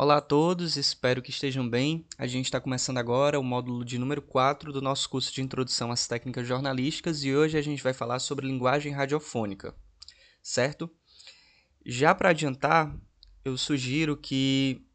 Olá 0.00 0.18
a 0.18 0.20
todos, 0.20 0.76
espero 0.76 1.20
que 1.20 1.30
estejam 1.30 1.68
bem. 1.68 2.06
A 2.16 2.24
gente 2.24 2.44
está 2.44 2.60
começando 2.60 2.98
agora 2.98 3.36
o 3.36 3.42
módulo 3.42 3.84
de 3.84 3.98
número 3.98 4.22
4 4.22 4.72
do 4.72 4.80
nosso 4.80 5.10
curso 5.10 5.34
de 5.34 5.42
Introdução 5.42 5.90
às 5.90 6.06
Técnicas 6.06 6.46
Jornalísticas 6.46 7.24
e 7.24 7.34
hoje 7.34 7.58
a 7.58 7.60
gente 7.60 7.82
vai 7.82 7.92
falar 7.92 8.20
sobre 8.20 8.46
linguagem 8.46 8.92
radiofônica, 8.92 9.74
certo? 10.40 10.88
Já 11.84 12.14
para 12.14 12.28
adiantar, 12.28 12.96
eu 13.44 13.58
sugiro 13.58 14.16
que 14.16 14.86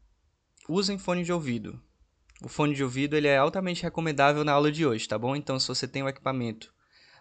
usem 0.66 0.96
fone 0.96 1.22
de 1.22 1.34
ouvido. 1.34 1.78
O 2.42 2.48
fone 2.48 2.74
de 2.74 2.82
ouvido 2.82 3.14
ele 3.14 3.28
é 3.28 3.36
altamente 3.36 3.82
recomendável 3.82 4.42
na 4.42 4.52
aula 4.52 4.72
de 4.72 4.86
hoje, 4.86 5.06
tá 5.06 5.18
bom? 5.18 5.36
Então, 5.36 5.60
se 5.60 5.68
você 5.68 5.86
tem 5.86 6.02
um 6.02 6.08
equipamento 6.08 6.72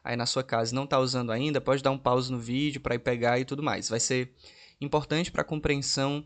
aí 0.02 0.15
na 0.15 0.25
sua 0.25 0.41
casa 0.41 0.71
e 0.71 0.75
não 0.75 0.86
está 0.86 1.00
usando 1.00 1.34
ainda, 1.34 1.59
pode 1.59 1.84
dar 1.84 1.91
um 1.91 1.97
pause 1.97 2.31
no 2.31 2.39
vídeo 2.39 2.79
para 2.79 2.95
ir 2.95 3.00
pegar 3.00 3.39
e 3.39 3.45
tudo 3.45 3.61
mais. 3.61 3.89
Vai 3.89 4.00
ser 4.00 4.34
importante 4.79 5.31
para 5.31 5.41
a 5.41 5.45
compreensão 5.45 6.25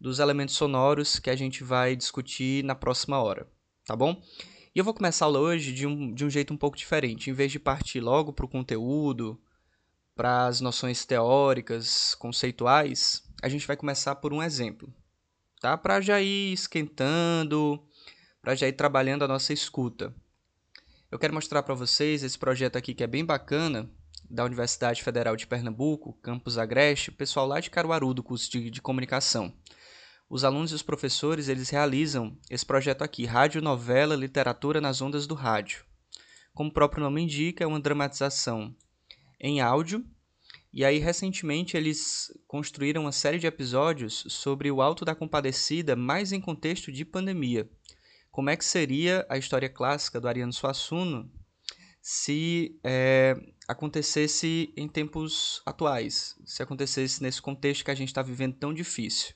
dos 0.00 0.18
elementos 0.18 0.54
sonoros 0.54 1.18
que 1.18 1.30
a 1.30 1.36
gente 1.36 1.64
vai 1.64 1.96
discutir 1.96 2.64
na 2.64 2.74
próxima 2.74 3.22
hora, 3.22 3.48
tá 3.86 3.96
bom? 3.96 4.20
E 4.74 4.78
eu 4.78 4.84
vou 4.84 4.92
começar 4.92 5.24
a 5.24 5.28
aula 5.28 5.38
hoje 5.38 5.72
de 5.72 5.86
um, 5.86 6.12
de 6.12 6.24
um 6.24 6.30
jeito 6.30 6.52
um 6.52 6.56
pouco 6.56 6.76
diferente. 6.76 7.30
Em 7.30 7.32
vez 7.32 7.52
de 7.52 7.60
partir 7.60 8.00
logo 8.00 8.32
para 8.32 8.44
o 8.44 8.48
conteúdo, 8.48 9.40
para 10.16 10.46
as 10.46 10.60
noções 10.60 11.04
teóricas, 11.04 12.14
conceituais, 12.16 13.22
a 13.40 13.48
gente 13.48 13.66
vai 13.66 13.76
começar 13.76 14.16
por 14.16 14.32
um 14.32 14.42
exemplo, 14.42 14.92
tá? 15.60 15.78
Para 15.78 16.00
já 16.00 16.20
ir 16.20 16.52
esquentando, 16.52 17.80
para 18.42 18.54
já 18.54 18.66
ir 18.66 18.72
trabalhando 18.72 19.24
a 19.24 19.28
nossa 19.28 19.52
escuta. 19.52 20.14
Eu 21.10 21.18
quero 21.18 21.34
mostrar 21.34 21.62
para 21.62 21.74
vocês 21.74 22.24
esse 22.24 22.38
projeto 22.38 22.76
aqui 22.76 22.94
que 22.94 23.04
é 23.04 23.06
bem 23.06 23.24
bacana, 23.24 23.88
da 24.28 24.44
Universidade 24.44 25.02
Federal 25.02 25.36
de 25.36 25.46
Pernambuco, 25.46 26.14
campus 26.14 26.58
Agreste, 26.58 27.12
pessoal 27.12 27.46
lá 27.46 27.60
de 27.60 27.70
Caruaru, 27.70 28.12
do 28.12 28.22
curso 28.22 28.50
de, 28.50 28.70
de 28.70 28.82
comunicação 28.82 29.54
os 30.34 30.42
alunos 30.42 30.72
e 30.72 30.74
os 30.74 30.82
professores 30.82 31.48
eles 31.48 31.70
realizam 31.70 32.36
esse 32.50 32.66
projeto 32.66 33.02
aqui, 33.02 33.24
Rádio 33.24 33.62
Novela 33.62 34.16
Literatura 34.16 34.80
nas 34.80 35.00
Ondas 35.00 35.28
do 35.28 35.34
Rádio. 35.36 35.84
Como 36.52 36.70
o 36.70 36.72
próprio 36.72 37.04
nome 37.04 37.22
indica, 37.22 37.62
é 37.62 37.66
uma 37.68 37.78
dramatização 37.78 38.74
em 39.38 39.60
áudio. 39.60 40.04
E 40.72 40.84
aí, 40.84 40.98
recentemente, 40.98 41.76
eles 41.76 42.36
construíram 42.48 43.02
uma 43.02 43.12
série 43.12 43.38
de 43.38 43.46
episódios 43.46 44.24
sobre 44.28 44.72
o 44.72 44.82
Alto 44.82 45.04
da 45.04 45.14
Compadecida, 45.14 45.94
mais 45.94 46.32
em 46.32 46.40
contexto 46.40 46.90
de 46.90 47.04
pandemia. 47.04 47.70
Como 48.32 48.50
é 48.50 48.56
que 48.56 48.64
seria 48.64 49.24
a 49.28 49.38
história 49.38 49.68
clássica 49.68 50.20
do 50.20 50.26
Ariano 50.26 50.52
Suassuna 50.52 51.30
se 52.02 52.76
é, 52.82 53.36
acontecesse 53.68 54.74
em 54.76 54.88
tempos 54.88 55.62
atuais, 55.64 56.36
se 56.44 56.60
acontecesse 56.60 57.22
nesse 57.22 57.40
contexto 57.40 57.84
que 57.84 57.92
a 57.92 57.94
gente 57.94 58.08
está 58.08 58.20
vivendo 58.20 58.56
tão 58.56 58.74
difícil. 58.74 59.32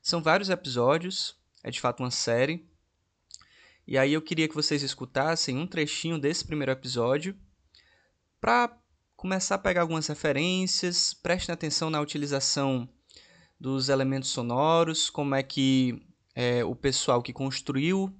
São 0.00 0.22
vários 0.22 0.48
episódios, 0.48 1.36
é 1.62 1.70
de 1.70 1.80
fato 1.80 2.02
uma 2.02 2.10
série. 2.10 2.66
E 3.86 3.96
aí 3.96 4.12
eu 4.12 4.22
queria 4.22 4.48
que 4.48 4.54
vocês 4.54 4.82
escutassem 4.82 5.56
um 5.56 5.66
trechinho 5.66 6.18
desse 6.18 6.44
primeiro 6.44 6.72
episódio 6.72 7.36
para 8.40 8.76
começar 9.16 9.56
a 9.56 9.58
pegar 9.58 9.80
algumas 9.80 10.06
referências, 10.06 11.12
prestem 11.12 11.52
atenção 11.52 11.90
na 11.90 12.00
utilização 12.00 12.88
dos 13.58 13.88
elementos 13.88 14.30
sonoros, 14.30 15.10
como 15.10 15.34
é 15.34 15.42
que 15.42 16.00
é, 16.34 16.64
o 16.64 16.74
pessoal 16.74 17.20
que 17.20 17.32
construiu 17.32 18.14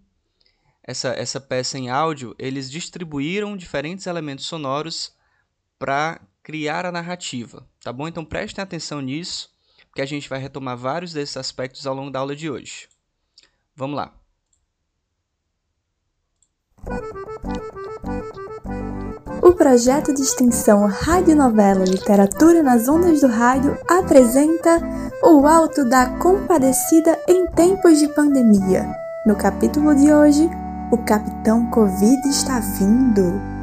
essa, 0.82 1.10
essa 1.10 1.40
peça 1.40 1.78
em 1.78 1.90
áudio, 1.90 2.34
eles 2.38 2.70
distribuíram 2.70 3.56
diferentes 3.56 4.06
elementos 4.06 4.46
sonoros 4.46 5.14
para 5.78 6.20
criar 6.42 6.86
a 6.86 6.90
narrativa, 6.90 7.68
tá 7.80 7.92
bom? 7.92 8.08
Então 8.08 8.24
prestem 8.24 8.62
atenção 8.62 9.00
nisso 9.00 9.54
que 9.98 10.02
a 10.02 10.06
gente 10.06 10.28
vai 10.28 10.38
retomar 10.38 10.76
vários 10.76 11.12
desses 11.12 11.36
aspectos 11.36 11.84
ao 11.84 11.92
longo 11.92 12.08
da 12.08 12.20
aula 12.20 12.36
de 12.36 12.48
hoje. 12.48 12.88
Vamos 13.74 13.96
lá. 13.96 14.14
O 19.42 19.52
projeto 19.54 20.14
de 20.14 20.22
extensão 20.22 20.86
Radionovela 20.86 21.84
Literatura 21.84 22.62
nas 22.62 22.86
Ondas 22.86 23.22
do 23.22 23.26
Rádio 23.26 23.76
apresenta 23.88 24.78
O 25.20 25.44
Alto 25.48 25.84
da 25.84 26.16
Compadecida 26.20 27.20
em 27.26 27.48
Tempos 27.48 27.98
de 27.98 28.06
Pandemia. 28.14 28.86
No 29.26 29.34
capítulo 29.34 29.96
de 29.96 30.12
hoje, 30.12 30.48
o 30.92 30.98
Capitão 30.98 31.68
Covid 31.70 32.28
está 32.28 32.60
vindo. 32.60 33.57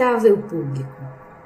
Respeitável 0.00 0.38
público, 0.38 0.88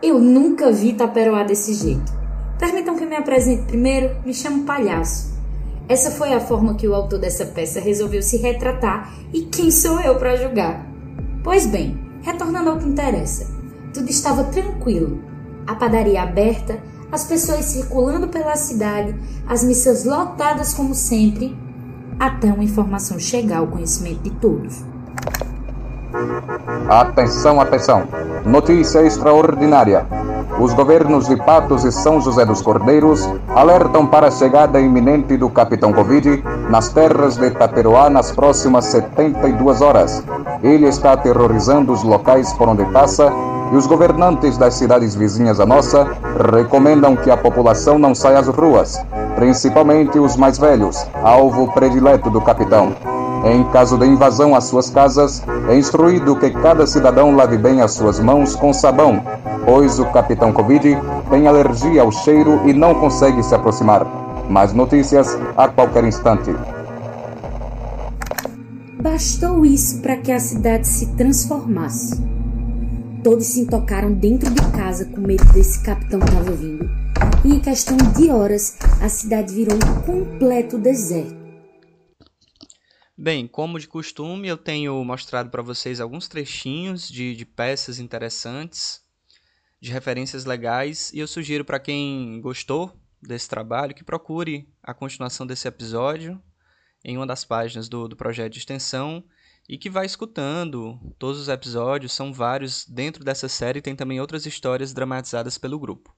eu 0.00 0.20
nunca 0.20 0.70
vi 0.70 0.92
taperoá 0.92 1.42
desse 1.42 1.74
jeito. 1.74 2.12
Permitam 2.56 2.94
que 2.94 3.04
me 3.04 3.16
apresente 3.16 3.64
primeiro, 3.64 4.14
me 4.24 4.32
chamo 4.32 4.62
Palhaço. 4.62 5.34
Essa 5.88 6.12
foi 6.12 6.32
a 6.32 6.38
forma 6.38 6.76
que 6.76 6.86
o 6.86 6.94
autor 6.94 7.18
dessa 7.18 7.46
peça 7.46 7.80
resolveu 7.80 8.22
se 8.22 8.36
retratar 8.36 9.12
e 9.32 9.42
quem 9.46 9.72
sou 9.72 9.98
eu 10.00 10.14
para 10.20 10.36
julgar? 10.36 10.86
Pois 11.42 11.66
bem, 11.66 11.98
retornando 12.22 12.70
ao 12.70 12.78
que 12.78 12.88
interessa. 12.88 13.52
Tudo 13.92 14.08
estava 14.08 14.44
tranquilo. 14.44 15.20
A 15.66 15.74
padaria 15.74 16.22
aberta, 16.22 16.78
as 17.10 17.24
pessoas 17.24 17.64
circulando 17.64 18.28
pela 18.28 18.54
cidade, 18.54 19.16
as 19.48 19.64
missas 19.64 20.04
lotadas 20.04 20.72
como 20.72 20.94
sempre, 20.94 21.56
até 22.20 22.52
uma 22.52 22.62
informação 22.62 23.18
chegar 23.18 23.58
ao 23.58 23.66
conhecimento 23.66 24.22
de 24.22 24.30
todos. 24.30 24.84
Atenção, 26.88 27.60
atenção! 27.60 28.04
Notícia 28.44 29.02
extraordinária. 29.02 30.06
Os 30.60 30.72
governos 30.72 31.26
de 31.28 31.36
Patos 31.36 31.84
e 31.84 31.90
São 31.90 32.20
José 32.20 32.44
dos 32.44 32.62
Cordeiros 32.62 33.28
alertam 33.48 34.06
para 34.06 34.28
a 34.28 34.30
chegada 34.30 34.80
iminente 34.80 35.36
do 35.36 35.50
Capitão 35.50 35.92
Covid 35.92 36.44
nas 36.70 36.90
terras 36.90 37.36
de 37.36 37.50
Taperoá 37.50 38.08
nas 38.08 38.30
próximas 38.30 38.84
72 38.84 39.80
horas. 39.80 40.22
Ele 40.62 40.86
está 40.86 41.14
aterrorizando 41.14 41.92
os 41.92 42.04
locais 42.04 42.52
por 42.52 42.68
onde 42.68 42.84
passa 42.86 43.32
e 43.72 43.76
os 43.76 43.86
governantes 43.86 44.56
das 44.56 44.74
cidades 44.74 45.16
vizinhas 45.16 45.58
à 45.58 45.66
nossa 45.66 46.06
recomendam 46.52 47.16
que 47.16 47.30
a 47.30 47.36
população 47.36 47.98
não 47.98 48.14
saia 48.14 48.38
às 48.38 48.46
ruas, 48.46 49.04
principalmente 49.34 50.18
os 50.18 50.36
mais 50.36 50.58
velhos, 50.58 51.04
alvo 51.24 51.72
predileto 51.72 52.30
do 52.30 52.40
capitão. 52.40 52.94
Em 53.44 53.62
caso 53.64 53.98
de 53.98 54.06
invasão 54.06 54.54
às 54.54 54.64
suas 54.64 54.88
casas, 54.88 55.42
é 55.68 55.76
instruído 55.76 56.34
que 56.34 56.50
cada 56.50 56.86
cidadão 56.86 57.36
lave 57.36 57.58
bem 57.58 57.82
as 57.82 57.92
suas 57.92 58.18
mãos 58.18 58.56
com 58.56 58.72
sabão, 58.72 59.22
pois 59.66 59.98
o 59.98 60.06
capitão 60.06 60.50
Covid 60.50 60.98
tem 61.28 61.46
alergia 61.46 62.00
ao 62.00 62.10
cheiro 62.10 62.66
e 62.66 62.72
não 62.72 62.94
consegue 62.94 63.42
se 63.42 63.54
aproximar. 63.54 64.06
Mais 64.48 64.72
notícias 64.72 65.36
a 65.58 65.68
qualquer 65.68 66.04
instante. 66.04 66.54
Bastou 69.02 69.66
isso 69.66 70.00
para 70.00 70.16
que 70.16 70.32
a 70.32 70.40
cidade 70.40 70.88
se 70.88 71.14
transformasse. 71.14 72.18
Todos 73.22 73.46
se 73.46 73.60
intocaram 73.60 74.10
dentro 74.12 74.50
de 74.50 74.62
casa 74.72 75.04
com 75.04 75.20
medo 75.20 75.44
desse 75.52 75.80
capitão 75.80 76.18
que 76.18 76.28
estava 76.28 76.52
vindo. 76.52 76.88
E 77.44 77.56
em 77.56 77.60
questão 77.60 77.96
de 78.16 78.30
horas, 78.30 78.74
a 79.02 79.08
cidade 79.10 79.54
virou 79.54 79.76
um 79.76 80.00
completo 80.00 80.78
deserto. 80.78 81.43
Bem, 83.16 83.46
como 83.46 83.78
de 83.78 83.86
costume, 83.86 84.48
eu 84.48 84.56
tenho 84.56 85.04
mostrado 85.04 85.48
para 85.48 85.62
vocês 85.62 86.00
alguns 86.00 86.26
trechinhos 86.26 87.08
de, 87.08 87.36
de 87.36 87.46
peças 87.46 88.00
interessantes, 88.00 89.04
de 89.80 89.92
referências 89.92 90.44
legais, 90.44 91.12
e 91.12 91.20
eu 91.20 91.28
sugiro 91.28 91.64
para 91.64 91.78
quem 91.78 92.40
gostou 92.40 92.92
desse 93.22 93.48
trabalho 93.48 93.94
que 93.94 94.02
procure 94.02 94.68
a 94.82 94.92
continuação 94.92 95.46
desse 95.46 95.68
episódio 95.68 96.42
em 97.04 97.16
uma 97.16 97.24
das 97.24 97.44
páginas 97.44 97.88
do, 97.88 98.08
do 98.08 98.16
projeto 98.16 98.54
de 98.54 98.58
extensão 98.58 99.22
e 99.68 99.78
que 99.78 99.88
vá 99.88 100.04
escutando 100.04 100.98
todos 101.16 101.40
os 101.40 101.48
episódios, 101.48 102.12
são 102.12 102.32
vários 102.32 102.84
dentro 102.84 103.22
dessa 103.22 103.48
série, 103.48 103.80
tem 103.80 103.94
também 103.94 104.20
outras 104.20 104.44
histórias 104.44 104.92
dramatizadas 104.92 105.56
pelo 105.56 105.78
grupo. 105.78 106.12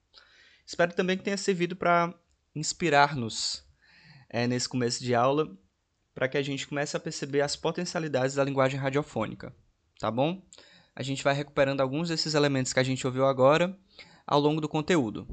Espero 0.66 0.94
também 0.94 1.18
que 1.18 1.24
tenha 1.24 1.36
servido 1.36 1.76
para 1.76 2.14
inspirar-nos 2.54 3.62
é, 4.30 4.46
nesse 4.46 4.66
começo 4.66 5.04
de 5.04 5.14
aula 5.14 5.54
para 6.16 6.28
que 6.28 6.38
a 6.38 6.42
gente 6.42 6.66
comece 6.66 6.96
a 6.96 7.00
perceber 7.00 7.42
as 7.42 7.56
potencialidades 7.56 8.36
da 8.36 8.42
linguagem 8.42 8.80
radiofônica, 8.80 9.54
tá 10.00 10.10
bom? 10.10 10.42
A 10.94 11.02
gente 11.02 11.22
vai 11.22 11.34
recuperando 11.34 11.82
alguns 11.82 12.08
desses 12.08 12.32
elementos 12.32 12.72
que 12.72 12.80
a 12.80 12.82
gente 12.82 13.06
ouviu 13.06 13.26
agora 13.26 13.78
ao 14.26 14.40
longo 14.40 14.58
do 14.58 14.66
conteúdo, 14.66 15.28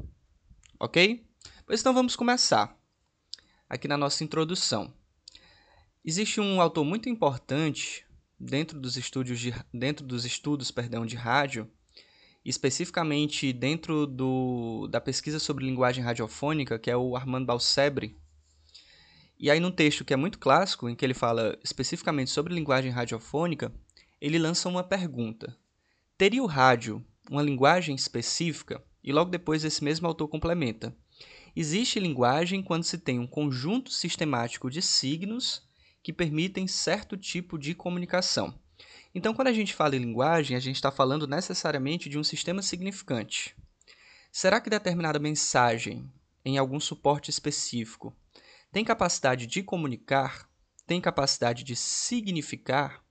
ok? 0.78 1.26
Pois 1.66 1.80
então 1.80 1.94
vamos 1.94 2.18
começar 2.18 2.78
aqui 3.70 3.88
na 3.88 3.96
nossa 3.96 4.26
introdução. 4.26 4.94
Existe 6.04 6.42
um 6.42 6.60
autor 6.60 6.84
muito 6.84 7.08
importante 7.08 8.06
dentro 8.38 8.78
dos 8.78 8.98
estudos 8.98 9.40
de, 9.40 9.54
dentro 9.74 10.06
dos 10.06 10.26
estudos, 10.26 10.70
perdão, 10.70 11.06
de 11.06 11.16
rádio, 11.16 11.66
especificamente 12.44 13.54
dentro 13.54 14.06
do, 14.06 14.90
da 14.90 15.00
pesquisa 15.00 15.40
sobre 15.40 15.64
linguagem 15.64 16.04
radiofônica, 16.04 16.78
que 16.78 16.92
é 16.92 16.98
o 16.98 17.16
Armando 17.16 17.46
Balsebre, 17.46 18.22
E 19.40 19.50
aí, 19.50 19.60
num 19.60 19.72
texto 19.72 20.06
que 20.06 20.14
é 20.14 20.18
muito 20.18 20.40
clássico, 20.40 20.88
em 20.88 20.96
que 20.96 21.04
ele 21.04 21.14
fala 21.14 21.58
especificamente 21.64 22.32
sobre 22.32 22.54
linguagem 22.54 22.92
radiofônica, 22.92 23.74
ele 24.22 24.40
lança 24.40 24.70
uma 24.70 24.84
pergunta: 24.84 25.58
Teria 26.18 26.44
o 26.44 26.48
rádio 26.48 27.06
uma 27.30 27.42
linguagem 27.42 27.96
específica? 27.96 28.84
E 29.04 29.12
logo 29.12 29.30
depois 29.30 29.64
esse 29.64 29.84
mesmo 29.84 30.08
autor 30.08 30.28
complementa: 30.28 30.96
Existe 31.56 32.00
linguagem 32.00 32.64
quando 32.64 32.84
se 32.84 32.98
tem 32.98 33.20
um 33.20 33.28
conjunto 33.28 33.92
sistemático 33.92 34.70
de 34.70 34.82
signos 34.82 35.68
que 36.02 36.14
permitem 36.14 36.68
certo 36.68 37.16
tipo 37.18 37.58
de 37.58 37.74
comunicação. 37.74 38.58
Então, 39.16 39.34
quando 39.34 39.50
a 39.50 39.54
gente 39.54 39.74
fala 39.74 39.96
em 39.96 40.00
linguagem, 40.00 40.58
a 40.58 40.60
gente 40.60 40.76
está 40.76 40.92
falando 40.92 41.28
necessariamente 41.28 42.10
de 42.10 42.18
um 42.18 42.24
sistema 42.24 42.62
significante. 42.62 43.56
Será 44.32 44.60
que 44.60 44.70
determinada 44.70 45.20
mensagem, 45.20 46.12
em 46.44 46.58
algum 46.58 46.80
suporte 46.80 47.30
específico, 47.30 48.16
tem 48.74 48.84
capacidade 48.84 49.46
de 49.46 49.62
comunicar? 49.62 50.50
Tem 50.88 51.00
capacidade 51.00 51.64
de 51.64 51.76
significar? 51.76 53.04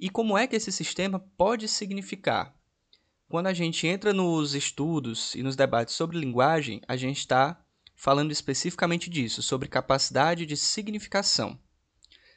E 0.00 0.08
como 0.08 0.38
é 0.38 0.46
que 0.46 0.56
esse 0.56 0.72
sistema 0.72 1.20
pode 1.36 1.68
significar? 1.68 2.56
Quando 3.28 3.48
a 3.48 3.52
gente 3.52 3.86
entra 3.86 4.14
nos 4.14 4.54
estudos 4.54 5.34
e 5.34 5.42
nos 5.42 5.54
debates 5.54 5.94
sobre 5.94 6.18
linguagem, 6.18 6.80
a 6.88 6.96
gente 6.96 7.18
está 7.18 7.62
falando 7.94 8.32
especificamente 8.32 9.10
disso, 9.10 9.42
sobre 9.42 9.68
capacidade 9.68 10.46
de 10.46 10.56
significação. 10.56 11.60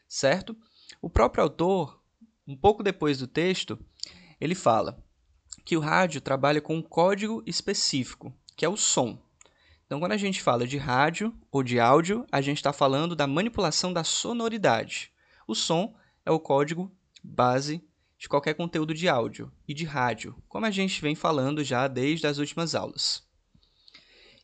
Certo? 0.06 0.54
O 1.02 1.10
próprio 1.10 1.44
autor, 1.46 2.04
um 2.46 2.58
pouco 2.58 2.84
depois 2.84 3.18
do 3.20 3.28
texto, 3.28 3.80
ele 4.40 4.54
fala 4.54 5.02
que 5.64 5.78
o 5.78 5.80
rádio 5.80 6.20
trabalha 6.20 6.60
com 6.60 6.76
um 6.76 6.82
código 6.82 7.42
específico, 7.46 8.34
que 8.58 8.66
é 8.66 8.70
o 8.70 8.76
som. 8.76 9.18
Então, 9.90 10.00
quando 10.00 10.12
a 10.12 10.18
gente 10.18 10.40
fala 10.40 10.68
de 10.68 10.78
rádio 10.78 11.34
ou 11.52 11.64
de 11.64 11.80
áudio, 11.80 12.24
a 12.32 12.42
gente 12.42 12.58
está 12.58 12.72
falando 12.72 13.16
da 13.16 13.26
manipulação 13.26 13.92
da 13.92 14.04
sonoridade. 14.04 15.12
O 15.48 15.56
som 15.56 15.96
é 16.24 16.30
o 16.30 16.40
código 16.40 16.96
base 17.24 17.84
de 18.16 18.30
qualquer 18.30 18.54
conteúdo 18.54 18.94
de 18.94 19.10
áudio 19.10 19.52
e 19.68 19.74
de 19.74 19.86
rádio, 19.86 20.36
como 20.48 20.68
a 20.68 20.70
gente 20.70 21.02
vem 21.02 21.16
falando 21.16 21.64
já 21.64 21.88
desde 21.88 22.28
as 22.28 22.38
últimas 22.38 22.76
aulas. 22.76 23.28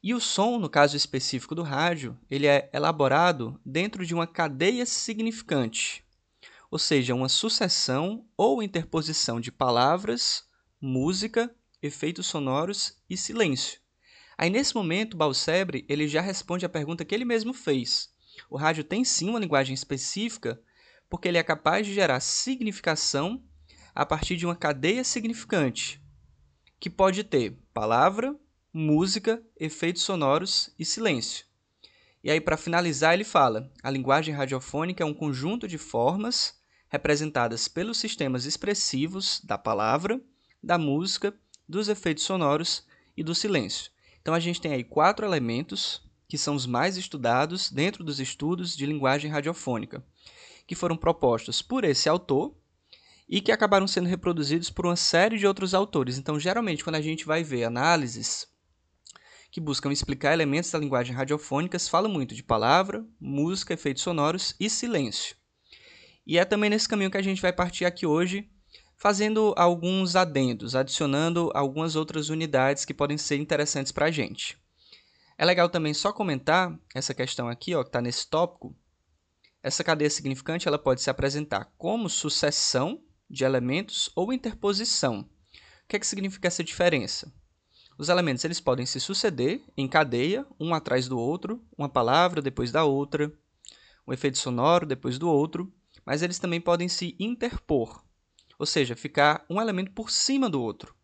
E 0.01 0.15
o 0.15 0.19
som, 0.19 0.57
no 0.57 0.67
caso 0.67 0.97
específico 0.97 1.53
do 1.53 1.61
rádio, 1.61 2.17
ele 2.27 2.47
é 2.47 2.67
elaborado 2.73 3.61
dentro 3.63 4.03
de 4.03 4.15
uma 4.15 4.25
cadeia 4.25 4.83
significante, 4.83 6.03
ou 6.71 6.79
seja, 6.79 7.13
uma 7.13 7.29
sucessão 7.29 8.25
ou 8.35 8.63
interposição 8.63 9.39
de 9.39 9.51
palavras, 9.51 10.43
música, 10.81 11.55
efeitos 11.83 12.25
sonoros 12.25 12.97
e 13.07 13.15
silêncio. 13.15 13.84
Aí 14.37 14.49
nesse 14.49 14.75
momento, 14.75 15.17
Balsebre 15.17 15.85
ele 15.87 16.07
já 16.07 16.21
responde 16.21 16.65
a 16.65 16.69
pergunta 16.69 17.05
que 17.05 17.15
ele 17.15 17.25
mesmo 17.25 17.53
fez. 17.53 18.13
O 18.49 18.57
rádio 18.57 18.83
tem 18.83 19.03
sim 19.03 19.29
uma 19.29 19.39
linguagem 19.39 19.73
específica, 19.73 20.61
porque 21.09 21.27
ele 21.27 21.37
é 21.37 21.43
capaz 21.43 21.87
de 21.87 21.93
gerar 21.93 22.19
significação 22.19 23.41
a 23.93 24.05
partir 24.05 24.35
de 24.35 24.45
uma 24.45 24.55
cadeia 24.55 25.03
significante, 25.03 26.01
que 26.79 26.89
pode 26.89 27.23
ter 27.23 27.57
palavra, 27.73 28.35
música, 28.73 29.41
efeitos 29.57 30.01
sonoros 30.01 30.69
e 30.77 30.83
silêncio. 30.83 31.45
E 32.21 32.29
aí, 32.29 32.41
para 32.41 32.57
finalizar, 32.57 33.13
ele 33.13 33.23
fala: 33.23 33.71
a 33.81 33.89
linguagem 33.89 34.33
radiofônica 34.33 35.01
é 35.01 35.05
um 35.05 35.13
conjunto 35.13 35.67
de 35.67 35.77
formas 35.77 36.59
representadas 36.89 37.67
pelos 37.67 37.97
sistemas 37.97 38.45
expressivos 38.45 39.39
da 39.43 39.57
palavra, 39.57 40.19
da 40.61 40.77
música, 40.77 41.33
dos 41.69 41.87
efeitos 41.87 42.23
sonoros 42.23 42.85
e 43.15 43.23
do 43.23 43.33
silêncio. 43.33 43.91
Então, 44.25 44.33
a 44.33 44.39
gente 44.39 44.59
tem 44.59 44.73
aí 44.73 44.83
quatro 44.83 45.23
elementos 45.23 46.01
que 46.27 46.35
são 46.35 46.55
os 46.55 46.65
mais 46.65 46.97
estudados 46.97 47.69
dentro 47.69 48.03
dos 48.03 48.19
estudos 48.19 48.75
de 48.75 48.83
linguagem 48.83 49.29
radiofônica 49.29 50.03
que 50.65 50.73
foram 50.73 50.97
propostos 50.97 51.61
por 51.61 51.83
esse 51.83 52.09
autor 52.09 52.55
e 53.29 53.39
que 53.39 53.51
acabaram 53.51 53.87
sendo 53.87 54.09
reproduzidos 54.09 54.71
por 54.71 54.87
uma 54.87 54.95
série 54.95 55.37
de 55.37 55.45
outros 55.45 55.75
autores. 55.75 56.17
Então, 56.17 56.39
geralmente, 56.39 56.83
quando 56.83 56.95
a 56.95 57.01
gente 57.01 57.23
vai 57.23 57.43
ver 57.43 57.65
análises 57.65 58.47
que 59.51 59.61
buscam 59.61 59.91
explicar 59.91 60.33
elementos 60.33 60.71
da 60.71 60.79
linguagem 60.79 61.15
radiofônica, 61.15 61.77
fala 61.77 62.09
muito 62.09 62.33
de 62.33 62.41
palavra, 62.41 63.05
música, 63.19 63.75
efeitos 63.75 64.01
sonoros 64.01 64.55
e 64.59 64.71
silêncio. 64.71 65.35
E 66.25 66.39
é 66.39 66.45
também 66.45 66.71
nesse 66.71 66.89
caminho 66.89 67.11
que 67.11 67.17
a 67.17 67.21
gente 67.21 67.43
vai 67.43 67.53
partir 67.53 67.85
aqui 67.85 68.07
hoje, 68.07 68.49
fazendo 68.97 69.53
alguns 69.57 70.15
adendos, 70.15 70.75
adicionando 70.75 71.51
algumas 71.53 71.95
outras 71.95 72.29
unidades 72.29 72.85
que 72.85 72.93
podem 72.93 73.17
ser 73.17 73.37
interessantes 73.37 73.91
para 73.91 74.07
a 74.07 74.11
gente. 74.11 74.57
É 75.37 75.45
legal 75.45 75.69
também 75.69 75.93
só 75.93 76.13
comentar 76.13 76.77
essa 76.93 77.13
questão 77.13 77.49
aqui, 77.49 77.75
ó, 77.75 77.83
que 77.83 77.89
está 77.89 78.01
nesse 78.01 78.27
tópico, 78.27 78.75
essa 79.65 79.83
cadeia 79.83 80.11
significante 80.11 80.67
ela 80.67 80.77
pode 80.77 81.01
se 81.01 81.09
apresentar 81.09 81.73
como 81.75 82.07
sucessão 82.07 83.01
de 83.27 83.43
elementos 83.43 84.11
ou 84.15 84.31
interposição. 84.31 85.21
O 85.21 85.87
que, 85.87 85.95
é 85.95 85.99
que 85.99 86.05
significa 86.05 86.47
essa 86.47 86.63
diferença? 86.63 87.33
Os 87.97 88.07
elementos 88.07 88.45
eles 88.45 88.59
podem 88.59 88.85
se 88.85 88.99
suceder 88.99 89.63
em 89.75 89.87
cadeia, 89.87 90.45
um 90.59 90.75
atrás 90.75 91.07
do 91.07 91.17
outro, 91.17 91.65
uma 91.75 91.89
palavra 91.89 92.43
depois 92.43 92.71
da 92.71 92.83
outra, 92.83 93.33
um 94.05 94.13
efeito 94.13 94.37
sonoro 94.37 94.85
depois 94.85 95.17
do 95.17 95.27
outro, 95.27 95.73
mas 96.05 96.21
eles 96.21 96.37
também 96.37 96.61
podem 96.61 96.87
se 96.87 97.15
interpor, 97.19 98.05
ou 98.57 98.65
seja, 98.65 98.95
ficar 98.95 99.45
um 99.49 99.61
elemento 99.61 99.91
por 99.91 100.09
cima 100.09 100.49
do 100.49 100.61
outro. 100.61 100.95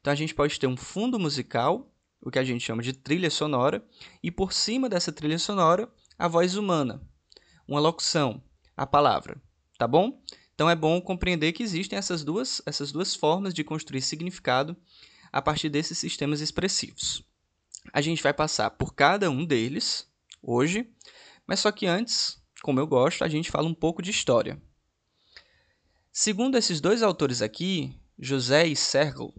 Então 0.00 0.12
a 0.12 0.16
gente 0.16 0.34
pode 0.34 0.58
ter 0.58 0.66
um 0.66 0.76
fundo 0.76 1.18
musical, 1.18 1.94
o 2.20 2.30
que 2.30 2.38
a 2.38 2.44
gente 2.44 2.64
chama 2.64 2.82
de 2.82 2.92
trilha 2.92 3.30
sonora, 3.30 3.84
e 4.22 4.30
por 4.30 4.52
cima 4.52 4.88
dessa 4.88 5.12
trilha 5.12 5.38
sonora, 5.38 5.88
a 6.18 6.28
voz 6.28 6.56
humana, 6.56 7.02
uma 7.66 7.80
locução, 7.80 8.42
a 8.76 8.86
palavra, 8.86 9.40
tá 9.78 9.86
bom? 9.86 10.22
Então 10.54 10.68
é 10.68 10.74
bom 10.74 11.00
compreender 11.00 11.52
que 11.52 11.62
existem 11.62 11.98
essas 11.98 12.22
duas, 12.22 12.62
essas 12.66 12.92
duas 12.92 13.14
formas 13.14 13.54
de 13.54 13.64
construir 13.64 14.02
significado 14.02 14.76
a 15.32 15.40
partir 15.40 15.68
desses 15.68 15.98
sistemas 15.98 16.40
expressivos. 16.40 17.24
A 17.92 18.00
gente 18.00 18.22
vai 18.22 18.32
passar 18.32 18.70
por 18.70 18.94
cada 18.94 19.30
um 19.30 19.44
deles 19.44 20.06
hoje, 20.42 20.88
mas 21.46 21.60
só 21.60 21.72
que 21.72 21.86
antes, 21.86 22.40
como 22.62 22.78
eu 22.78 22.86
gosto, 22.86 23.24
a 23.24 23.28
gente 23.28 23.50
fala 23.50 23.66
um 23.66 23.74
pouco 23.74 24.02
de 24.02 24.10
história. 24.10 24.60
Segundo 26.14 26.58
esses 26.58 26.78
dois 26.78 27.02
autores 27.02 27.40
aqui, 27.40 27.98
José 28.18 28.66
e 28.66 28.76
Sergel, 28.76 29.34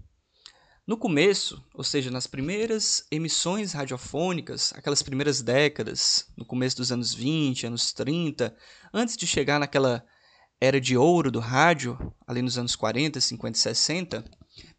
no 0.87 0.97
começo, 0.97 1.63
ou 1.71 1.83
seja, 1.83 2.09
nas 2.09 2.25
primeiras 2.25 3.05
emissões 3.11 3.73
radiofônicas, 3.73 4.73
aquelas 4.75 5.03
primeiras 5.03 5.43
décadas, 5.43 6.33
no 6.35 6.43
começo 6.43 6.77
dos 6.77 6.91
anos 6.91 7.13
20, 7.13 7.67
anos 7.67 7.93
30, 7.93 8.57
antes 8.91 9.15
de 9.15 9.27
chegar 9.27 9.59
naquela 9.59 10.03
era 10.59 10.81
de 10.81 10.97
ouro 10.97 11.29
do 11.29 11.39
rádio, 11.39 11.95
ali 12.25 12.41
nos 12.41 12.57
anos 12.57 12.75
40, 12.75 13.21
50 13.21 13.55
e 13.55 13.61
60, 13.61 14.25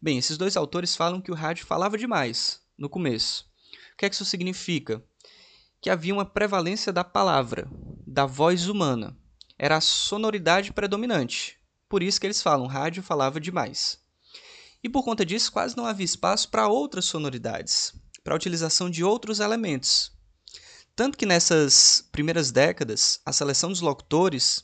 bem, 0.01 0.17
esses 0.17 0.37
dois 0.37 0.57
autores 0.57 0.97
falam 0.97 1.21
que 1.21 1.31
o 1.31 1.35
rádio 1.35 1.65
falava 1.65 1.97
demais 1.97 2.59
no 2.77 2.89
começo. 2.89 3.49
O 3.93 3.97
que 3.97 4.05
é 4.05 4.09
que 4.09 4.15
isso 4.15 4.25
significa? 4.25 5.01
Que 5.79 5.89
havia 5.89 6.13
uma 6.13 6.25
prevalência 6.25 6.91
da 6.91 7.05
palavra, 7.05 7.69
da 8.05 8.25
voz 8.25 8.67
humana. 8.67 9.17
Era 9.57 9.77
a 9.77 9.81
sonoridade 9.81 10.73
predominante. 10.73 11.57
Por 11.87 12.01
isso 12.01 12.19
que 12.19 12.27
eles 12.27 12.41
falam, 12.41 12.67
rádio 12.67 13.03
falava 13.03 13.39
demais. 13.39 13.99
E 14.83 14.89
por 14.89 15.03
conta 15.03 15.25
disso, 15.25 15.51
quase 15.51 15.75
não 15.75 15.85
havia 15.85 16.05
espaço 16.05 16.49
para 16.49 16.67
outras 16.67 17.05
sonoridades, 17.05 17.93
para 18.23 18.33
a 18.33 18.37
utilização 18.37 18.89
de 18.89 19.03
outros 19.03 19.39
elementos. 19.39 20.11
Tanto 20.95 21.17
que 21.17 21.25
nessas 21.25 22.07
primeiras 22.11 22.51
décadas, 22.51 23.19
a 23.25 23.33
seleção 23.33 23.69
dos 23.69 23.81
locutores 23.81 24.63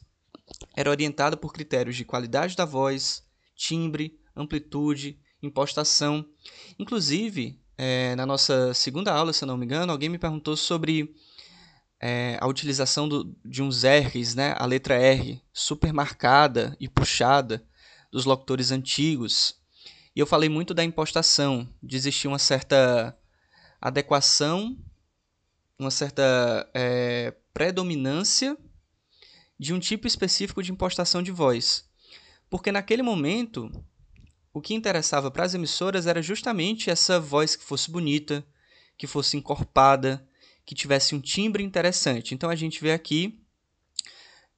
era 0.76 0.90
orientada 0.90 1.36
por 1.36 1.54
critérios 1.54 1.96
de 1.96 2.06
qualidade 2.06 2.56
da 2.56 2.66
voz, 2.66 3.24
timbre, 3.56 4.20
amplitude, 4.36 5.20
impostação. 5.42 6.26
Inclusive, 6.78 7.60
é, 7.78 8.16
na 8.16 8.26
nossa 8.26 8.74
segunda 8.74 9.14
aula, 9.14 9.34
se 9.34 9.46
não 9.46 9.58
me 9.58 9.66
engano, 9.66 9.92
alguém 9.92 10.10
me 10.10 10.18
perguntou 10.18 10.56
sobre 10.56 11.16
é, 12.02 12.38
a 12.42 12.48
utilização 12.48 13.08
do, 13.08 13.36
de 13.46 13.62
uns 13.62 13.84
R's, 13.84 14.34
né, 14.34 14.56
a 14.58 14.66
letra 14.66 14.96
R, 14.96 15.40
super 15.54 15.94
marcada 15.94 16.76
e 16.80 16.90
puxada 16.90 17.64
dos 18.12 18.26
locutores 18.26 18.72
antigos. 18.72 19.56
E 20.16 20.20
eu 20.20 20.26
falei 20.26 20.50
muito 20.50 20.74
da 20.74 20.84
impostação, 20.84 21.70
de 21.82 21.96
existir 21.96 22.28
uma 22.28 22.40
certa 22.40 23.16
adequação, 23.80 24.76
uma 25.78 25.92
certa 25.92 26.70
é, 26.74 27.36
predominância 27.54 28.58
de 29.60 29.74
um 29.74 29.80
tipo 29.80 30.08
específico 30.08 30.64
de 30.64 30.72
impostação 30.72 31.22
de 31.22 31.32
voz. 31.32 31.88
Porque 32.50 32.72
naquele 32.72 33.04
momento, 33.04 33.72
o 34.52 34.60
que 34.60 34.74
interessava 34.74 35.30
para 35.30 35.46
as 35.46 35.54
emissoras 35.54 36.08
era 36.08 36.22
justamente 36.22 36.90
essa 36.90 37.20
voz 37.20 37.56
que 37.56 37.64
fosse 37.64 37.92
bonita, 37.92 38.44
que 38.98 39.08
fosse 39.08 39.38
encorpada, 39.38 40.28
que 40.66 40.76
tivesse 40.76 41.16
um 41.16 41.22
timbre 41.22 41.64
interessante. 41.64 42.34
Então 42.34 42.50
a 42.50 42.56
gente 42.56 42.82
vê 42.82 42.92
aqui 42.92 43.42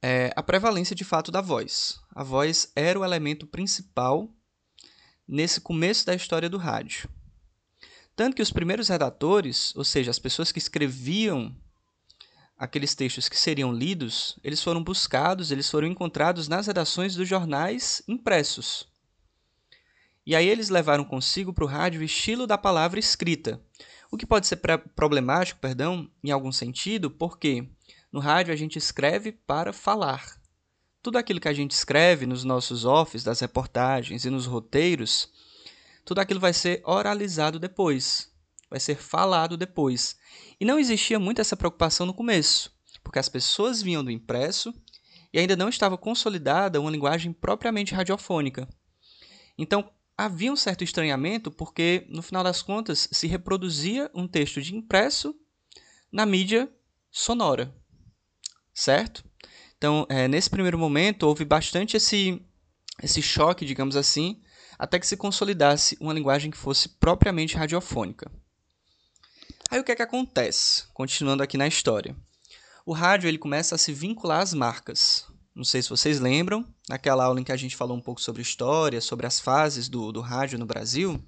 é, 0.01 0.31
a 0.36 0.43
prevalência 0.43 0.95
de 0.95 1.03
fato 1.03 1.31
da 1.31 1.41
voz. 1.41 2.00
A 2.13 2.24
voz 2.24 2.72
era 2.75 3.00
o 3.00 3.05
elemento 3.05 3.48
principal 3.48 4.29
nesse 5.27 5.62
começo 5.62 6.05
da 6.05 6.13
história 6.13 6.50
do 6.50 6.57
rádio. 6.57 7.10
Tanto 8.15 8.36
que 8.36 8.41
os 8.41 8.51
primeiros 8.51 8.89
redatores, 8.89 9.75
ou 9.75 9.83
seja, 9.83 10.12
as 10.12 10.19
pessoas 10.19 10.51
que 10.51 10.60
escreviam 10.60 11.55
aqueles 12.57 12.93
textos 12.93 13.27
que 13.27 13.38
seriam 13.38 13.74
lidos, 13.74 14.38
eles 14.43 14.62
foram 14.62 14.83
buscados, 14.83 15.51
eles 15.51 15.69
foram 15.69 15.88
encontrados 15.88 16.48
nas 16.48 16.67
redações 16.67 17.15
dos 17.15 17.27
jornais 17.27 18.03
impressos. 18.07 18.88
E 20.25 20.36
aí 20.36 20.48
eles 20.48 20.69
levaram 20.69 21.03
consigo 21.03 21.51
para 21.51 21.65
o 21.65 21.67
rádio 21.67 22.01
o 22.01 22.05
estilo 22.05 22.48
da 22.48 22.57
palavra 22.57 23.00
escrita, 23.00 23.62
o 24.13 24.17
que 24.17 24.27
pode 24.27 24.46
ser 24.46 24.58
problemático, 24.93 25.60
perdão, 25.60 26.08
em 26.24 26.29
algum 26.29 26.51
sentido, 26.51 27.10
porque 27.10 27.67
no 28.12 28.20
rádio 28.20 28.53
a 28.53 28.55
gente 28.55 28.77
escreve 28.77 29.32
para 29.32 29.74
falar. 29.74 30.39
Tudo 31.01 31.17
aquilo 31.17 31.39
que 31.39 31.48
a 31.48 31.53
gente 31.53 31.72
escreve 31.72 32.27
nos 32.27 32.43
nossos 32.43 32.86
offs, 32.86 33.24
das 33.24 33.39
reportagens 33.39 34.24
e 34.24 34.29
nos 34.29 34.46
roteiros, 34.46 35.32
tudo 36.05 36.20
aquilo 36.20 36.39
vai 36.39 36.53
ser 36.53 36.79
oralizado 36.86 37.58
depois, 37.58 38.32
vai 38.70 38.79
ser 38.79 38.98
falado 38.98 39.58
depois. 39.58 40.15
E 40.60 40.63
não 40.63 40.77
existia 40.77 41.17
muito 41.17 41.41
essa 41.41 41.58
preocupação 41.58 42.05
no 42.05 42.13
começo, 42.13 42.72
porque 43.03 43.17
as 43.17 43.27
pessoas 43.27 43.82
vinham 43.82 44.03
do 44.03 44.12
impresso 44.12 44.72
e 45.34 45.39
ainda 45.39 45.55
não 45.55 45.70
estava 45.70 45.98
consolidada 45.98 46.79
uma 46.79 46.91
linguagem 46.91 47.34
propriamente 47.34 47.96
radiofônica. 47.96 48.70
Então, 49.58 49.89
havia 50.17 50.51
um 50.51 50.55
certo 50.55 50.84
estranhamento 50.84 51.51
porque, 51.51 52.05
no 52.10 52.22
final 52.22 52.43
das 52.43 52.62
contas, 52.62 53.08
se 53.12 53.27
reproduzia 53.27 54.10
um 54.13 54.27
texto 54.27 54.62
de 54.62 54.75
impresso 54.75 55.36
na 56.12 56.25
mídia 56.25 56.72
sonora 57.12 57.74
certo? 58.74 59.24
Então, 59.77 60.05
é, 60.10 60.27
nesse 60.27 60.50
primeiro 60.50 60.77
momento, 60.77 61.24
houve 61.24 61.46
bastante 61.46 61.98
esse, 61.98 62.41
esse 63.01 63.22
choque, 63.22 63.65
digamos 63.65 63.96
assim, 63.96 64.41
até 64.79 65.00
que 65.00 65.05
se 65.05 65.17
consolidasse 65.17 65.98
uma 66.00 66.13
linguagem 66.13 66.50
que 66.50 66.58
fosse 66.58 66.89
propriamente 66.89 67.55
radiofônica. 67.55 68.32
Aí 69.70 69.79
o 69.79 69.84
que 69.84 69.91
é 69.91 69.96
que 69.96 70.01
acontece? 70.01 70.86
Continuando 70.93 71.43
aqui 71.43 71.58
na 71.58 71.67
história. 71.67 72.15
O 72.86 72.93
rádio 72.93 73.27
ele 73.27 73.38
começa 73.38 73.75
a 73.75 73.77
se 73.77 73.93
vincular 73.93 74.41
às 74.41 74.53
marcas. 74.53 75.27
Não 75.55 75.63
sei 75.63 75.81
se 75.81 75.89
vocês 75.89 76.19
lembram, 76.19 76.65
naquela 76.89 77.25
aula 77.25 77.39
em 77.39 77.43
que 77.43 77.51
a 77.51 77.57
gente 77.57 77.75
falou 77.75 77.95
um 77.95 78.01
pouco 78.01 78.19
sobre 78.19 78.41
história, 78.41 79.00
sobre 79.00 79.27
as 79.27 79.39
fases 79.39 79.88
do, 79.88 80.12
do 80.12 80.19
rádio 80.19 80.57
no 80.57 80.65
Brasil. 80.65 81.24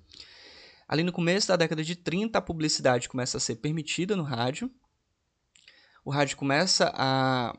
Ali 0.87 1.03
no 1.03 1.11
começo 1.11 1.47
da 1.47 1.55
década 1.55 1.83
de 1.83 1.95
30, 1.95 2.37
a 2.37 2.41
publicidade 2.41 3.07
começa 3.07 3.37
a 3.37 3.39
ser 3.39 3.57
permitida 3.57 4.15
no 4.15 4.23
rádio, 4.23 4.71
o 6.03 6.11
rádio 6.11 6.37
começa 6.37 6.91
a 6.95 7.57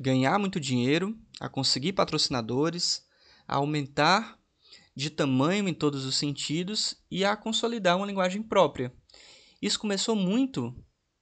ganhar 0.00 0.38
muito 0.38 0.60
dinheiro, 0.60 1.18
a 1.40 1.48
conseguir 1.48 1.92
patrocinadores, 1.92 3.04
a 3.46 3.56
aumentar 3.56 4.38
de 4.94 5.10
tamanho 5.10 5.68
em 5.68 5.74
todos 5.74 6.04
os 6.04 6.16
sentidos 6.16 6.96
e 7.10 7.24
a 7.24 7.36
consolidar 7.36 7.96
uma 7.96 8.06
linguagem 8.06 8.42
própria. 8.42 8.92
Isso 9.60 9.78
começou 9.78 10.14
muito 10.14 10.74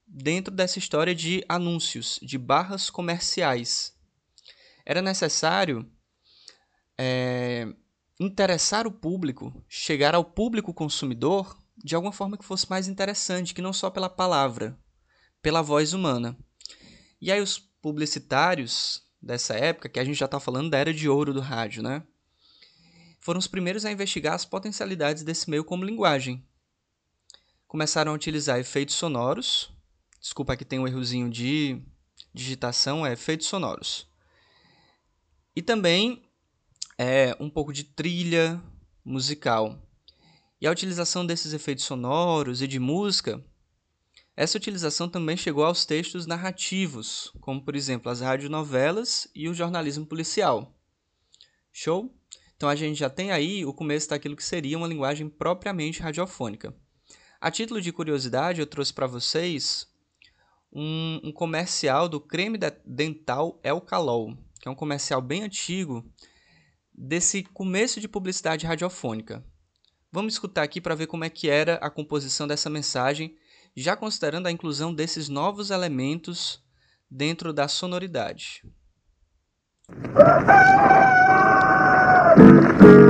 dentro 0.06 0.52
dessa 0.52 0.78
história 0.78 1.14
de 1.14 1.44
anúncios, 1.49 2.18
de 2.23 2.37
barras 2.37 2.90
comerciais. 2.90 3.94
Era 4.84 5.02
necessário 5.02 5.90
é, 6.99 7.66
interessar 8.18 8.87
o 8.87 8.92
público, 8.92 9.64
chegar 9.68 10.14
ao 10.14 10.25
público 10.25 10.75
consumidor 10.75 11.56
de 11.82 11.94
alguma 11.94 12.12
forma 12.12 12.37
que 12.37 12.44
fosse 12.44 12.68
mais 12.68 12.88
interessante, 12.88 13.54
que 13.54 13.62
não 13.62 13.72
só 13.72 13.88
pela 13.88 14.10
palavra, 14.10 14.78
pela 15.40 15.62
voz 15.62 15.94
humana. 15.94 16.37
E 17.20 17.32
aí 17.32 17.40
os 17.40 17.58
publicitários 17.58 19.02
dessa 19.20 19.54
época, 19.54 19.88
que 19.88 19.99
a 19.99 20.04
gente 20.04 20.18
já 20.18 20.26
está 20.26 20.38
falando 20.38 20.70
da 20.70 20.78
era 20.78 20.92
de 20.92 21.08
ouro 21.08 21.32
do 21.32 21.40
rádio, 21.40 21.82
né? 21.82 22.02
Foram 23.20 23.38
os 23.38 23.46
primeiros 23.46 23.84
a 23.84 23.92
investigar 23.92 24.34
as 24.34 24.44
potencialidades 24.44 25.22
desse 25.22 25.49
meio 25.49 25.64
como 25.64 25.84
linguagem. 25.84 26.46
Começaram 27.66 28.12
a 28.12 28.14
utilizar 28.14 28.58
efeitos 28.58 28.94
sonoros. 28.94 29.70
Desculpa, 30.20 30.54
aqui 30.54 30.64
tem 30.64 30.78
um 30.78 30.88
errozinho 30.88 31.30
de 31.30 31.82
digitação, 32.34 33.06
é 33.06 33.12
efeitos 33.12 33.46
sonoros. 33.46 34.09
E 35.60 35.62
também 35.62 36.22
é, 36.96 37.36
um 37.38 37.50
pouco 37.50 37.70
de 37.70 37.84
trilha 37.84 38.58
musical. 39.04 39.86
E 40.58 40.66
a 40.66 40.70
utilização 40.70 41.26
desses 41.26 41.52
efeitos 41.52 41.84
sonoros 41.84 42.62
e 42.62 42.66
de 42.66 42.78
música 42.78 43.44
essa 44.34 44.56
utilização 44.56 45.06
também 45.06 45.36
chegou 45.36 45.62
aos 45.62 45.84
textos 45.84 46.24
narrativos, 46.26 47.30
como 47.42 47.62
por 47.62 47.76
exemplo 47.76 48.10
as 48.10 48.22
radionovelas 48.22 49.28
e 49.34 49.50
o 49.50 49.52
jornalismo 49.52 50.06
policial. 50.06 50.74
Show? 51.70 52.10
Então 52.56 52.66
a 52.66 52.74
gente 52.74 52.98
já 52.98 53.10
tem 53.10 53.32
aí 53.32 53.66
o 53.66 53.74
começo 53.74 54.08
daquilo 54.08 54.34
que 54.34 54.42
seria 54.42 54.78
uma 54.78 54.88
linguagem 54.88 55.28
propriamente 55.28 56.00
radiofônica. 56.00 56.74
A 57.38 57.50
título 57.50 57.82
de 57.82 57.92
curiosidade, 57.92 58.62
eu 58.62 58.66
trouxe 58.66 58.94
para 58.94 59.06
vocês 59.06 59.86
um, 60.72 61.20
um, 61.22 61.32
comercial 61.32 62.08
do 62.08 62.18
creme 62.18 62.56
dental 62.86 63.60
El 63.62 63.82
Calol, 63.82 64.38
que 64.60 64.68
é 64.68 64.70
um 64.70 64.74
comercial 64.74 65.22
bem 65.22 65.42
antigo 65.42 66.04
desse 66.94 67.42
começo 67.42 68.00
de 68.00 68.06
publicidade 68.06 68.66
radiofônica. 68.66 69.42
Vamos 70.12 70.34
escutar 70.34 70.62
aqui 70.62 70.80
para 70.80 70.94
ver 70.94 71.06
como 71.06 71.24
é 71.24 71.30
que 71.30 71.48
era 71.48 71.76
a 71.76 71.88
composição 71.88 72.46
dessa 72.46 72.68
mensagem 72.68 73.34
já 73.76 73.96
considerando 73.96 74.46
a 74.46 74.50
inclusão 74.50 74.92
desses 74.92 75.28
novos 75.28 75.70
elementos 75.70 76.62
dentro 77.10 77.52
da 77.52 77.68
sonoridade. 77.68 78.62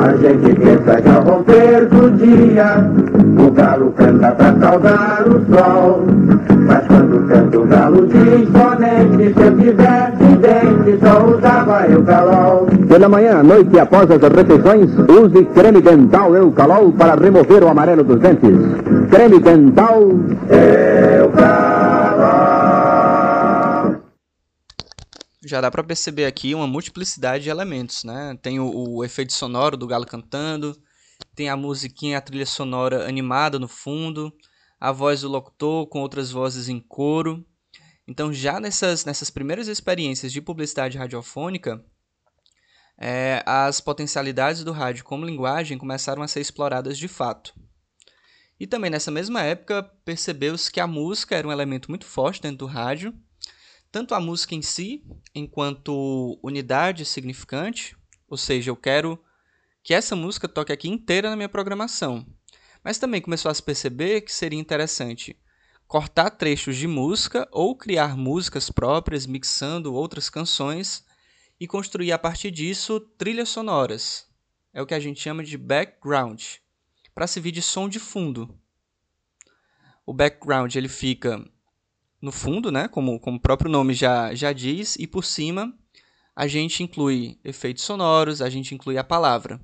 A 0.02 0.16
gente 0.16 0.54
pensa 0.58 1.02
que 1.02 1.08
ao 1.08 1.22
romper 1.24 1.88
do 1.88 2.10
dia 2.16 3.19
O 3.38 3.50
galo 3.50 3.92
canta 3.92 4.32
pra 4.32 4.56
saudar 4.58 5.24
o 5.28 5.54
sol. 5.54 6.04
Mas 6.66 6.86
quando 6.86 7.28
canta 7.28 7.58
o 7.58 7.66
galo 7.66 8.06
diz 8.06 8.48
somente 8.50 9.34
Se 9.34 9.40
eu 9.40 9.58
tivesse 9.58 10.36
dente 10.40 10.98
só 11.04 11.26
usava 11.26 11.88
eucalol 11.88 12.66
Pela 12.88 13.08
manhã, 13.08 13.42
noite 13.42 13.74
e 13.74 13.80
após 13.80 14.10
as 14.10 14.20
refeições 14.20 14.90
Use 15.08 15.44
creme 15.54 15.80
dental 15.80 16.34
eucalol 16.36 16.92
para 16.92 17.14
remover 17.14 17.64
o 17.64 17.68
amarelo 17.68 18.04
dos 18.04 18.20
dentes. 18.20 18.56
Creme 19.10 19.40
dental. 19.40 20.00
Eucalol 21.18 21.80
já 25.50 25.60
dá 25.60 25.70
para 25.70 25.82
perceber 25.82 26.26
aqui 26.26 26.54
uma 26.54 26.66
multiplicidade 26.66 27.44
de 27.44 27.50
elementos, 27.50 28.04
né? 28.04 28.38
Tem 28.40 28.60
o, 28.60 28.70
o, 28.96 29.04
efeito 29.04 29.32
sonoro 29.32 29.76
do 29.76 29.86
galo 29.86 30.06
cantando, 30.06 30.76
tem 31.34 31.48
a 31.48 31.56
musiquinha, 31.56 32.18
a 32.18 32.20
trilha 32.20 32.46
sonora 32.46 33.08
animada 33.08 33.58
no 33.58 33.68
fundo, 33.68 34.32
a 34.78 34.92
voz 34.92 35.20
do 35.20 35.28
locutor 35.28 35.86
com 35.86 36.00
outras 36.00 36.30
vozes 36.30 36.68
em 36.68 36.80
coro. 36.80 37.44
Então, 38.06 38.32
já 38.32 38.58
nessas, 38.58 39.04
nessas 39.04 39.30
primeiras 39.30 39.68
experiências 39.68 40.32
de 40.32 40.40
publicidade 40.40 40.98
radiofônica, 40.98 41.84
é, 42.98 43.42
as 43.46 43.80
potencialidades 43.80 44.62
do 44.62 44.72
rádio 44.72 45.04
como 45.04 45.24
linguagem 45.24 45.78
começaram 45.78 46.22
a 46.22 46.28
ser 46.28 46.40
exploradas 46.40 46.98
de 46.98 47.08
fato. 47.08 47.54
E 48.58 48.66
também 48.66 48.90
nessa 48.90 49.10
mesma 49.10 49.42
época 49.42 49.82
percebeu-se 50.04 50.70
que 50.70 50.80
a 50.80 50.86
música 50.86 51.34
era 51.34 51.48
um 51.48 51.52
elemento 51.52 51.90
muito 51.90 52.04
forte 52.04 52.42
dentro 52.42 52.58
do 52.58 52.66
rádio, 52.66 53.14
tanto 53.90 54.14
a 54.14 54.20
música 54.20 54.54
em 54.54 54.60
si, 54.60 55.02
enquanto 55.34 56.38
unidade 56.42 57.04
significante, 57.06 57.96
ou 58.28 58.36
seja, 58.36 58.70
eu 58.70 58.76
quero 58.76 59.18
que 59.82 59.94
essa 59.94 60.14
música 60.14 60.48
toque 60.48 60.72
aqui 60.72 60.88
inteira 60.88 61.30
na 61.30 61.36
minha 61.36 61.48
programação. 61.48 62.26
Mas 62.82 62.98
também 62.98 63.20
começou 63.20 63.50
a 63.50 63.54
se 63.54 63.62
perceber 63.62 64.22
que 64.22 64.32
seria 64.32 64.58
interessante 64.58 65.36
cortar 65.90 66.30
trechos 66.30 66.76
de 66.76 66.86
música 66.86 67.48
ou 67.50 67.74
criar 67.74 68.16
músicas 68.16 68.70
próprias 68.70 69.26
mixando 69.26 69.92
outras 69.92 70.30
canções 70.30 71.04
e 71.58 71.66
construir 71.66 72.12
a 72.12 72.18
partir 72.18 72.52
disso 72.52 73.00
trilhas 73.18 73.48
sonoras. 73.48 74.28
É 74.72 74.80
o 74.80 74.86
que 74.86 74.94
a 74.94 75.00
gente 75.00 75.20
chama 75.20 75.42
de 75.42 75.58
background, 75.58 76.40
para 77.12 77.26
servir 77.26 77.50
de 77.50 77.60
som 77.60 77.88
de 77.88 77.98
fundo. 77.98 78.56
O 80.06 80.14
background 80.14 80.72
ele 80.76 80.88
fica 80.88 81.44
no 82.22 82.30
fundo, 82.30 82.70
né, 82.70 82.86
como, 82.86 83.18
como 83.18 83.38
o 83.38 83.40
próprio 83.40 83.68
nome 83.68 83.92
já, 83.92 84.32
já 84.32 84.52
diz, 84.52 84.94
e 84.94 85.08
por 85.08 85.24
cima 85.24 85.76
a 86.36 86.46
gente 86.46 86.84
inclui 86.84 87.40
efeitos 87.42 87.82
sonoros, 87.82 88.40
a 88.40 88.48
gente 88.48 88.76
inclui 88.76 88.96
a 88.96 89.02
palavra. 89.02 89.60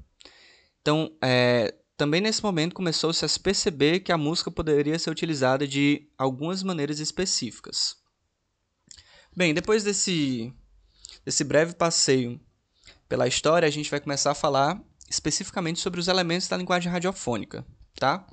Então, 0.86 1.10
é, 1.20 1.74
também 1.96 2.20
nesse 2.20 2.40
momento 2.40 2.72
começou-se 2.72 3.24
a 3.24 3.26
se 3.26 3.40
perceber 3.40 3.98
que 3.98 4.12
a 4.12 4.16
música 4.16 4.52
poderia 4.52 4.96
ser 5.00 5.10
utilizada 5.10 5.66
de 5.66 6.08
algumas 6.16 6.62
maneiras 6.62 7.00
específicas. 7.00 7.96
Bem, 9.36 9.52
depois 9.52 9.82
desse, 9.82 10.54
desse 11.24 11.42
breve 11.42 11.74
passeio 11.74 12.40
pela 13.08 13.26
história, 13.26 13.66
a 13.66 13.70
gente 13.70 13.90
vai 13.90 13.98
começar 13.98 14.30
a 14.30 14.34
falar 14.36 14.80
especificamente 15.10 15.80
sobre 15.80 15.98
os 15.98 16.06
elementos 16.06 16.46
da 16.46 16.56
linguagem 16.56 16.92
radiofônica, 16.92 17.66
tá? 17.96 18.24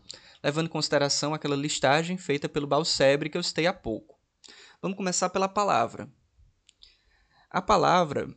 levando 0.43 0.67
em 0.67 0.69
consideração 0.69 1.33
aquela 1.33 1.55
listagem 1.55 2.19
feita 2.19 2.48
pelo 2.48 2.67
Balsebre 2.67 3.31
que 3.31 3.38
eu 3.39 3.41
citei 3.41 3.65
há 3.65 3.74
pouco. 3.74 4.15
Vamos 4.79 4.95
começar 4.95 5.31
pela 5.31 5.50
palavra. 5.50 6.07
A 7.50 7.63
palavra, 7.63 8.29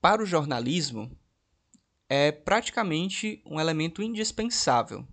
para 0.00 0.20
o 0.20 0.26
jornalismo, 0.26 1.16
é 2.16 2.30
praticamente 2.30 3.42
um 3.44 3.58
elemento 3.58 4.00
indispensável. 4.00 5.04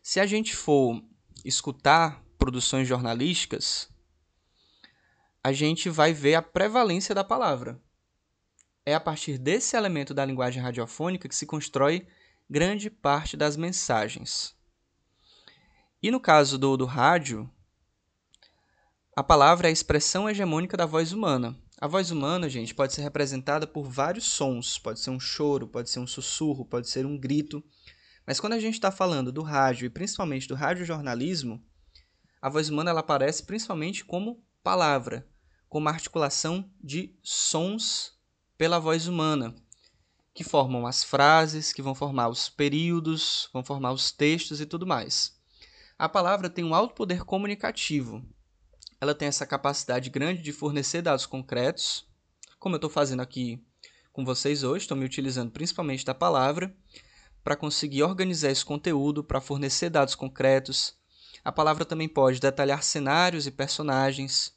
Se 0.00 0.20
a 0.20 0.26
gente 0.26 0.54
for 0.54 1.02
escutar 1.44 2.22
produções 2.38 2.86
jornalísticas, 2.86 3.92
a 5.42 5.52
gente 5.52 5.90
vai 5.90 6.12
ver 6.12 6.36
a 6.36 6.42
prevalência 6.42 7.12
da 7.12 7.24
palavra. 7.24 7.82
É 8.86 8.94
a 8.94 9.00
partir 9.00 9.36
desse 9.36 9.76
elemento 9.76 10.14
da 10.14 10.24
linguagem 10.24 10.62
radiofônica 10.62 11.28
que 11.28 11.34
se 11.34 11.44
constrói 11.44 12.06
grande 12.48 12.88
parte 12.88 13.36
das 13.36 13.56
mensagens. 13.56 14.56
E 16.00 16.08
no 16.08 16.20
caso 16.20 16.56
do, 16.56 16.76
do 16.76 16.84
rádio, 16.84 17.50
a 19.16 19.24
palavra 19.24 19.66
é 19.66 19.70
a 19.70 19.72
expressão 19.72 20.30
hegemônica 20.30 20.76
da 20.76 20.86
voz 20.86 21.12
humana. 21.12 21.60
A 21.80 21.86
voz 21.86 22.10
humana, 22.10 22.48
gente, 22.48 22.74
pode 22.74 22.92
ser 22.92 23.02
representada 23.02 23.64
por 23.64 23.84
vários 23.84 24.24
sons. 24.24 24.80
Pode 24.80 24.98
ser 24.98 25.10
um 25.10 25.20
choro, 25.20 25.68
pode 25.68 25.88
ser 25.88 26.00
um 26.00 26.08
sussurro, 26.08 26.64
pode 26.64 26.88
ser 26.88 27.06
um 27.06 27.16
grito. 27.16 27.62
Mas 28.26 28.40
quando 28.40 28.54
a 28.54 28.58
gente 28.58 28.74
está 28.74 28.90
falando 28.90 29.30
do 29.30 29.42
rádio 29.42 29.86
e 29.86 29.90
principalmente 29.90 30.48
do 30.48 30.56
radiojornalismo, 30.56 31.64
a 32.42 32.48
voz 32.48 32.68
humana 32.68 32.90
ela 32.90 32.98
aparece 32.98 33.44
principalmente 33.44 34.04
como 34.04 34.44
palavra, 34.60 35.28
como 35.68 35.88
articulação 35.88 36.68
de 36.82 37.16
sons 37.22 38.12
pela 38.56 38.80
voz 38.80 39.06
humana, 39.06 39.54
que 40.34 40.42
formam 40.42 40.84
as 40.84 41.04
frases, 41.04 41.72
que 41.72 41.80
vão 41.80 41.94
formar 41.94 42.28
os 42.28 42.48
períodos, 42.48 43.48
vão 43.52 43.62
formar 43.62 43.92
os 43.92 44.10
textos 44.10 44.60
e 44.60 44.66
tudo 44.66 44.84
mais. 44.84 45.38
A 45.96 46.08
palavra 46.08 46.50
tem 46.50 46.64
um 46.64 46.74
alto 46.74 46.94
poder 46.94 47.22
comunicativo. 47.22 48.20
Ela 49.00 49.14
tem 49.14 49.28
essa 49.28 49.46
capacidade 49.46 50.10
grande 50.10 50.42
de 50.42 50.52
fornecer 50.52 51.02
dados 51.02 51.26
concretos, 51.26 52.06
como 52.58 52.74
eu 52.74 52.78
estou 52.78 52.90
fazendo 52.90 53.20
aqui 53.20 53.62
com 54.12 54.24
vocês 54.24 54.64
hoje, 54.64 54.82
estou 54.82 54.96
me 54.96 55.04
utilizando 55.04 55.52
principalmente 55.52 56.04
da 56.04 56.12
palavra 56.12 56.74
para 57.44 57.54
conseguir 57.54 58.02
organizar 58.02 58.50
esse 58.50 58.64
conteúdo, 58.64 59.22
para 59.22 59.40
fornecer 59.40 59.88
dados 59.88 60.16
concretos. 60.16 60.96
A 61.44 61.52
palavra 61.52 61.84
também 61.84 62.08
pode 62.08 62.40
detalhar 62.40 62.82
cenários 62.82 63.46
e 63.46 63.52
personagens, 63.52 64.52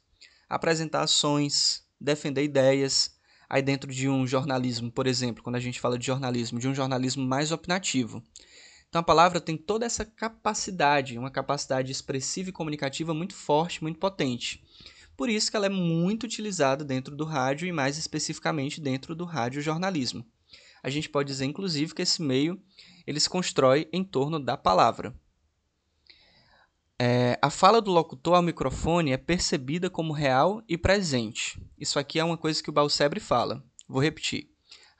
apresentar 0.48 1.02
ações, 1.02 1.86
defender 2.00 2.42
ideias. 2.42 3.16
Aí, 3.48 3.62
dentro 3.62 3.90
de 3.92 4.08
um 4.08 4.26
jornalismo, 4.26 4.90
por 4.90 5.06
exemplo, 5.06 5.44
quando 5.44 5.56
a 5.56 5.60
gente 5.60 5.80
fala 5.80 5.96
de 5.96 6.06
jornalismo, 6.06 6.58
de 6.58 6.66
um 6.66 6.74
jornalismo 6.74 7.24
mais 7.24 7.52
opinativo. 7.52 8.20
Então, 8.92 9.00
a 9.00 9.02
palavra 9.02 9.40
tem 9.40 9.56
toda 9.56 9.86
essa 9.86 10.04
capacidade, 10.04 11.16
uma 11.16 11.30
capacidade 11.30 11.90
expressiva 11.90 12.50
e 12.50 12.52
comunicativa 12.52 13.14
muito 13.14 13.34
forte, 13.34 13.82
muito 13.82 13.98
potente. 13.98 14.62
Por 15.16 15.30
isso 15.30 15.50
que 15.50 15.56
ela 15.56 15.64
é 15.64 15.70
muito 15.70 16.24
utilizada 16.24 16.84
dentro 16.84 17.16
do 17.16 17.24
rádio 17.24 17.66
e 17.66 17.72
mais 17.72 17.96
especificamente 17.96 18.82
dentro 18.82 19.14
do 19.14 19.24
radiojornalismo. 19.24 20.26
A 20.82 20.90
gente 20.90 21.08
pode 21.08 21.28
dizer, 21.28 21.46
inclusive, 21.46 21.94
que 21.94 22.02
esse 22.02 22.20
meio 22.20 22.62
ele 23.06 23.18
se 23.18 23.30
constrói 23.30 23.88
em 23.94 24.04
torno 24.04 24.38
da 24.38 24.58
palavra. 24.58 25.18
É, 26.98 27.38
a 27.40 27.48
fala 27.48 27.80
do 27.80 27.90
locutor 27.90 28.34
ao 28.34 28.42
microfone 28.42 29.12
é 29.12 29.16
percebida 29.16 29.88
como 29.88 30.12
real 30.12 30.62
e 30.68 30.76
presente. 30.76 31.58
Isso 31.78 31.98
aqui 31.98 32.18
é 32.18 32.24
uma 32.24 32.36
coisa 32.36 32.62
que 32.62 32.68
o 32.68 32.74
Balsebre 32.74 33.20
fala. 33.20 33.64
Vou 33.88 34.02
repetir. 34.02 34.51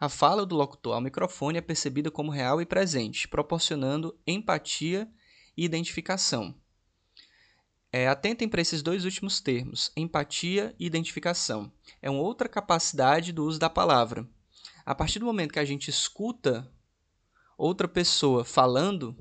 A 0.03 0.09
fala 0.09 0.45
do 0.45 0.57
locutor 0.57 0.97
ao 0.97 1.01
microfone 1.01 1.59
é 1.59 1.61
percebida 1.61 2.11
como 2.11 2.33
real 2.33 2.61
e 2.61 2.67
presente, 2.67 3.29
proporcionando 3.29 4.19
empatia 4.27 5.09
e 5.57 5.65
identificação. 5.65 6.57
É, 7.93 8.09
atentem 8.09 8.49
para 8.49 8.61
esses 8.61 8.83
dois 8.83 9.05
últimos 9.05 9.41
termos, 9.41 9.93
empatia 9.97 10.75
e 10.77 10.87
identificação. 10.87 11.71
É 12.03 12.11
uma 12.11 12.21
outra 12.21 12.49
capacidade 12.49 13.33
do 13.33 13.45
uso 13.45 13.61
da 13.61 13.71
palavra. 13.71 14.29
A 14.85 14.93
partir 14.93 15.21
do 15.21 15.25
momento 15.25 15.53
que 15.53 15.61
a 15.61 15.65
gente 15.65 15.89
escuta 15.89 16.69
outra 17.57 17.87
pessoa 17.87 18.45
falando 18.45 19.17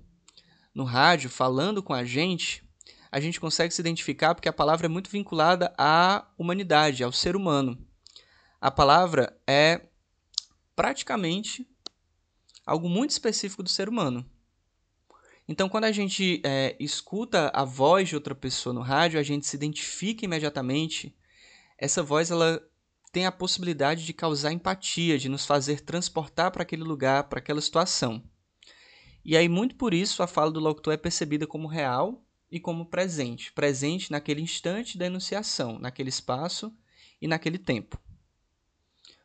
no 0.73 0.83
rádio, 0.83 1.29
falando 1.29 1.83
com 1.83 1.93
a 1.93 2.03
gente, 2.03 2.67
a 3.11 3.19
gente 3.19 3.39
consegue 3.39 3.71
se 3.71 3.81
identificar 3.81 4.33
porque 4.33 4.49
a 4.49 4.53
palavra 4.53 4.87
é 4.87 4.89
muito 4.89 5.11
vinculada 5.11 5.75
à 5.77 6.27
humanidade, 6.39 7.03
ao 7.03 7.11
ser 7.11 7.35
humano. 7.35 7.77
A 8.59 8.71
palavra 8.71 9.39
é 9.45 9.90
praticamente 10.81 11.69
algo 12.65 12.89
muito 12.89 13.11
específico 13.11 13.61
do 13.61 13.69
ser 13.69 13.87
humano. 13.87 14.25
Então, 15.47 15.69
quando 15.69 15.83
a 15.83 15.91
gente 15.91 16.41
é, 16.43 16.75
escuta 16.79 17.51
a 17.53 17.63
voz 17.63 18.09
de 18.09 18.15
outra 18.15 18.33
pessoa 18.33 18.73
no 18.73 18.81
rádio, 18.81 19.19
a 19.19 19.23
gente 19.23 19.45
se 19.45 19.55
identifica 19.55 20.25
imediatamente. 20.25 21.15
Essa 21.77 22.01
voz 22.01 22.31
ela 22.31 22.59
tem 23.11 23.27
a 23.27 23.31
possibilidade 23.31 24.03
de 24.03 24.11
causar 24.11 24.53
empatia, 24.53 25.19
de 25.19 25.29
nos 25.29 25.45
fazer 25.45 25.81
transportar 25.81 26.49
para 26.49 26.63
aquele 26.63 26.83
lugar, 26.83 27.25
para 27.25 27.37
aquela 27.37 27.61
situação. 27.61 28.23
E 29.23 29.37
aí, 29.37 29.47
muito 29.47 29.75
por 29.75 29.93
isso, 29.93 30.23
a 30.23 30.27
fala 30.27 30.49
do 30.49 30.59
locutor 30.59 30.95
é 30.95 30.97
percebida 30.97 31.45
como 31.45 31.67
real 31.67 32.25
e 32.49 32.59
como 32.59 32.87
presente, 32.87 33.53
presente 33.53 34.09
naquele 34.09 34.41
instante 34.41 34.97
da 34.97 35.05
enunciação, 35.05 35.77
naquele 35.77 36.09
espaço 36.09 36.75
e 37.21 37.27
naquele 37.27 37.59
tempo. 37.59 37.99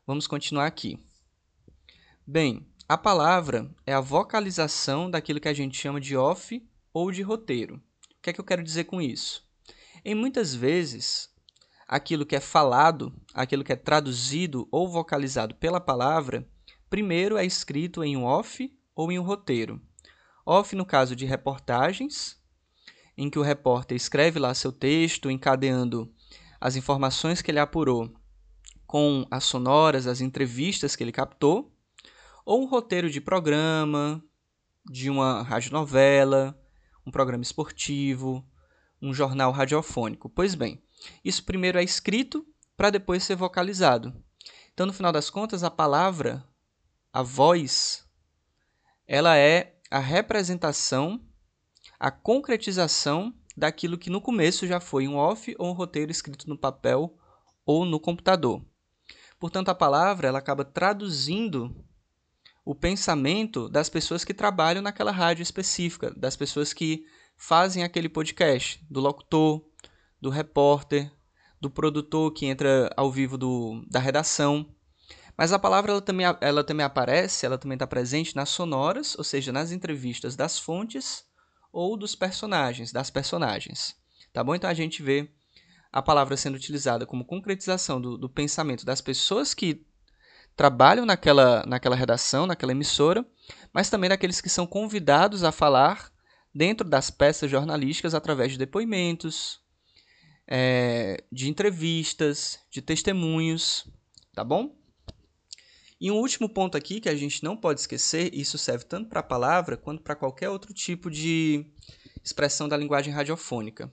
Vamos 0.06 0.26
continuar 0.26 0.66
aqui. 0.66 1.05
Bem, 2.28 2.66
a 2.88 2.98
palavra 2.98 3.70
é 3.86 3.92
a 3.92 4.00
vocalização 4.00 5.08
daquilo 5.08 5.38
que 5.38 5.46
a 5.46 5.54
gente 5.54 5.78
chama 5.78 6.00
de 6.00 6.16
off 6.16 6.60
ou 6.92 7.12
de 7.12 7.22
roteiro. 7.22 7.76
O 7.76 8.20
que 8.20 8.30
é 8.30 8.32
que 8.32 8.40
eu 8.40 8.44
quero 8.44 8.64
dizer 8.64 8.82
com 8.82 9.00
isso? 9.00 9.46
Em 10.04 10.12
muitas 10.12 10.52
vezes, 10.52 11.30
aquilo 11.86 12.26
que 12.26 12.34
é 12.34 12.40
falado, 12.40 13.14
aquilo 13.32 13.62
que 13.62 13.72
é 13.72 13.76
traduzido 13.76 14.66
ou 14.72 14.88
vocalizado 14.88 15.54
pela 15.54 15.80
palavra, 15.80 16.44
primeiro 16.90 17.36
é 17.36 17.46
escrito 17.46 18.02
em 18.02 18.16
um 18.16 18.24
off 18.24 18.76
ou 18.92 19.12
em 19.12 19.20
um 19.20 19.22
roteiro. 19.22 19.80
Off 20.44 20.74
no 20.74 20.84
caso 20.84 21.14
de 21.14 21.24
reportagens, 21.24 22.42
em 23.16 23.30
que 23.30 23.38
o 23.38 23.42
repórter 23.42 23.96
escreve 23.96 24.40
lá 24.40 24.52
seu 24.52 24.72
texto, 24.72 25.30
encadeando 25.30 26.12
as 26.60 26.74
informações 26.74 27.40
que 27.40 27.52
ele 27.52 27.60
apurou 27.60 28.12
com 28.84 29.24
as 29.30 29.44
sonoras, 29.44 30.08
as 30.08 30.20
entrevistas 30.20 30.96
que 30.96 31.04
ele 31.04 31.12
captou, 31.12 31.72
ou 32.46 32.62
um 32.62 32.66
roteiro 32.66 33.10
de 33.10 33.20
programa, 33.20 34.24
de 34.84 35.10
uma 35.10 35.42
radionovela, 35.42 36.58
um 37.04 37.10
programa 37.10 37.42
esportivo, 37.42 38.42
um 39.02 39.12
jornal 39.12 39.52
radiofônico. 39.52 40.30
Pois 40.30 40.54
bem, 40.54 40.82
isso 41.22 41.44
primeiro 41.44 41.78
é 41.78 41.84
escrito 41.84 42.46
para 42.76 42.88
depois 42.88 43.22
ser 43.24 43.36
vocalizado. 43.36 44.14
Então, 44.72 44.86
no 44.86 44.92
final 44.92 45.12
das 45.12 45.28
contas, 45.28 45.62
a 45.62 45.70
palavra, 45.70 46.42
a 47.12 47.22
voz, 47.22 48.06
ela 49.06 49.36
é 49.36 49.78
a 49.90 49.98
representação 49.98 51.20
a 51.98 52.10
concretização 52.10 53.34
daquilo 53.56 53.98
que 53.98 54.10
no 54.10 54.20
começo 54.20 54.66
já 54.66 54.80
foi 54.80 55.08
um 55.08 55.16
off 55.16 55.54
ou 55.58 55.68
um 55.68 55.72
roteiro 55.72 56.10
escrito 56.10 56.48
no 56.48 56.58
papel 56.58 57.16
ou 57.64 57.84
no 57.84 57.98
computador. 57.98 58.62
Portanto, 59.38 59.70
a 59.70 59.74
palavra 59.74 60.28
ela 60.28 60.38
acaba 60.38 60.64
traduzindo 60.64 61.85
o 62.66 62.74
pensamento 62.74 63.68
das 63.68 63.88
pessoas 63.88 64.24
que 64.24 64.34
trabalham 64.34 64.82
naquela 64.82 65.12
rádio 65.12 65.40
específica, 65.40 66.12
das 66.16 66.34
pessoas 66.34 66.72
que 66.72 67.06
fazem 67.36 67.84
aquele 67.84 68.08
podcast, 68.08 68.84
do 68.90 68.98
locutor, 68.98 69.64
do 70.20 70.30
repórter, 70.30 71.08
do 71.60 71.70
produtor 71.70 72.32
que 72.32 72.44
entra 72.44 72.92
ao 72.96 73.08
vivo 73.08 73.38
do, 73.38 73.84
da 73.88 74.00
redação. 74.00 74.68
Mas 75.38 75.52
a 75.52 75.60
palavra 75.60 75.92
ela 75.92 76.02
também, 76.02 76.26
ela 76.40 76.64
também 76.64 76.84
aparece, 76.84 77.46
ela 77.46 77.56
também 77.56 77.76
está 77.76 77.86
presente 77.86 78.34
nas 78.34 78.48
sonoras, 78.48 79.16
ou 79.16 79.22
seja, 79.22 79.52
nas 79.52 79.70
entrevistas 79.70 80.34
das 80.34 80.58
fontes 80.58 81.24
ou 81.72 81.96
dos 81.96 82.16
personagens, 82.16 82.90
das 82.90 83.10
personagens. 83.10 83.94
Tá 84.32 84.42
bom? 84.42 84.56
Então 84.56 84.68
a 84.68 84.74
gente 84.74 85.04
vê 85.04 85.30
a 85.92 86.02
palavra 86.02 86.36
sendo 86.36 86.56
utilizada 86.56 87.06
como 87.06 87.24
concretização 87.24 88.00
do, 88.00 88.18
do 88.18 88.28
pensamento 88.28 88.84
das 88.84 89.00
pessoas 89.00 89.54
que 89.54 89.86
trabalham 90.56 91.04
naquela, 91.04 91.62
naquela 91.66 91.94
redação, 91.94 92.46
naquela 92.46 92.72
emissora, 92.72 93.24
mas 93.72 93.90
também 93.90 94.08
daqueles 94.08 94.40
que 94.40 94.48
são 94.48 94.66
convidados 94.66 95.44
a 95.44 95.52
falar 95.52 96.10
dentro 96.54 96.88
das 96.88 97.10
peças 97.10 97.50
jornalísticas 97.50 98.14
através 98.14 98.52
de 98.52 98.58
depoimentos, 98.58 99.60
é, 100.46 101.22
de 101.30 101.50
entrevistas, 101.50 102.58
de 102.70 102.80
testemunhos, 102.80 103.86
tá 104.34 104.42
bom? 104.42 104.74
E 106.00 106.10
um 106.10 106.16
último 106.16 106.48
ponto 106.48 106.76
aqui 106.76 107.00
que 107.00 107.08
a 107.08 107.16
gente 107.16 107.42
não 107.44 107.56
pode 107.56 107.80
esquecer, 107.80 108.34
isso 108.34 108.56
serve 108.56 108.84
tanto 108.84 109.08
para 109.08 109.20
a 109.20 109.24
palavra 109.24 109.76
quanto 109.76 110.02
para 110.02 110.16
qualquer 110.16 110.48
outro 110.48 110.72
tipo 110.72 111.10
de 111.10 111.66
expressão 112.24 112.68
da 112.68 112.76
linguagem 112.76 113.12
radiofônica. 113.12 113.92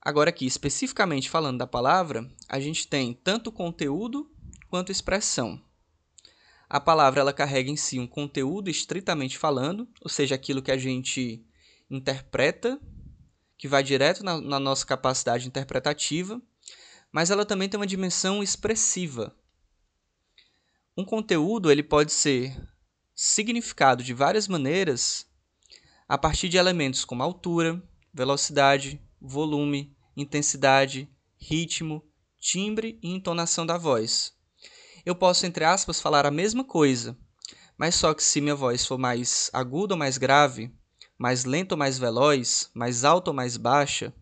Agora 0.00 0.30
aqui, 0.30 0.46
especificamente 0.46 1.28
falando 1.28 1.58
da 1.58 1.66
palavra, 1.66 2.28
a 2.48 2.58
gente 2.58 2.88
tem 2.88 3.12
tanto 3.12 3.52
conteúdo 3.52 4.30
quanto 4.70 4.92
expressão. 4.92 5.60
A 6.68 6.80
palavra 6.80 7.20
ela 7.20 7.32
carrega 7.32 7.70
em 7.70 7.76
si 7.76 7.98
um 7.98 8.06
conteúdo 8.06 8.70
estritamente 8.70 9.36
falando, 9.36 9.88
ou 10.00 10.08
seja, 10.08 10.34
aquilo 10.34 10.62
que 10.62 10.70
a 10.70 10.78
gente 10.78 11.44
interpreta, 11.90 12.80
que 13.58 13.68
vai 13.68 13.82
direto 13.82 14.24
na, 14.24 14.40
na 14.40 14.60
nossa 14.60 14.86
capacidade 14.86 15.46
interpretativa, 15.46 16.40
mas 17.12 17.30
ela 17.30 17.44
também 17.44 17.68
tem 17.68 17.78
uma 17.78 17.86
dimensão 17.86 18.42
expressiva, 18.42 19.36
um 20.96 21.04
conteúdo 21.04 21.70
ele 21.70 21.82
pode 21.82 22.12
ser 22.12 22.54
significado 23.14 24.02
de 24.02 24.12
várias 24.12 24.46
maneiras 24.46 25.26
a 26.08 26.18
partir 26.18 26.48
de 26.48 26.58
elementos 26.58 27.04
como 27.04 27.22
altura, 27.22 27.82
velocidade, 28.12 29.00
volume, 29.20 29.96
intensidade, 30.16 31.08
ritmo, 31.38 32.04
timbre 32.38 32.98
e 33.02 33.08
entonação 33.08 33.64
da 33.64 33.78
voz. 33.78 34.36
Eu 35.04 35.14
posso, 35.14 35.46
entre 35.46 35.64
aspas, 35.64 36.00
falar 36.00 36.26
a 36.26 36.30
mesma 36.30 36.64
coisa, 36.64 37.16
mas 37.76 37.94
só 37.94 38.12
que 38.12 38.22
se 38.22 38.40
minha 38.40 38.54
voz 38.54 38.84
for 38.86 38.98
mais 38.98 39.50
aguda 39.52 39.94
ou 39.94 39.98
mais 39.98 40.18
grave, 40.18 40.72
mais 41.18 41.44
lenta 41.44 41.74
ou 41.74 41.78
mais 41.78 41.98
veloz, 41.98 42.70
mais 42.74 43.04
alta 43.04 43.30
ou 43.30 43.34
mais 43.34 43.56
baixa, 43.56 44.14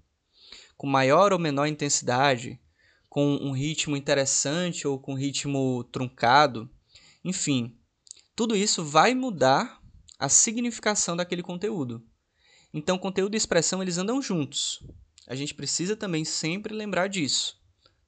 com 0.76 0.86
maior 0.86 1.32
ou 1.32 1.38
menor 1.38 1.66
intensidade, 1.66 2.60
com 3.08 3.36
um 3.36 3.52
ritmo 3.52 3.96
interessante 3.96 4.86
ou 4.86 4.98
com 4.98 5.12
um 5.12 5.16
ritmo 5.16 5.84
truncado, 5.84 6.70
enfim, 7.24 7.76
tudo 8.36 8.54
isso 8.54 8.84
vai 8.84 9.14
mudar 9.14 9.82
a 10.18 10.28
significação 10.28 11.16
daquele 11.16 11.42
conteúdo. 11.42 12.04
Então, 12.72 12.98
conteúdo 12.98 13.34
e 13.34 13.36
expressão 13.36 13.82
eles 13.82 13.98
andam 13.98 14.22
juntos. 14.22 14.82
A 15.26 15.34
gente 15.34 15.54
precisa 15.54 15.96
também 15.96 16.24
sempre 16.24 16.74
lembrar 16.74 17.08
disso, 17.08 17.60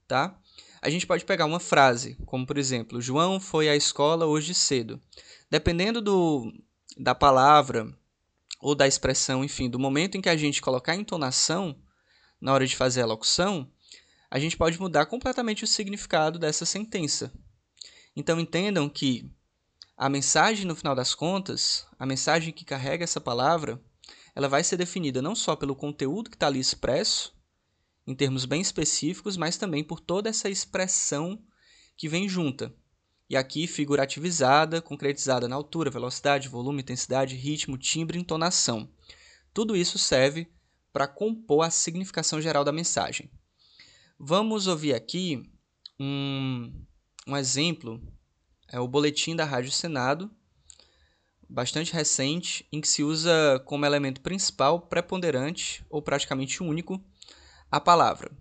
tá? 0.07 0.40
A 0.83 0.89
gente 0.89 1.07
pode 1.07 1.25
pegar 1.25 1.45
uma 1.45 1.61
frase, 1.61 2.17
como 2.25 2.47
por 2.47 2.57
exemplo, 2.57 3.01
João 3.01 3.39
foi 3.39 3.69
à 3.69 3.77
escola 3.77 4.25
hoje 4.25 4.55
cedo. 4.55 5.01
Dependendo 5.51 6.01
do, 6.01 6.51
da 6.97 7.15
palavra 7.15 7.87
ou 8.61 8.75
da 8.75 8.89
expressão, 8.89 9.45
enfim, 9.45 9.69
do 9.69 9.79
momento 9.79 10.17
em 10.17 10.23
que 10.23 10.29
a 10.29 10.37
gente 10.37 10.63
colocar 10.63 10.93
a 10.93 10.97
entonação 10.97 11.77
na 12.41 12.53
hora 12.55 12.67
de 12.67 12.77
fazer 12.77 13.03
a 13.03 13.07
locução, 13.07 13.71
a 14.31 14.39
gente 14.39 14.57
pode 14.57 14.81
mudar 14.81 15.07
completamente 15.07 15.65
o 15.65 15.67
significado 15.67 16.39
dessa 16.39 16.65
sentença. 16.65 17.31
Então 18.17 18.41
entendam 18.41 18.89
que 18.89 19.31
a 19.97 20.09
mensagem, 20.09 20.65
no 20.65 20.75
final 20.75 20.95
das 20.95 21.15
contas, 21.15 21.87
a 21.99 22.07
mensagem 22.07 22.55
que 22.55 22.65
carrega 22.65 23.05
essa 23.05 23.21
palavra, 23.21 23.79
ela 24.35 24.49
vai 24.49 24.65
ser 24.65 24.79
definida 24.79 25.21
não 25.21 25.35
só 25.35 25.55
pelo 25.55 25.77
conteúdo 25.77 26.31
que 26.31 26.37
está 26.37 26.47
ali 26.47 26.59
expresso, 26.59 27.35
em 28.11 28.15
termos 28.15 28.45
bem 28.45 28.61
específicos, 28.61 29.37
mas 29.37 29.57
também 29.57 29.85
por 29.85 30.01
toda 30.01 30.29
essa 30.29 30.51
expressão 30.51 31.41
que 31.97 32.09
vem 32.09 32.29
junta. 32.29 32.75
E 33.29 33.37
aqui 33.37 33.69
figurativizada, 33.69 34.83
concretizada 34.83 35.47
na 35.47 35.55
altura, 35.55 35.91
velocidade, 35.91 36.49
volume, 36.49 36.83
intensidade, 36.83 37.37
ritmo, 37.37 37.79
timbre 37.79 38.19
entonação. 38.19 38.91
Tudo 39.55 39.77
isso 39.77 39.97
serve 39.97 40.51
para 40.93 41.07
compor 41.07 41.65
a 41.65 41.71
significação 41.71 42.41
geral 42.41 42.65
da 42.65 42.73
mensagem. 42.73 43.31
Vamos 44.19 44.67
ouvir 44.67 44.93
aqui 44.93 45.49
um, 45.99 46.85
um 47.29 47.37
exemplo, 47.37 48.03
é 48.69 48.81
o 48.81 48.89
boletim 48.89 49.37
da 49.37 49.45
Rádio 49.45 49.71
Senado, 49.71 50.29
bastante 51.49 51.93
recente, 51.93 52.67
em 52.73 52.81
que 52.81 52.89
se 52.89 53.05
usa 53.05 53.63
como 53.65 53.87
elemento 53.87 54.21
principal, 54.21 54.81
preponderante 54.81 55.85
ou 55.89 56.03
praticamente 56.03 56.61
único 56.61 57.01
a 57.71 57.81
palavra. 57.81 58.40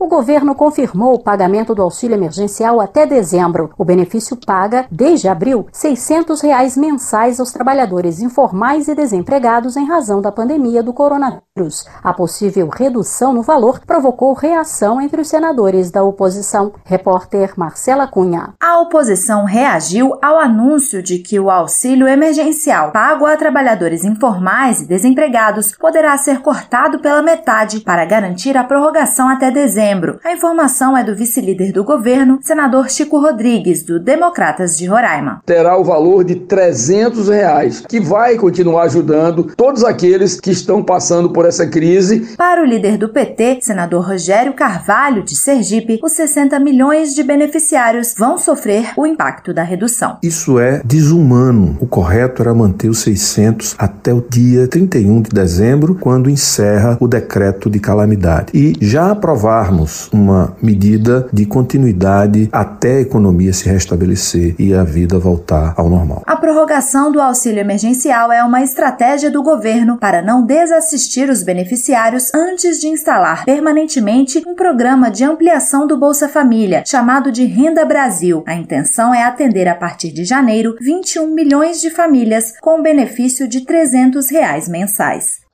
O 0.00 0.06
governo 0.06 0.54
confirmou 0.54 1.14
o 1.14 1.18
pagamento 1.18 1.74
do 1.74 1.82
auxílio 1.82 2.14
emergencial 2.14 2.80
até 2.80 3.04
dezembro. 3.04 3.72
O 3.76 3.84
benefício 3.84 4.36
paga, 4.36 4.86
desde 4.92 5.26
abril, 5.26 5.66
600 5.72 6.40
reais 6.40 6.76
mensais 6.76 7.40
aos 7.40 7.50
trabalhadores 7.50 8.20
informais 8.20 8.86
e 8.86 8.94
desempregados 8.94 9.76
em 9.76 9.88
razão 9.88 10.22
da 10.22 10.30
pandemia 10.30 10.84
do 10.84 10.92
coronavírus. 10.92 11.84
A 12.00 12.12
possível 12.12 12.68
redução 12.68 13.32
no 13.32 13.42
valor 13.42 13.80
provocou 13.84 14.34
reação 14.34 15.00
entre 15.00 15.20
os 15.20 15.26
senadores 15.26 15.90
da 15.90 16.04
oposição. 16.04 16.74
Repórter 16.84 17.54
Marcela 17.56 18.06
Cunha. 18.06 18.54
A 18.62 18.80
oposição 18.80 19.44
reagiu 19.44 20.16
ao 20.22 20.38
anúncio 20.38 21.02
de 21.02 21.18
que 21.18 21.40
o 21.40 21.50
auxílio 21.50 22.06
emergencial 22.06 22.92
pago 22.92 23.26
a 23.26 23.36
trabalhadores 23.36 24.04
informais 24.04 24.80
e 24.80 24.86
desempregados 24.86 25.72
poderá 25.76 26.16
ser 26.16 26.40
cortado 26.40 27.00
pela 27.00 27.20
metade 27.20 27.80
para 27.80 28.04
garantir 28.04 28.56
a 28.56 28.62
prorrogação 28.62 29.28
até 29.28 29.50
dezembro 29.50 29.87
dezembro. 29.88 30.18
A 30.24 30.32
informação 30.32 30.96
é 30.96 31.02
do 31.02 31.16
vice-líder 31.16 31.72
do 31.72 31.82
governo, 31.82 32.38
senador 32.42 32.90
Chico 32.90 33.18
Rodrigues, 33.18 33.82
do 33.82 33.98
Democratas 33.98 34.76
de 34.76 34.86
Roraima. 34.86 35.40
Terá 35.46 35.78
o 35.78 35.84
valor 35.84 36.24
de 36.24 36.34
300 36.34 37.28
reais, 37.28 37.82
que 37.88 37.98
vai 37.98 38.36
continuar 38.36 38.82
ajudando 38.82 39.44
todos 39.56 39.84
aqueles 39.84 40.38
que 40.38 40.50
estão 40.50 40.82
passando 40.82 41.30
por 41.30 41.46
essa 41.46 41.66
crise. 41.66 42.34
Para 42.36 42.62
o 42.62 42.66
líder 42.66 42.98
do 42.98 43.08
PT, 43.08 43.60
senador 43.62 44.06
Rogério 44.06 44.52
Carvalho, 44.52 45.22
de 45.22 45.36
Sergipe, 45.36 45.98
os 46.02 46.12
60 46.12 46.58
milhões 46.58 47.14
de 47.14 47.22
beneficiários 47.22 48.14
vão 48.16 48.36
sofrer 48.36 48.92
o 48.96 49.06
impacto 49.06 49.54
da 49.54 49.62
redução. 49.62 50.18
Isso 50.22 50.58
é 50.58 50.82
desumano. 50.84 51.78
O 51.80 51.86
correto 51.86 52.42
era 52.42 52.54
manter 52.54 52.88
os 52.88 53.00
600 53.00 53.74
até 53.78 54.12
o 54.12 54.22
dia 54.28 54.68
31 54.68 55.22
de 55.22 55.30
dezembro, 55.30 55.94
quando 55.94 56.28
encerra 56.28 56.96
o 57.00 57.08
decreto 57.08 57.70
de 57.70 57.78
calamidade. 57.78 58.52
E 58.52 58.74
já 58.80 59.10
aprovarmos 59.10 59.77
uma 60.12 60.56
medida 60.62 61.28
de 61.32 61.44
continuidade 61.46 62.48
até 62.52 62.96
a 62.96 63.00
economia 63.00 63.52
se 63.52 63.68
restabelecer 63.68 64.54
e 64.58 64.74
a 64.74 64.84
vida 64.84 65.18
voltar 65.18 65.74
ao 65.76 65.88
normal. 65.88 66.22
A 66.26 66.36
prorrogação 66.36 67.10
do 67.12 67.20
auxílio 67.20 67.60
emergencial 67.60 68.32
é 68.32 68.42
uma 68.42 68.62
estratégia 68.62 69.30
do 69.30 69.42
governo 69.42 69.98
para 69.98 70.22
não 70.22 70.44
desassistir 70.44 71.30
os 71.30 71.42
beneficiários 71.42 72.32
antes 72.34 72.80
de 72.80 72.88
instalar 72.88 73.44
permanentemente 73.44 74.42
um 74.46 74.54
programa 74.54 75.10
de 75.10 75.24
ampliação 75.24 75.86
do 75.86 75.96
Bolsa 75.96 76.28
Família, 76.28 76.82
chamado 76.86 77.30
de 77.32 77.44
Renda 77.44 77.84
Brasil. 77.84 78.42
A 78.46 78.54
intenção 78.54 79.14
é 79.14 79.22
atender 79.22 79.68
a 79.68 79.74
partir 79.74 80.12
de 80.12 80.24
janeiro 80.24 80.76
21 80.80 81.34
milhões 81.34 81.80
de 81.80 81.90
famílias 81.90 82.54
com 82.60 82.82
benefício 82.82 83.48
de 83.48 83.62
300 83.62 84.30
reais 84.30 84.68
mensais. 84.68 85.47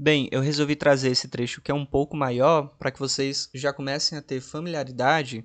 Bem, 0.00 0.28
eu 0.30 0.40
resolvi 0.40 0.76
trazer 0.76 1.10
esse 1.10 1.26
trecho 1.26 1.60
que 1.60 1.72
é 1.72 1.74
um 1.74 1.84
pouco 1.84 2.16
maior 2.16 2.68
para 2.78 2.92
que 2.92 3.00
vocês 3.00 3.50
já 3.52 3.72
comecem 3.72 4.16
a 4.16 4.22
ter 4.22 4.40
familiaridade 4.40 5.44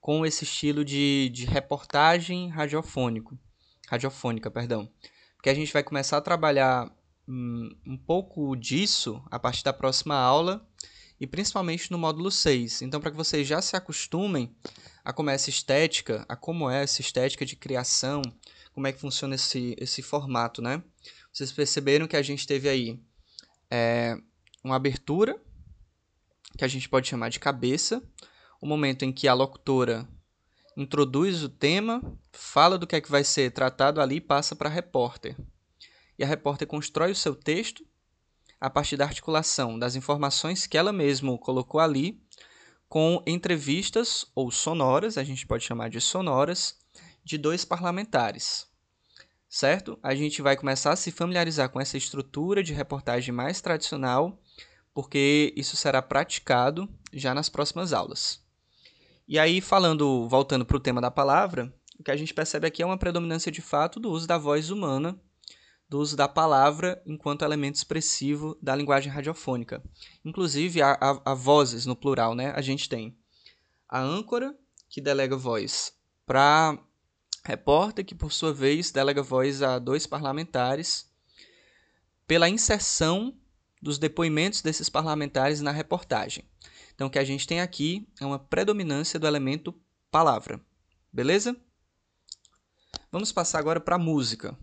com 0.00 0.26
esse 0.26 0.42
estilo 0.42 0.84
de, 0.84 1.30
de 1.32 1.46
reportagem 1.46 2.48
radiofônico, 2.48 3.38
radiofônica, 3.86 4.50
perdão. 4.50 4.90
Porque 5.36 5.48
a 5.48 5.54
gente 5.54 5.72
vai 5.72 5.84
começar 5.84 6.16
a 6.16 6.20
trabalhar 6.20 6.92
hum, 7.28 7.70
um 7.86 7.96
pouco 7.96 8.56
disso 8.56 9.22
a 9.30 9.38
partir 9.38 9.62
da 9.62 9.72
próxima 9.72 10.16
aula 10.16 10.68
e 11.20 11.24
principalmente 11.24 11.92
no 11.92 11.96
módulo 11.96 12.32
6. 12.32 12.82
Então, 12.82 13.00
para 13.00 13.12
que 13.12 13.16
vocês 13.16 13.46
já 13.46 13.62
se 13.62 13.76
acostumem 13.76 14.52
a 15.04 15.12
como 15.12 15.30
é 15.30 15.34
essa 15.34 15.48
estética, 15.48 16.26
a 16.28 16.34
como 16.34 16.68
é 16.68 16.82
essa 16.82 17.00
estética 17.00 17.46
de 17.46 17.54
criação, 17.54 18.20
como 18.74 18.88
é 18.88 18.92
que 18.92 18.98
funciona 18.98 19.36
esse, 19.36 19.76
esse 19.78 20.02
formato, 20.02 20.60
né? 20.60 20.82
Vocês 21.32 21.52
perceberam 21.52 22.08
que 22.08 22.16
a 22.16 22.22
gente 22.22 22.48
teve 22.48 22.68
aí 22.68 22.98
é 23.70 24.16
uma 24.62 24.76
abertura, 24.76 25.40
que 26.56 26.64
a 26.64 26.68
gente 26.68 26.88
pode 26.88 27.08
chamar 27.08 27.28
de 27.28 27.38
cabeça, 27.38 28.02
o 28.60 28.66
momento 28.66 29.04
em 29.04 29.12
que 29.12 29.28
a 29.28 29.34
locutora 29.34 30.08
introduz 30.76 31.42
o 31.42 31.48
tema, 31.48 32.02
fala 32.32 32.78
do 32.78 32.86
que 32.86 32.96
é 32.96 33.00
que 33.00 33.10
vai 33.10 33.24
ser 33.24 33.50
tratado 33.52 34.00
ali 34.00 34.16
e 34.16 34.20
passa 34.20 34.54
para 34.54 34.68
a 34.68 34.72
repórter. 34.72 35.36
E 36.18 36.24
a 36.24 36.26
repórter 36.26 36.66
constrói 36.66 37.12
o 37.12 37.16
seu 37.16 37.34
texto 37.34 37.86
a 38.60 38.70
partir 38.70 38.96
da 38.96 39.04
articulação 39.04 39.78
das 39.78 39.96
informações 39.96 40.66
que 40.66 40.78
ela 40.78 40.92
mesma 40.92 41.36
colocou 41.38 41.80
ali, 41.80 42.22
com 42.88 43.22
entrevistas 43.26 44.24
ou 44.34 44.50
sonoras, 44.50 45.18
a 45.18 45.24
gente 45.24 45.46
pode 45.46 45.64
chamar 45.64 45.90
de 45.90 46.00
sonoras, 46.00 46.78
de 47.24 47.36
dois 47.36 47.64
parlamentares 47.64 48.66
certo? 49.48 49.98
A 50.02 50.14
gente 50.14 50.42
vai 50.42 50.56
começar 50.56 50.92
a 50.92 50.96
se 50.96 51.10
familiarizar 51.10 51.68
com 51.68 51.80
essa 51.80 51.96
estrutura 51.96 52.62
de 52.62 52.72
reportagem 52.72 53.34
mais 53.34 53.60
tradicional, 53.60 54.40
porque 54.92 55.52
isso 55.56 55.76
será 55.76 56.00
praticado 56.00 56.88
já 57.12 57.34
nas 57.34 57.48
próximas 57.48 57.92
aulas. 57.92 58.44
E 59.28 59.38
aí, 59.38 59.60
falando, 59.60 60.28
voltando 60.28 60.64
para 60.64 60.76
o 60.76 60.80
tema 60.80 61.00
da 61.00 61.10
palavra, 61.10 61.74
o 61.98 62.02
que 62.02 62.10
a 62.10 62.16
gente 62.16 62.32
percebe 62.32 62.66
aqui 62.66 62.82
é 62.82 62.86
uma 62.86 62.98
predominância 62.98 63.50
de 63.50 63.60
fato 63.60 63.98
do 63.98 64.10
uso 64.10 64.26
da 64.26 64.38
voz 64.38 64.70
humana, 64.70 65.18
do 65.88 65.98
uso 65.98 66.16
da 66.16 66.28
palavra 66.28 67.02
enquanto 67.06 67.44
elemento 67.44 67.76
expressivo 67.76 68.56
da 68.60 68.74
linguagem 68.74 69.10
radiofônica. 69.10 69.82
Inclusive, 70.24 70.82
há, 70.82 70.92
há, 71.00 71.20
há 71.24 71.34
vozes 71.34 71.86
no 71.86 71.96
plural, 71.96 72.34
né? 72.34 72.52
A 72.54 72.60
gente 72.60 72.88
tem 72.88 73.16
a 73.88 74.00
âncora, 74.00 74.54
que 74.88 75.00
delega 75.00 75.36
voz 75.36 75.92
para 76.24 76.78
repórter 77.46 78.04
que, 78.04 78.14
por 78.14 78.32
sua 78.32 78.52
vez, 78.52 78.90
delega 78.90 79.22
voz 79.22 79.62
a 79.62 79.78
dois 79.78 80.06
parlamentares 80.06 81.10
pela 82.26 82.48
inserção 82.48 83.34
dos 83.80 83.98
depoimentos 83.98 84.62
desses 84.62 84.88
parlamentares 84.88 85.60
na 85.60 85.70
reportagem. 85.70 86.44
Então, 86.94 87.06
o 87.06 87.10
que 87.10 87.18
a 87.18 87.24
gente 87.24 87.46
tem 87.46 87.60
aqui 87.60 88.08
é 88.20 88.26
uma 88.26 88.38
predominância 88.38 89.18
do 89.18 89.26
elemento 89.26 89.72
palavra. 90.10 90.60
Beleza? 91.12 91.56
Vamos 93.12 93.32
passar 93.32 93.60
agora 93.60 93.80
para 93.80 93.96
a 93.96 93.98
música. 93.98 94.58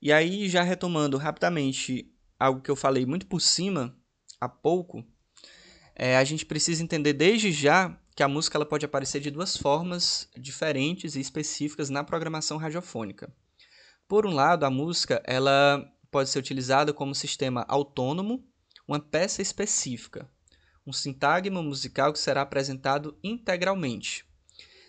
E 0.00 0.12
aí, 0.12 0.48
já 0.48 0.62
retomando 0.62 1.16
rapidamente 1.16 2.14
algo 2.38 2.60
que 2.60 2.70
eu 2.70 2.76
falei 2.76 3.04
muito 3.04 3.26
por 3.26 3.40
cima 3.40 3.96
há 4.40 4.48
pouco, 4.48 5.04
é, 5.98 6.16
a 6.16 6.22
gente 6.22 6.46
precisa 6.46 6.80
entender 6.80 7.12
desde 7.12 7.50
já 7.50 7.98
que 8.14 8.22
a 8.22 8.28
música 8.28 8.56
ela 8.56 8.64
pode 8.64 8.86
aparecer 8.86 9.20
de 9.20 9.32
duas 9.32 9.56
formas 9.56 10.28
diferentes 10.36 11.16
e 11.16 11.20
específicas 11.20 11.90
na 11.90 12.04
programação 12.04 12.56
radiofônica. 12.56 13.32
Por 14.06 14.24
um 14.24 14.32
lado, 14.32 14.64
a 14.64 14.70
música 14.70 15.20
ela 15.26 15.84
pode 16.10 16.30
ser 16.30 16.38
utilizada 16.38 16.92
como 16.92 17.14
sistema 17.14 17.64
autônomo, 17.68 18.44
uma 18.86 19.00
peça 19.00 19.42
específica, 19.42 20.30
um 20.86 20.92
sintagma 20.92 21.62
musical 21.62 22.12
que 22.12 22.18
será 22.18 22.42
apresentado 22.42 23.18
integralmente. 23.22 24.24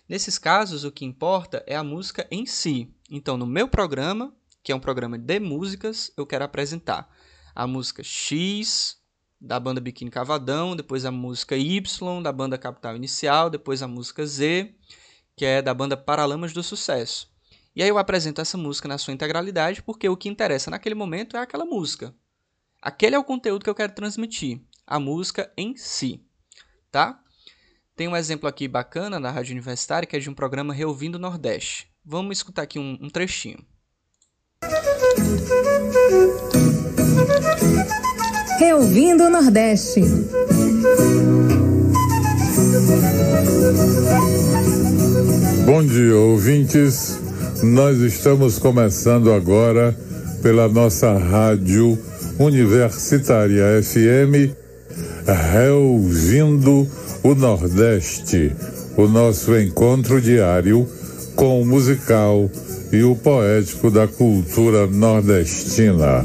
Nesses 0.08 0.38
casos, 0.38 0.84
o 0.84 0.92
que 0.92 1.04
importa 1.04 1.62
é 1.66 1.76
a 1.76 1.84
música 1.84 2.26
em 2.30 2.46
si. 2.46 2.92
Então, 3.10 3.36
no 3.36 3.46
meu 3.46 3.68
programa, 3.68 4.34
que 4.62 4.72
é 4.72 4.74
um 4.74 4.80
programa 4.80 5.18
de 5.18 5.40
músicas, 5.40 6.12
eu 6.16 6.26
quero 6.26 6.44
apresentar 6.44 7.08
a 7.54 7.66
música 7.66 8.02
X 8.02 8.99
da 9.40 9.58
banda 9.58 9.80
Biquíni 9.80 10.10
Cavadão, 10.10 10.76
depois 10.76 11.04
a 11.04 11.10
música 11.10 11.56
Y 11.56 12.22
da 12.22 12.32
banda 12.32 12.58
Capital 12.58 12.94
Inicial, 12.94 13.48
depois 13.48 13.82
a 13.82 13.88
música 13.88 14.26
Z, 14.26 14.74
que 15.34 15.44
é 15.44 15.62
da 15.62 15.72
banda 15.72 15.96
Paralamas 15.96 16.52
do 16.52 16.62
Sucesso. 16.62 17.30
E 17.74 17.82
aí 17.82 17.88
eu 17.88 17.96
apresento 17.96 18.40
essa 18.40 18.58
música 18.58 18.86
na 18.86 18.98
sua 18.98 19.14
integralidade, 19.14 19.82
porque 19.82 20.08
o 20.08 20.16
que 20.16 20.28
interessa 20.28 20.70
naquele 20.70 20.94
momento 20.94 21.36
é 21.36 21.40
aquela 21.40 21.64
música. 21.64 22.14
Aquele 22.82 23.14
é 23.14 23.18
o 23.18 23.24
conteúdo 23.24 23.62
que 23.64 23.70
eu 23.70 23.74
quero 23.74 23.94
transmitir, 23.94 24.60
a 24.86 24.98
música 24.98 25.52
em 25.56 25.76
si, 25.76 26.22
tá? 26.90 27.22
Tem 27.96 28.08
um 28.08 28.16
exemplo 28.16 28.48
aqui 28.48 28.66
bacana 28.66 29.20
na 29.20 29.30
Rádio 29.30 29.52
Universitária, 29.52 30.06
que 30.06 30.16
é 30.16 30.18
de 30.18 30.28
um 30.28 30.34
programa 30.34 30.74
Reouvindo 30.74 31.18
Nordeste. 31.18 31.90
Vamos 32.04 32.38
escutar 32.38 32.62
aqui 32.62 32.78
um, 32.78 32.98
um 33.00 33.10
trechinho. 33.10 33.64
Reouvindo 38.60 39.30
Nordeste. 39.30 40.02
Bom 45.64 45.82
dia, 45.82 46.14
ouvintes. 46.14 47.18
Nós 47.62 47.96
estamos 48.00 48.58
começando 48.58 49.32
agora 49.32 49.96
pela 50.42 50.68
nossa 50.68 51.16
rádio 51.16 51.98
Universitária 52.38 53.82
FM, 53.82 54.52
Reouvindo 55.54 56.86
o 57.22 57.34
Nordeste, 57.34 58.54
o 58.94 59.08
nosso 59.08 59.58
encontro 59.58 60.20
diário 60.20 60.86
com 61.34 61.62
o 61.62 61.64
musical 61.64 62.50
e 62.92 63.02
o 63.02 63.16
poético 63.16 63.90
da 63.90 64.06
cultura 64.06 64.86
nordestina. 64.86 66.22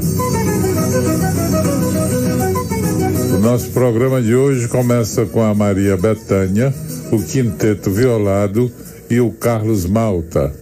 Nosso 3.46 3.70
programa 3.70 4.20
de 4.20 4.34
hoje 4.34 4.66
começa 4.66 5.24
com 5.24 5.40
a 5.40 5.54
Maria 5.54 5.96
Betânia, 5.96 6.74
o 7.12 7.22
Quinteto 7.22 7.92
Violado 7.92 8.68
e 9.08 9.20
o 9.20 9.30
Carlos 9.30 9.86
Malta. 9.86 10.52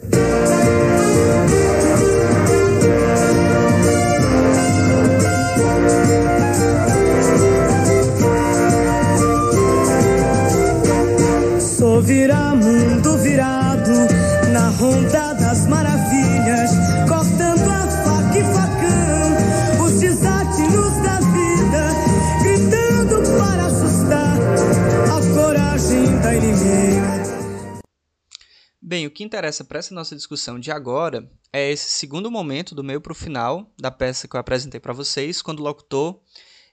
O 29.07 29.11
que 29.11 29.25
interessa 29.25 29.65
para 29.65 29.79
essa 29.79 29.95
nossa 29.95 30.15
discussão 30.15 30.59
de 30.59 30.71
agora 30.71 31.31
é 31.53 31.71
esse 31.71 31.89
segundo 31.89 32.31
momento 32.31 32.75
do 32.75 32.85
meio 32.85 33.01
para 33.01 33.13
o 33.13 33.15
final 33.15 33.73
da 33.79 33.91
peça 33.91 34.27
que 34.29 34.37
eu 34.37 34.41
apresentei 34.41 34.81
para 34.81 34.93
vocês, 34.93 35.43
quando 35.43 35.61
o 35.61 35.63
locutor 35.63 36.21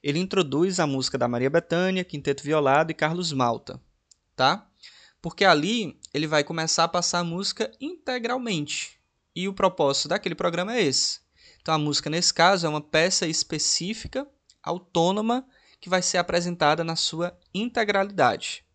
ele 0.03 0.19
introduz 0.19 0.79
a 0.79 0.87
música 0.87 1.17
da 1.17 1.27
Maria 1.27 1.49
Bethânia, 1.49 2.03
Quinteto 2.03 2.43
Violado 2.43 2.91
e 2.91 2.95
Carlos 2.95 3.31
Malta, 3.31 3.79
tá? 4.35 4.67
Porque 5.21 5.45
ali 5.45 5.99
ele 6.13 6.25
vai 6.25 6.43
começar 6.43 6.85
a 6.85 6.87
passar 6.87 7.19
a 7.19 7.23
música 7.23 7.71
integralmente. 7.79 8.99
E 9.35 9.47
o 9.47 9.53
propósito 9.53 10.07
daquele 10.07 10.35
programa 10.35 10.75
é 10.75 10.81
esse. 10.81 11.19
Então 11.61 11.75
a 11.75 11.77
música 11.77 12.09
nesse 12.09 12.33
caso 12.33 12.65
é 12.65 12.69
uma 12.69 12.81
peça 12.81 13.27
específica, 13.27 14.27
autônoma, 14.63 15.45
que 15.79 15.89
vai 15.89 16.01
ser 16.01 16.17
apresentada 16.17 16.83
na 16.83 16.95
sua 16.95 17.37
integralidade. 17.53 18.65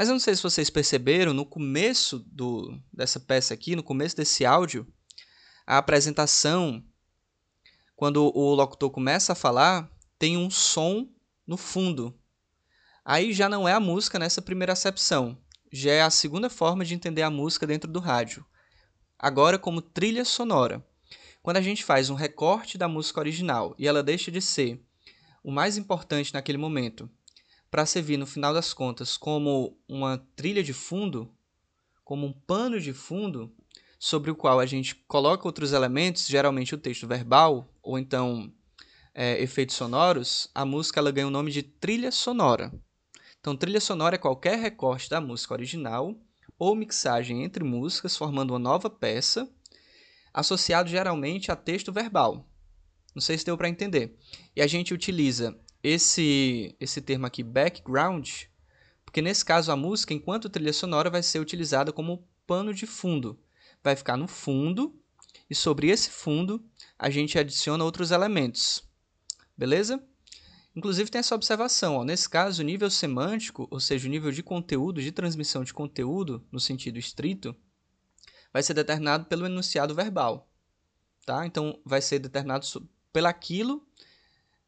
Mas 0.00 0.08
eu 0.08 0.14
não 0.14 0.18
sei 0.18 0.34
se 0.34 0.42
vocês 0.42 0.70
perceberam, 0.70 1.34
no 1.34 1.44
começo 1.44 2.20
do, 2.20 2.74
dessa 2.90 3.20
peça 3.20 3.52
aqui, 3.52 3.76
no 3.76 3.82
começo 3.82 4.16
desse 4.16 4.46
áudio, 4.46 4.90
a 5.66 5.76
apresentação, 5.76 6.82
quando 7.94 8.34
o 8.34 8.54
locutor 8.54 8.90
começa 8.90 9.32
a 9.34 9.36
falar, 9.36 9.90
tem 10.18 10.38
um 10.38 10.48
som 10.48 11.06
no 11.46 11.58
fundo. 11.58 12.18
Aí 13.04 13.34
já 13.34 13.46
não 13.46 13.68
é 13.68 13.74
a 13.74 13.78
música 13.78 14.18
nessa 14.18 14.40
primeira 14.40 14.72
acepção, 14.72 15.36
já 15.70 15.90
é 15.90 16.00
a 16.00 16.08
segunda 16.08 16.48
forma 16.48 16.82
de 16.82 16.94
entender 16.94 17.20
a 17.20 17.28
música 17.28 17.66
dentro 17.66 17.92
do 17.92 18.00
rádio. 18.00 18.42
Agora 19.18 19.58
como 19.58 19.82
trilha 19.82 20.24
sonora. 20.24 20.82
Quando 21.42 21.58
a 21.58 21.60
gente 21.60 21.84
faz 21.84 22.08
um 22.08 22.14
recorte 22.14 22.78
da 22.78 22.88
música 22.88 23.20
original 23.20 23.74
e 23.78 23.86
ela 23.86 24.02
deixa 24.02 24.30
de 24.30 24.40
ser 24.40 24.82
o 25.44 25.50
mais 25.52 25.76
importante 25.76 26.32
naquele 26.32 26.56
momento 26.56 27.06
para 27.70 27.86
servir, 27.86 28.16
no 28.16 28.26
final 28.26 28.52
das 28.52 28.74
contas, 28.74 29.16
como 29.16 29.78
uma 29.88 30.18
trilha 30.34 30.62
de 30.62 30.72
fundo, 30.72 31.30
como 32.04 32.26
um 32.26 32.32
pano 32.32 32.80
de 32.80 32.92
fundo, 32.92 33.54
sobre 33.98 34.30
o 34.30 34.34
qual 34.34 34.58
a 34.58 34.66
gente 34.66 34.94
coloca 35.06 35.46
outros 35.46 35.72
elementos, 35.72 36.26
geralmente 36.26 36.74
o 36.74 36.78
texto 36.78 37.06
verbal, 37.06 37.72
ou 37.82 37.98
então 37.98 38.52
é, 39.14 39.40
efeitos 39.42 39.76
sonoros, 39.76 40.50
a 40.54 40.64
música 40.64 40.98
ela 41.00 41.10
ganha 41.10 41.26
o 41.26 41.30
nome 41.30 41.52
de 41.52 41.62
trilha 41.62 42.10
sonora. 42.10 42.72
Então, 43.38 43.56
trilha 43.56 43.80
sonora 43.80 44.16
é 44.16 44.18
qualquer 44.18 44.58
recorte 44.58 45.08
da 45.08 45.20
música 45.20 45.54
original 45.54 46.14
ou 46.58 46.74
mixagem 46.74 47.42
entre 47.42 47.64
músicas, 47.64 48.16
formando 48.16 48.50
uma 48.50 48.58
nova 48.58 48.90
peça, 48.90 49.50
associado 50.32 50.90
geralmente 50.90 51.50
a 51.50 51.56
texto 51.56 51.92
verbal. 51.92 52.46
Não 53.14 53.20
sei 53.20 53.38
se 53.38 53.44
deu 53.44 53.56
para 53.56 53.68
entender. 53.68 54.16
E 54.54 54.60
a 54.60 54.66
gente 54.66 54.92
utiliza 54.94 55.58
esse, 55.82 56.74
esse 56.78 57.00
termo 57.00 57.26
aqui, 57.26 57.42
background, 57.42 58.28
porque 59.04 59.22
nesse 59.22 59.44
caso 59.44 59.72
a 59.72 59.76
música, 59.76 60.14
enquanto 60.14 60.48
trilha 60.48 60.72
sonora, 60.72 61.10
vai 61.10 61.22
ser 61.22 61.40
utilizada 61.40 61.92
como 61.92 62.26
pano 62.46 62.72
de 62.72 62.86
fundo. 62.86 63.38
Vai 63.82 63.96
ficar 63.96 64.16
no 64.16 64.28
fundo 64.28 64.94
e 65.48 65.54
sobre 65.54 65.88
esse 65.88 66.10
fundo 66.10 66.64
a 66.98 67.10
gente 67.10 67.38
adiciona 67.38 67.84
outros 67.84 68.10
elementos. 68.10 68.88
Beleza? 69.56 70.02
Inclusive 70.76 71.10
tem 71.10 71.18
essa 71.18 71.34
observação, 71.34 71.96
ó, 71.96 72.04
nesse 72.04 72.28
caso 72.28 72.62
o 72.62 72.64
nível 72.64 72.88
semântico, 72.88 73.66
ou 73.70 73.80
seja, 73.80 74.06
o 74.06 74.10
nível 74.10 74.30
de 74.30 74.42
conteúdo, 74.42 75.02
de 75.02 75.10
transmissão 75.10 75.64
de 75.64 75.74
conteúdo, 75.74 76.46
no 76.52 76.60
sentido 76.60 76.98
estrito, 76.98 77.54
vai 78.52 78.62
ser 78.62 78.74
determinado 78.74 79.24
pelo 79.24 79.46
enunciado 79.46 79.94
verbal. 79.94 80.48
Tá? 81.26 81.44
Então 81.44 81.80
vai 81.84 82.00
ser 82.00 82.20
determinado 82.20 82.64
pelaquilo 83.12 83.84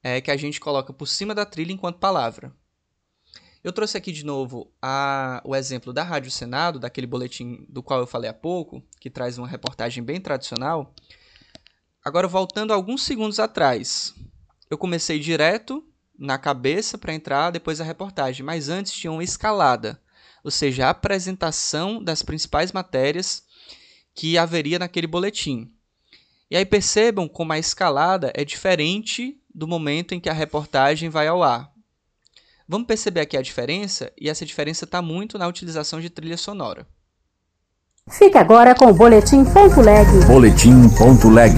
é, 0.03 0.21
que 0.21 0.31
a 0.31 0.37
gente 0.37 0.59
coloca 0.59 0.93
por 0.93 1.07
cima 1.07 1.35
da 1.35 1.47
trilha 1.47 1.73
enquanto 1.73 1.99
palavra. 1.99 2.53
Eu 3.63 3.73
trouxe 3.73 3.97
aqui 3.97 4.11
de 4.11 4.25
novo 4.25 4.73
a, 4.83 5.41
o 5.45 5.55
exemplo 5.55 5.93
da 5.93 6.03
Rádio 6.03 6.31
Senado, 6.31 6.81
daquele 6.81 7.07
boletim 7.07 7.65
do 7.69 7.83
qual 7.83 8.01
eu 8.01 8.07
falei 8.07 8.29
há 8.29 8.35
pouco, 8.35 8.83
que 8.99 9.09
traz 9.09 9.39
uma 9.39 9.47
reportagem 9.47 10.03
bem 10.03 10.21
tradicional. 10.21 10.93
Agora, 12.05 12.27
voltando 12.27 12.73
alguns 12.73 13.05
segundos 13.05 13.39
atrás, 13.39 14.13
eu 14.69 14.77
comecei 14.77 15.21
direto 15.21 15.85
na 16.19 16.39
cabeça 16.39 16.99
para 16.99 17.15
entrar 17.15 17.51
depois 17.51 17.79
da 17.79 17.85
reportagem, 17.85 18.45
mas 18.45 18.69
antes 18.69 18.93
tinha 18.93 19.13
uma 19.13 19.23
escalada, 19.23 20.03
ou 20.43 20.51
seja, 20.51 20.87
a 20.87 20.91
apresentação 20.91 22.03
das 22.03 22.21
principais 22.21 22.73
matérias 22.73 23.45
que 24.13 24.37
haveria 24.37 24.79
naquele 24.79 25.07
boletim. 25.07 25.73
E 26.53 26.57
aí 26.57 26.67
percebam 26.67 27.27
como 27.27 27.55
a 27.55 27.59
escalada 27.59 28.31
é 28.35 28.45
diferente 28.45 29.41
do 29.55 29.67
momento 29.67 30.15
em 30.15 30.21
que 30.21 30.29
a 30.29 30.35
reportagem 30.35 31.09
vai 31.09 31.27
ao 31.27 31.43
ar. 31.43 31.73
Vamos 32.69 32.87
perceber 32.87 33.23
aqui 33.23 33.39
a 33.39 33.41
diferença, 33.41 34.13
e 34.21 34.29
essa 34.29 34.45
diferença 34.45 34.85
está 34.85 35.01
muito 35.01 35.39
na 35.39 35.49
utilização 35.49 35.99
de 35.99 36.11
trilha 36.11 36.37
sonora. 36.37 36.87
Fique 38.07 38.37
agora 38.37 38.75
com 38.75 38.85
o 38.85 38.93
Boletim 38.93 39.47
Ponto 39.47 39.81
Leg. 39.81 40.07
Boletim 40.27 40.91
Ponto 40.91 41.31
Leg. 41.31 41.57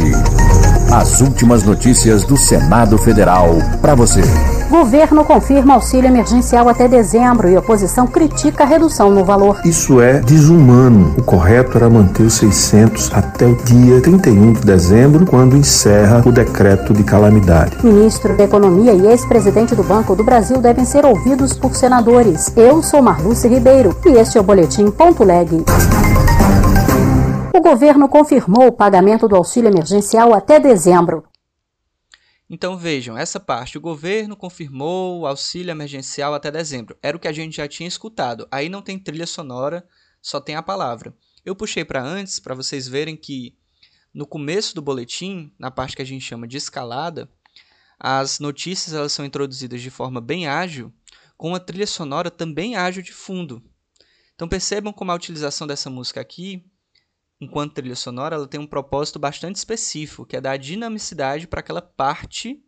As 0.95 1.21
últimas 1.21 1.65
notícias 1.65 2.23
do 2.23 2.37
Senado 2.37 2.97
Federal 2.97 3.57
para 3.83 3.97
você. 3.97 4.23
Governo 4.71 5.25
confirma 5.25 5.75
auxílio 5.75 6.07
emergencial 6.07 6.69
até 6.69 6.87
dezembro 6.87 7.49
e 7.49 7.57
oposição 7.57 8.07
critica 8.07 8.63
a 8.63 8.67
redução 8.67 9.11
no 9.11 9.25
valor. 9.25 9.61
Isso 9.65 10.01
é 10.01 10.21
desumano. 10.21 11.13
O 11.19 11.23
correto 11.25 11.77
era 11.77 11.91
manter 11.91 12.23
os 12.23 12.35
600 12.35 13.13
até 13.13 13.45
o 13.45 13.57
dia 13.57 14.01
31 14.01 14.53
de 14.53 14.61
dezembro, 14.61 15.27
quando 15.27 15.57
encerra 15.57 16.23
o 16.25 16.31
decreto 16.31 16.93
de 16.93 17.03
calamidade. 17.03 17.77
Ministro 17.83 18.37
da 18.37 18.45
Economia 18.45 18.93
e 18.93 19.09
ex-presidente 19.09 19.75
do 19.75 19.83
Banco 19.83 20.15
do 20.15 20.23
Brasil 20.23 20.59
devem 20.61 20.85
ser 20.85 21.05
ouvidos 21.05 21.55
por 21.55 21.75
senadores. 21.75 22.53
Eu 22.55 22.85
sou 22.85 23.03
Marluce 23.03 23.49
Ribeiro 23.49 23.97
e 24.07 24.11
este 24.11 24.39
é 24.39 24.41
o 24.41 24.45
Boletim 24.45 24.93
Ponto 24.93 25.25
Leg. 25.25 25.65
O 27.57 27.61
governo 27.61 28.09
confirmou 28.09 28.67
o 28.67 28.73
pagamento 28.73 29.29
do 29.29 29.37
auxílio 29.37 29.71
emergencial 29.71 30.35
até 30.35 30.59
dezembro. 30.59 31.23
Então 32.51 32.77
vejam, 32.77 33.17
essa 33.17 33.39
parte, 33.39 33.79
o 33.79 33.81
governo 33.81 34.37
confirmou 34.37 35.21
o 35.21 35.27
auxílio 35.27 35.71
emergencial 35.71 36.35
até 36.35 36.51
dezembro. 36.51 36.99
Era 37.01 37.17
o 37.17 37.21
que 37.21 37.29
a 37.29 37.33
gente 37.33 37.59
já 37.59 37.69
tinha 37.69 37.87
escutado. 37.87 38.49
Aí 38.51 38.69
não 38.69 38.83
tem 38.83 38.99
trilha 38.99 39.25
sonora, 39.25 39.87
só 40.21 40.41
tem 40.41 40.57
a 40.57 40.65
palavra. 40.65 41.15
Eu 41.45 41.55
puxei 41.55 41.85
para 41.85 42.03
antes 42.03 42.41
para 42.41 42.57
vocês 42.57 42.89
verem 42.89 43.17
que 43.17 43.57
no 44.13 44.27
começo 44.27 44.75
do 44.75 44.83
boletim, 44.83 45.53
na 45.57 45.71
parte 45.71 45.95
que 45.95 46.03
a 46.03 46.07
gente 46.07 46.25
chama 46.25 46.49
de 46.49 46.57
escalada, 46.57 47.31
as 48.01 48.41
notícias 48.41 48.97
elas 48.97 49.13
são 49.13 49.25
introduzidas 49.25 49.81
de 49.81 49.91
forma 49.91 50.21
bem 50.21 50.49
ágil, 50.49 50.93
com 51.37 51.55
a 51.55 51.61
trilha 51.61 51.87
sonora 51.87 52.33
também 52.33 52.75
ágil 52.75 53.01
de 53.01 53.13
fundo. 53.13 53.63
Então 54.35 54.49
percebam 54.49 54.93
como 54.93 55.13
a 55.13 55.15
utilização 55.15 55.69
dessa 55.69 55.89
música 55.89 56.21
aqui, 56.21 56.65
enquanto 57.41 57.75
trilha 57.75 57.97
sonora, 57.97 58.37
ela 58.37 58.49
tem 58.49 58.61
um 58.61 58.67
propósito 58.67 59.19
bastante 59.19 59.57
específico, 59.57 60.27
que 60.27 60.37
é 60.37 60.41
dar 60.41 60.57
dinamicidade 60.57 61.47
para 61.47 61.61
aquela 61.61 61.83
parte 61.83 62.63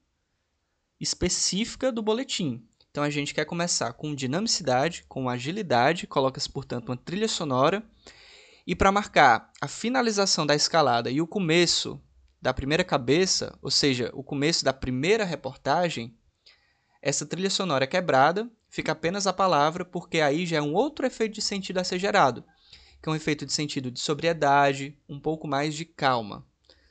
específica 1.01 1.93
do 1.93 2.03
boletim. 2.03 2.67
Então 2.91 3.05
a 3.05 3.11
gente 3.11 3.35
quer 3.35 3.45
começar 3.45 3.93
com 3.93 4.15
dinamicidade, 4.15 5.05
com 5.09 5.29
agilidade, 5.29 6.07
coloca-se, 6.07 6.51
portanto, 6.51 6.89
uma 6.89 6.97
trilha 6.97 7.29
sonora. 7.29 7.83
E 8.67 8.75
para 8.75 8.91
marcar 8.91 9.53
a 9.61 9.69
finalização 9.69 10.47
da 10.47 10.55
escalada 10.55 11.11
e 11.11 11.21
o 11.21 11.27
começo 11.27 12.03
da 12.41 12.55
primeira 12.55 12.83
cabeça, 12.83 13.57
ou 13.61 13.71
seja, 13.71 14.11
o 14.15 14.25
começo 14.25 14.65
da 14.65 14.73
primeira 14.73 15.25
reportagem, 15.25 16.17
essa 17.03 17.27
trilha 17.27 17.51
sonora 17.51 17.85
é 17.85 17.87
quebrada, 17.87 18.51
fica 18.69 18.93
apenas 18.93 19.27
a 19.27 19.33
palavra, 19.33 19.85
porque 19.85 20.21
aí 20.21 20.47
já 20.47 20.57
é 20.57 20.63
um 20.63 20.75
outro 20.75 21.07
efeito 21.07 21.35
de 21.35 21.43
sentido 21.43 21.79
a 21.79 21.85
ser 21.85 21.99
gerado, 21.99 22.45
que 23.07 23.09
é 23.09 23.13
um 23.13 23.17
efeito 23.17 23.47
de 23.47 23.53
sentido 23.53 23.89
de 23.89 24.01
sobriedade, 24.01 24.99
um 25.09 25.21
pouco 25.21 25.47
mais 25.47 25.77
de 25.77 25.85
calma, 25.85 26.45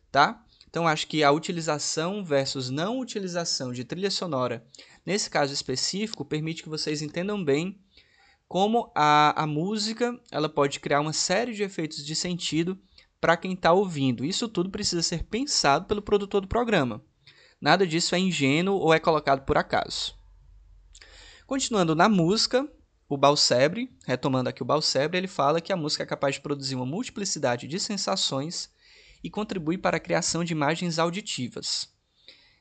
tá? 0.09 0.41
Então 0.69 0.87
acho 0.87 1.07
que 1.07 1.21
a 1.25 1.31
utilização 1.31 2.23
versus 2.23 2.69
não 2.69 2.99
utilização 2.99 3.73
de 3.73 3.83
trilha 3.83 4.09
sonora, 4.09 4.65
nesse 5.05 5.29
caso 5.29 5.53
específico, 5.53 6.23
permite 6.23 6.63
que 6.63 6.69
vocês 6.69 7.01
entendam 7.01 7.43
bem 7.43 7.77
como 8.47 8.89
a, 8.95 9.43
a 9.43 9.45
música 9.45 10.17
ela 10.31 10.47
pode 10.47 10.79
criar 10.79 11.01
uma 11.01 11.11
série 11.11 11.53
de 11.53 11.63
efeitos 11.63 12.05
de 12.05 12.15
sentido 12.15 12.79
para 13.19 13.35
quem 13.35 13.51
está 13.51 13.73
ouvindo. 13.73 14.23
Isso 14.23 14.47
tudo 14.47 14.69
precisa 14.69 15.01
ser 15.01 15.23
pensado 15.23 15.85
pelo 15.85 16.01
produtor 16.01 16.39
do 16.39 16.47
programa. 16.47 17.03
Nada 17.59 17.85
disso 17.85 18.15
é 18.15 18.19
ingênuo 18.19 18.79
ou 18.79 18.93
é 18.93 19.01
colocado 19.01 19.43
por 19.43 19.57
acaso. 19.57 20.17
Continuando 21.45 21.93
na 21.93 22.07
música, 22.07 22.65
o 23.07 23.17
Balsebre, 23.17 23.89
retomando 24.05 24.49
aqui 24.49 24.63
o 24.63 24.65
Balsebre, 24.65 25.17
ele 25.17 25.27
fala 25.27 25.61
que 25.61 25.71
a 25.71 25.77
música 25.77 26.03
é 26.03 26.07
capaz 26.07 26.35
de 26.35 26.41
produzir 26.41 26.75
uma 26.75 26.85
multiplicidade 26.85 27.67
de 27.67 27.79
sensações 27.79 28.69
e 29.23 29.29
contribui 29.29 29.77
para 29.77 29.97
a 29.97 29.99
criação 29.99 30.43
de 30.43 30.53
imagens 30.53 30.97
auditivas. 30.97 31.93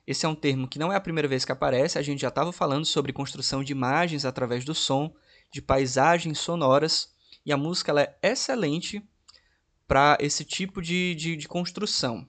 Esse 0.06 0.26
é 0.26 0.28
um 0.28 0.34
termo 0.34 0.68
que 0.68 0.78
não 0.78 0.92
é 0.92 0.96
a 0.96 1.00
primeira 1.00 1.26
vez 1.26 1.44
que 1.44 1.52
aparece, 1.52 1.98
a 1.98 2.02
gente 2.02 2.20
já 2.20 2.28
estava 2.28 2.52
falando 2.52 2.84
sobre 2.84 3.12
construção 3.12 3.64
de 3.64 3.72
imagens 3.72 4.26
através 4.26 4.64
do 4.64 4.74
som, 4.74 5.14
de 5.50 5.62
paisagens 5.62 6.38
sonoras, 6.38 7.14
e 7.46 7.52
a 7.52 7.56
música 7.56 7.98
é 7.98 8.18
excelente 8.22 9.02
para 9.86 10.18
esse 10.20 10.44
tipo 10.44 10.82
de, 10.82 11.14
de, 11.14 11.36
de 11.36 11.48
construção. 11.48 12.26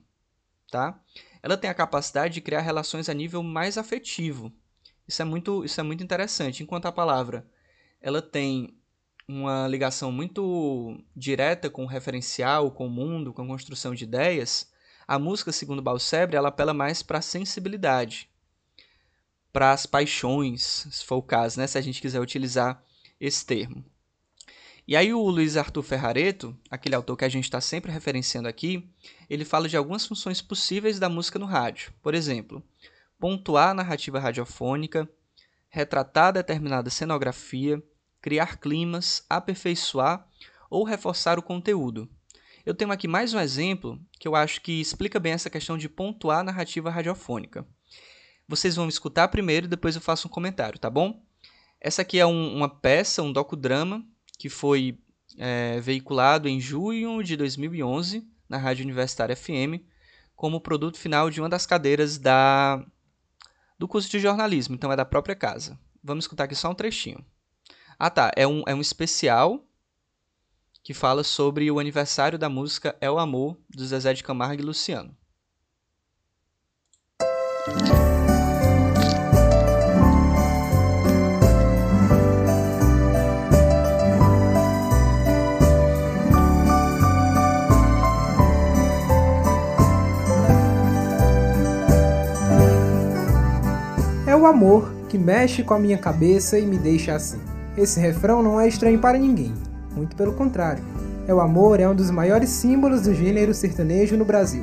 Tá? 0.70 0.98
Ela 1.42 1.56
tem 1.56 1.68
a 1.68 1.74
capacidade 1.74 2.34
de 2.34 2.40
criar 2.40 2.60
relações 2.60 3.08
a 3.08 3.14
nível 3.14 3.42
mais 3.42 3.76
afetivo. 3.76 4.52
Isso 5.06 5.20
é 5.20 5.24
muito, 5.24 5.64
isso 5.64 5.78
é 5.80 5.82
muito 5.82 6.02
interessante. 6.02 6.62
Enquanto 6.62 6.86
a 6.86 6.92
palavra 6.92 7.46
ela 8.06 8.22
tem 8.22 8.72
uma 9.26 9.66
ligação 9.66 10.12
muito 10.12 10.96
direta 11.16 11.68
com 11.68 11.82
o 11.82 11.88
referencial, 11.88 12.70
com 12.70 12.86
o 12.86 12.90
mundo, 12.90 13.32
com 13.32 13.42
a 13.42 13.46
construção 13.48 13.96
de 13.96 14.04
ideias, 14.04 14.70
a 15.08 15.18
música, 15.18 15.50
segundo 15.50 15.82
Balsebre, 15.82 16.36
ela 16.36 16.50
apela 16.50 16.72
mais 16.72 17.02
para 17.02 17.18
a 17.18 17.22
sensibilidade, 17.22 18.30
para 19.52 19.72
as 19.72 19.86
paixões, 19.86 20.86
se 20.88 21.04
for 21.04 21.16
o 21.16 21.22
caso, 21.22 21.58
né? 21.58 21.66
se 21.66 21.78
a 21.78 21.80
gente 21.80 22.00
quiser 22.00 22.20
utilizar 22.20 22.80
esse 23.18 23.44
termo. 23.44 23.84
E 24.86 24.94
aí 24.94 25.12
o 25.12 25.28
Luiz 25.28 25.56
Arthur 25.56 25.82
Ferrareto, 25.82 26.56
aquele 26.70 26.94
autor 26.94 27.16
que 27.16 27.24
a 27.24 27.28
gente 27.28 27.42
está 27.42 27.60
sempre 27.60 27.90
referenciando 27.90 28.46
aqui, 28.46 28.88
ele 29.28 29.44
fala 29.44 29.68
de 29.68 29.76
algumas 29.76 30.06
funções 30.06 30.40
possíveis 30.40 31.00
da 31.00 31.08
música 31.08 31.40
no 31.40 31.46
rádio. 31.46 31.92
Por 32.00 32.14
exemplo, 32.14 32.62
pontuar 33.18 33.70
a 33.70 33.74
narrativa 33.74 34.20
radiofônica, 34.20 35.10
retratar 35.68 36.32
determinada 36.32 36.88
cenografia, 36.88 37.82
criar 38.26 38.56
climas, 38.56 39.24
aperfeiçoar 39.30 40.26
ou 40.68 40.82
reforçar 40.82 41.38
o 41.38 41.42
conteúdo. 41.42 42.10
Eu 42.64 42.74
tenho 42.74 42.90
aqui 42.90 43.06
mais 43.06 43.32
um 43.32 43.38
exemplo 43.38 44.00
que 44.18 44.26
eu 44.26 44.34
acho 44.34 44.60
que 44.62 44.80
explica 44.80 45.20
bem 45.20 45.32
essa 45.32 45.48
questão 45.48 45.78
de 45.78 45.88
pontuar 45.88 46.40
a 46.40 46.42
narrativa 46.42 46.90
radiofônica. 46.90 47.64
Vocês 48.48 48.74
vão 48.74 48.88
escutar 48.88 49.28
primeiro 49.28 49.66
e 49.66 49.68
depois 49.68 49.94
eu 49.94 50.00
faço 50.00 50.26
um 50.26 50.30
comentário, 50.30 50.76
tá 50.76 50.90
bom? 50.90 51.22
Essa 51.80 52.02
aqui 52.02 52.18
é 52.18 52.26
um, 52.26 52.52
uma 52.52 52.68
peça, 52.68 53.22
um 53.22 53.32
docudrama, 53.32 54.04
que 54.36 54.48
foi 54.48 54.98
é, 55.38 55.78
veiculado 55.78 56.48
em 56.48 56.58
junho 56.58 57.22
de 57.22 57.36
2011 57.36 58.28
na 58.48 58.58
Rádio 58.58 58.82
Universitária 58.82 59.36
FM 59.36 59.86
como 60.34 60.60
produto 60.60 60.98
final 60.98 61.30
de 61.30 61.40
uma 61.40 61.48
das 61.48 61.64
cadeiras 61.64 62.18
da, 62.18 62.84
do 63.78 63.86
curso 63.86 64.10
de 64.10 64.18
jornalismo, 64.18 64.74
então 64.74 64.90
é 64.90 64.96
da 64.96 65.04
própria 65.04 65.36
casa. 65.36 65.78
Vamos 66.02 66.24
escutar 66.24 66.42
aqui 66.42 66.56
só 66.56 66.68
um 66.68 66.74
trechinho. 66.74 67.24
Ah, 67.98 68.10
tá. 68.10 68.30
É 68.36 68.46
um, 68.46 68.62
é 68.66 68.74
um 68.74 68.80
especial 68.80 69.64
que 70.82 70.92
fala 70.92 71.24
sobre 71.24 71.70
o 71.70 71.80
aniversário 71.80 72.38
da 72.38 72.48
música 72.48 72.94
É 73.00 73.10
o 73.10 73.18
Amor, 73.18 73.56
do 73.68 73.84
Zezé 73.84 74.12
de 74.12 74.22
Camargo 74.22 74.62
e 74.62 74.64
Luciano. 74.64 75.16
É 94.26 94.36
o 94.36 94.44
amor 94.44 94.92
que 95.08 95.16
mexe 95.16 95.62
com 95.62 95.72
a 95.72 95.78
minha 95.78 95.96
cabeça 95.96 96.58
e 96.58 96.66
me 96.66 96.76
deixa 96.76 97.14
assim. 97.14 97.55
Esse 97.76 98.00
refrão 98.00 98.42
não 98.42 98.58
é 98.58 98.66
estranho 98.66 98.98
para 98.98 99.18
ninguém, 99.18 99.52
muito 99.94 100.16
pelo 100.16 100.32
contrário. 100.32 100.82
É 101.28 101.34
o 101.34 101.40
amor 101.40 101.78
é 101.78 101.86
um 101.86 101.94
dos 101.94 102.10
maiores 102.10 102.48
símbolos 102.48 103.02
do 103.02 103.12
gênero 103.12 103.52
sertanejo 103.52 104.16
no 104.16 104.24
Brasil. 104.24 104.62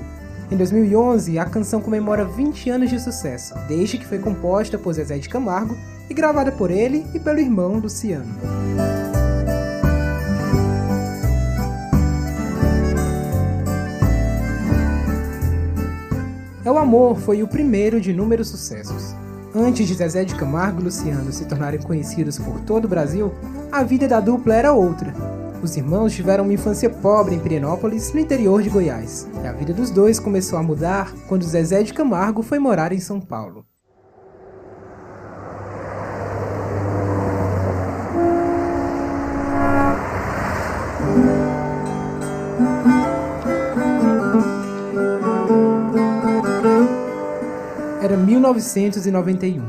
Em 0.49 0.57
2011, 0.57 1.37
a 1.37 1.45
canção 1.45 1.79
comemora 1.79 2.25
20 2.25 2.71
anos 2.71 2.89
de 2.89 2.99
sucesso, 2.99 3.53
desde 3.67 3.99
que 3.99 4.07
foi 4.07 4.17
composta 4.17 4.79
por 4.79 4.93
Zezé 4.93 5.19
de 5.19 5.29
Camargo 5.29 5.77
e 6.09 6.13
gravada 6.13 6.51
por 6.51 6.71
ele 6.71 7.05
e 7.13 7.19
pelo 7.19 7.39
irmão 7.39 7.77
Luciano. 7.77 8.33
É 16.65 16.71
o 16.71 16.77
Amor 16.79 17.19
foi 17.19 17.43
o 17.43 17.47
primeiro 17.47 18.01
de 18.01 18.09
inúmeros 18.09 18.47
sucessos. 18.47 19.13
Antes 19.55 19.87
de 19.87 19.93
Zezé 19.93 20.25
de 20.25 20.33
Camargo 20.33 20.81
e 20.81 20.85
Luciano 20.85 21.31
se 21.31 21.45
tornarem 21.45 21.79
conhecidos 21.79 22.39
por 22.39 22.59
todo 22.61 22.85
o 22.85 22.87
Brasil, 22.87 23.31
a 23.71 23.83
vida 23.83 24.07
da 24.07 24.19
dupla 24.19 24.55
era 24.55 24.73
outra. 24.73 25.13
Os 25.61 25.77
irmãos 25.77 26.11
tiveram 26.11 26.43
uma 26.43 26.53
infância 26.53 26.89
pobre 26.89 27.35
em 27.35 27.39
Pirenópolis, 27.39 28.11
no 28.11 28.19
interior 28.19 28.63
de 28.63 28.69
Goiás. 28.69 29.27
E 29.43 29.47
a 29.47 29.53
vida 29.53 29.71
dos 29.71 29.91
dois 29.91 30.19
começou 30.19 30.57
a 30.57 30.63
mudar 30.63 31.13
quando 31.27 31.45
Zezé 31.45 31.83
de 31.83 31.93
Camargo 31.93 32.41
foi 32.41 32.57
morar 32.57 32.91
em 32.91 32.99
São 32.99 33.21
Paulo. 33.21 33.63
Era 48.03 48.17
1991. 48.17 49.65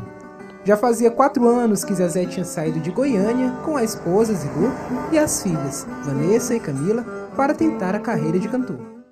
Já 0.64 0.76
fazia 0.76 1.08
quatro 1.08 1.46
anos 1.46 1.84
que 1.84 1.94
Zezé 1.94 2.26
tinha 2.26 2.44
saído 2.44 2.80
de 2.80 2.90
Goiânia 2.90 3.52
com 3.64 3.76
a 3.76 3.84
esposa 3.84 4.34
Zilu 4.34 4.72
e 5.12 5.18
as 5.18 5.40
filhas, 5.40 5.86
Vanessa 6.04 6.52
e 6.52 6.58
Camila, 6.58 7.04
para 7.36 7.54
tentar 7.54 7.94
a 7.94 8.00
carreira 8.00 8.36
de 8.36 8.48
cantor. 8.48 9.04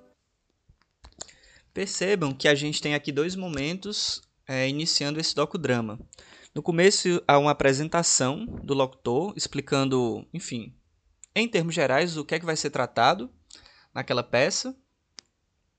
Percebam 1.73 2.33
que 2.33 2.49
a 2.49 2.53
gente 2.53 2.81
tem 2.81 2.95
aqui 2.95 3.13
dois 3.13 3.33
momentos 3.33 4.21
é, 4.45 4.67
iniciando 4.67 5.21
esse 5.21 5.33
docudrama. 5.33 5.97
No 6.53 6.61
começo 6.61 7.23
há 7.25 7.37
uma 7.37 7.51
apresentação 7.51 8.45
do 8.61 8.73
locutor 8.73 9.31
explicando, 9.37 10.27
enfim, 10.33 10.75
em 11.33 11.47
termos 11.47 11.73
gerais, 11.73 12.17
o 12.17 12.25
que 12.25 12.35
é 12.35 12.39
que 12.39 12.45
vai 12.45 12.57
ser 12.57 12.71
tratado 12.71 13.29
naquela 13.95 14.21
peça 14.21 14.75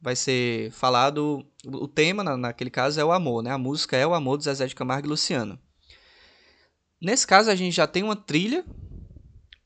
vai 0.05 0.15
ser 0.15 0.71
falado. 0.73 1.47
O 1.67 1.89
tema, 1.89 2.23
naquele 2.37 2.71
caso, 2.71 3.01
é 3.01 3.05
o 3.05 3.13
amor, 3.13 3.43
né? 3.43 3.51
A 3.51 3.59
música 3.59 3.97
é 3.97 4.07
o 4.07 4.15
amor 4.15 4.37
do 4.37 4.45
Zezé 4.45 4.67
de 4.67 4.75
Camargo 4.75 5.07
e 5.07 5.11
Luciano. 5.11 5.59
Nesse 7.01 7.27
caso, 7.27 7.51
a 7.51 7.55
gente 7.55 7.75
já 7.75 7.87
tem 7.87 8.03
uma 8.03 8.17
trilha 8.17 8.65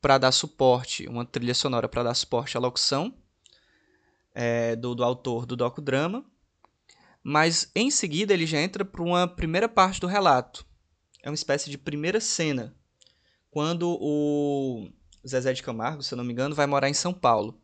para 0.00 0.18
dar 0.18 0.32
suporte, 0.32 1.06
uma 1.08 1.24
trilha 1.24 1.54
sonora 1.54 1.88
para 1.88 2.02
dar 2.04 2.14
suporte 2.14 2.56
à 2.56 2.60
locução 2.60 3.14
é, 4.34 4.76
do, 4.76 4.94
do 4.94 5.02
autor 5.02 5.44
do 5.44 5.56
docudrama. 5.56 6.24
mas 7.22 7.70
em 7.74 7.90
seguida 7.90 8.32
ele 8.32 8.46
já 8.46 8.60
entra 8.60 8.84
para 8.84 9.02
uma 9.02 9.26
primeira 9.26 9.68
parte 9.68 10.00
do 10.00 10.06
relato. 10.06 10.64
É 11.22 11.28
uma 11.28 11.34
espécie 11.34 11.68
de 11.68 11.76
primeira 11.76 12.20
cena, 12.20 12.74
quando 13.50 13.98
o 14.00 14.88
Zezé 15.26 15.52
de 15.52 15.62
Camargo, 15.62 16.02
se 16.02 16.14
eu 16.14 16.16
não 16.16 16.24
me 16.24 16.32
engano, 16.32 16.54
vai 16.54 16.66
morar 16.66 16.88
em 16.88 16.94
São 16.94 17.12
Paulo. 17.12 17.60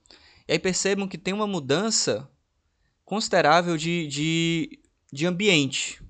E 0.49 0.53
aí 0.53 0.59
percebam 0.59 1.09
que 1.09 1.17
tem 1.17 1.33
uma 1.33 1.47
mudança 1.47 2.29
considerável 3.05 3.77
de, 3.77 4.07
de, 4.07 4.81
de 5.13 5.27
ambiente. 5.27 6.03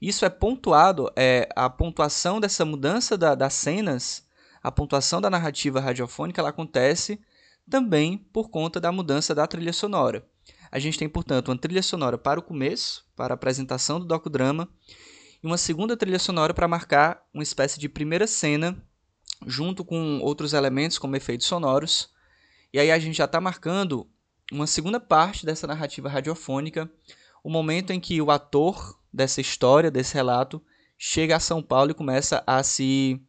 Isso 0.00 0.24
é 0.24 0.30
pontuado, 0.30 1.10
é, 1.14 1.48
a 1.54 1.70
pontuação 1.70 2.40
dessa 2.40 2.64
mudança 2.64 3.16
da, 3.16 3.34
das 3.34 3.54
cenas, 3.54 4.26
a 4.62 4.70
pontuação 4.70 5.20
da 5.20 5.30
narrativa 5.30 5.80
radiofônica, 5.80 6.40
ela 6.40 6.50
acontece 6.50 7.20
também 7.70 8.18
por 8.32 8.50
conta 8.50 8.80
da 8.80 8.90
mudança 8.90 9.34
da 9.34 9.46
trilha 9.46 9.72
sonora. 9.72 10.26
A 10.70 10.78
gente 10.78 10.98
tem, 10.98 11.08
portanto, 11.08 11.48
uma 11.48 11.58
trilha 11.58 11.82
sonora 11.82 12.18
para 12.18 12.40
o 12.40 12.42
começo, 12.42 13.06
para 13.14 13.34
a 13.34 13.36
apresentação 13.36 14.00
do 14.00 14.06
docudrama, 14.06 14.68
e 15.42 15.46
uma 15.46 15.58
segunda 15.58 15.96
trilha 15.96 16.18
sonora 16.18 16.54
para 16.54 16.66
marcar 16.66 17.22
uma 17.32 17.42
espécie 17.42 17.78
de 17.78 17.88
primeira 17.88 18.26
cena, 18.26 18.82
junto 19.46 19.84
com 19.84 20.18
outros 20.20 20.52
elementos 20.52 20.98
como 20.98 21.14
efeitos 21.14 21.46
sonoros. 21.46 22.10
E 22.72 22.78
aí 22.78 22.90
a 22.90 22.98
gente 22.98 23.16
já 23.16 23.26
está 23.26 23.40
marcando 23.40 24.08
uma 24.52 24.66
segunda 24.66 25.00
parte 25.00 25.46
dessa 25.46 25.66
narrativa 25.66 26.10
radiofônica, 26.10 26.90
o 27.42 27.50
momento 27.50 27.90
em 27.90 27.98
que 27.98 28.20
o 28.20 28.30
ator 28.30 28.98
dessa 29.12 29.40
história, 29.40 29.90
desse 29.90 30.14
relato, 30.14 30.62
chega 30.98 31.34
a 31.36 31.40
São 31.40 31.62
Paulo 31.62 31.90
e 31.90 31.94
começa 31.94 32.44
a 32.46 32.62
se 32.62 33.20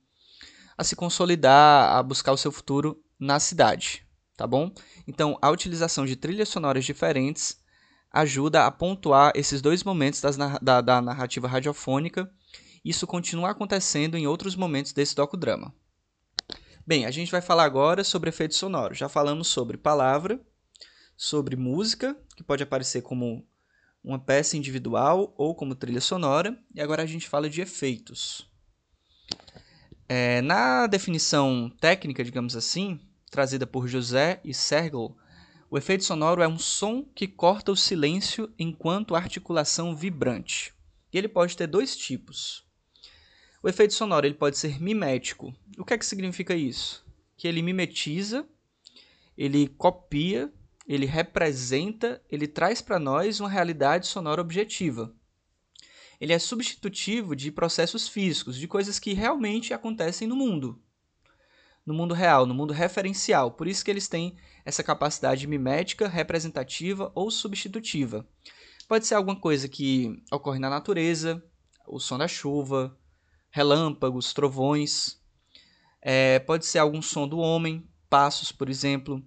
a 0.78 0.84
se 0.84 0.95
consolidar, 0.95 1.95
a 1.95 2.03
buscar 2.03 2.32
o 2.32 2.38
seu 2.38 2.51
futuro 2.51 3.01
na 3.19 3.39
cidade, 3.39 4.05
tá 4.36 4.45
bom? 4.45 4.71
Então, 5.07 5.38
a 5.41 5.49
utilização 5.49 6.05
de 6.05 6.15
trilhas 6.15 6.49
sonoras 6.49 6.84
diferentes 6.84 7.59
ajuda 8.11 8.65
a 8.65 8.71
pontuar 8.71 9.32
esses 9.36 9.61
dois 9.61 9.84
momentos 9.84 10.19
das, 10.19 10.36
da, 10.36 10.82
da 10.82 11.01
narrativa 11.01 11.47
radiofônica. 11.47 12.30
Isso 12.84 13.07
continua 13.07 13.51
acontecendo 13.51 14.17
em 14.17 14.28
outros 14.28 14.55
momentos 14.55 14.93
desse 14.93 15.15
docudrama. 15.15 15.74
Bem, 16.86 17.05
a 17.05 17.11
gente 17.11 17.32
vai 17.32 17.41
falar 17.41 17.63
agora 17.63 18.03
sobre 18.03 18.30
efeitos 18.30 18.57
sonoros. 18.57 18.97
Já 18.97 19.07
falamos 19.07 19.47
sobre 19.47 19.78
palavra, 19.78 20.41
sobre 21.16 21.55
música, 21.55 22.18
que 22.36 22.43
pode 22.43 22.64
aparecer 22.64 23.01
como 23.01 23.45
uma 24.03 24.20
peça 24.20 24.57
individual 24.57 25.34
ou 25.38 25.55
como 25.55 25.76
trilha 25.76 26.01
sonora, 26.01 26.57
e 26.74 26.82
agora 26.82 27.03
a 27.03 27.05
gente 27.05 27.30
fala 27.30 27.49
de 27.49 27.61
efeitos. 27.61 28.49
É, 30.07 30.41
na 30.41 30.86
definição 30.88 31.72
técnica, 31.80 32.24
digamos 32.24 32.55
assim, 32.55 32.99
trazida 33.32 33.66
por 33.66 33.88
José 33.88 34.41
e 34.43 34.53
Sergel, 34.53 35.16
o 35.70 35.78
efeito 35.78 36.03
sonoro 36.03 36.41
é 36.41 36.47
um 36.47 36.59
som 36.59 37.03
que 37.16 37.28
corta 37.28 37.72
o 37.72 37.76
silêncio 37.76 38.53
enquanto 38.59 39.16
articulação 39.16 39.95
vibrante. 39.95 40.74
E 41.11 41.18
ele 41.18 41.28
pode 41.28 41.57
ter 41.57 41.66
dois 41.66 41.97
tipos. 41.97 42.64
O 43.64 43.70
efeito 43.70 43.93
sonoro 43.93 44.26
ele 44.26 44.36
pode 44.36 44.57
ser 44.57 44.80
mimético. 44.80 45.51
O 45.78 45.86
que 45.86 45.93
é 45.93 45.97
que 45.97 46.05
significa 46.05 46.53
isso? 46.53 47.03
Que 47.38 47.47
ele 47.47 47.61
mimetiza, 47.61 48.45
ele 49.38 49.68
copia 49.68 50.53
ele 50.86 51.06
representa, 51.06 52.22
ele 52.30 52.48
traz 52.48 52.82
para 52.82 53.00
nós 53.00 53.40
uma 53.40 53.50
realidade 53.50 54.08
sonora 54.08 54.42
objetiva. 54.42 55.14
Ele 56.20 56.34
é 56.34 56.40
substitutivo 56.40 57.36
de 57.36 57.52
processos 57.52 58.08
físicos, 58.08 58.58
de 58.58 58.68
coisas 58.68 59.00
que 59.00 59.14
realmente 59.14 59.74
acontecem 59.74 60.28
no 60.28 60.36
mundo. 60.36 60.82
No 61.86 61.94
mundo 61.94 62.14
real, 62.14 62.46
no 62.46 62.54
mundo 62.54 62.74
referencial. 62.74 63.52
Por 63.52 63.68
isso 63.68 63.84
que 63.84 63.92
eles 63.92 64.08
têm 64.08 64.38
essa 64.64 64.84
capacidade 64.84 65.48
mimética, 65.48 66.08
representativa 66.08 67.12
ou 67.16 67.30
substitutiva. 67.32 68.28
Pode 68.88 69.06
ser 69.06 69.16
alguma 69.16 69.36
coisa 69.36 69.68
que 69.68 70.22
ocorre 70.32 70.60
na 70.60 70.70
natureza, 70.70 71.44
o 71.88 72.00
som 72.00 72.18
da 72.18 72.28
chuva, 72.28 72.98
relâmpagos, 73.50 74.34
trovões. 74.34 75.20
É, 76.02 76.40
pode 76.40 76.66
ser 76.66 76.80
algum 76.80 77.02
som 77.02 77.28
do 77.28 77.38
homem, 77.38 77.90
passos, 78.10 78.52
por 78.52 78.70
exemplo 78.70 79.24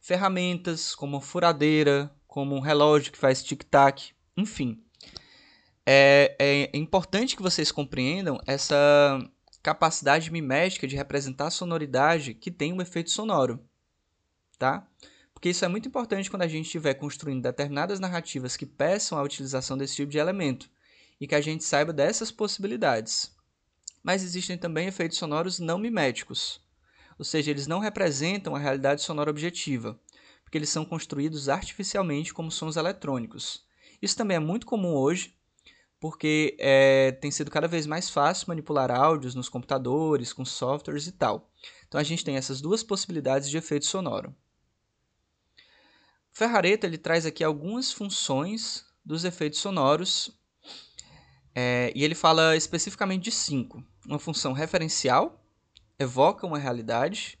ferramentas 0.00 0.94
como 0.94 1.20
furadeira, 1.20 2.10
como 2.26 2.56
um 2.56 2.60
relógio 2.60 3.12
que 3.12 3.18
faz 3.18 3.42
tic-tac, 3.42 4.12
enfim. 4.36 4.82
É, 5.84 6.36
é, 6.38 6.76
importante 6.76 7.36
que 7.36 7.42
vocês 7.42 7.72
compreendam 7.72 8.40
essa 8.46 9.18
capacidade 9.62 10.30
mimética 10.30 10.86
de 10.86 10.96
representar 10.96 11.48
a 11.48 11.50
sonoridade 11.50 12.34
que 12.34 12.50
tem 12.50 12.72
um 12.72 12.80
efeito 12.80 13.10
sonoro, 13.10 13.60
tá? 14.58 14.86
Porque 15.34 15.50
isso 15.50 15.64
é 15.64 15.68
muito 15.68 15.88
importante 15.88 16.30
quando 16.30 16.42
a 16.42 16.48
gente 16.48 16.66
estiver 16.66 16.94
construindo 16.94 17.42
determinadas 17.42 17.98
narrativas 17.98 18.56
que 18.56 18.66
peçam 18.66 19.18
a 19.18 19.22
utilização 19.22 19.76
desse 19.76 19.96
tipo 19.96 20.10
de 20.10 20.18
elemento 20.18 20.70
e 21.20 21.26
que 21.26 21.34
a 21.34 21.40
gente 21.40 21.64
saiba 21.64 21.92
dessas 21.92 22.30
possibilidades. 22.30 23.34
Mas 24.02 24.22
existem 24.22 24.56
também 24.56 24.86
efeitos 24.86 25.18
sonoros 25.18 25.58
não 25.58 25.78
miméticos, 25.78 26.60
ou 27.20 27.24
seja, 27.24 27.50
eles 27.50 27.66
não 27.66 27.80
representam 27.80 28.56
a 28.56 28.58
realidade 28.58 29.02
sonora 29.02 29.28
objetiva, 29.28 30.00
porque 30.42 30.56
eles 30.56 30.70
são 30.70 30.86
construídos 30.86 31.50
artificialmente 31.50 32.32
como 32.32 32.50
sons 32.50 32.76
eletrônicos. 32.76 33.62
Isso 34.00 34.16
também 34.16 34.38
é 34.38 34.40
muito 34.40 34.64
comum 34.64 34.94
hoje, 34.94 35.36
porque 36.00 36.56
é, 36.58 37.12
tem 37.12 37.30
sido 37.30 37.50
cada 37.50 37.68
vez 37.68 37.86
mais 37.86 38.08
fácil 38.08 38.46
manipular 38.48 38.90
áudios 38.90 39.34
nos 39.34 39.50
computadores, 39.50 40.32
com 40.32 40.46
softwares 40.46 41.06
e 41.08 41.12
tal. 41.12 41.52
Então 41.86 42.00
a 42.00 42.02
gente 42.02 42.24
tem 42.24 42.36
essas 42.36 42.58
duas 42.58 42.82
possibilidades 42.82 43.50
de 43.50 43.58
efeito 43.58 43.84
sonoro. 43.84 44.34
Ferrareta 46.32 46.86
ele 46.86 46.96
traz 46.96 47.26
aqui 47.26 47.44
algumas 47.44 47.92
funções 47.92 48.86
dos 49.04 49.26
efeitos 49.26 49.60
sonoros 49.60 50.32
é, 51.54 51.92
e 51.94 52.02
ele 52.02 52.14
fala 52.14 52.56
especificamente 52.56 53.24
de 53.24 53.30
cinco: 53.30 53.84
uma 54.06 54.18
função 54.18 54.54
referencial, 54.54 55.39
evoca 56.00 56.46
uma 56.46 56.58
realidade. 56.58 57.38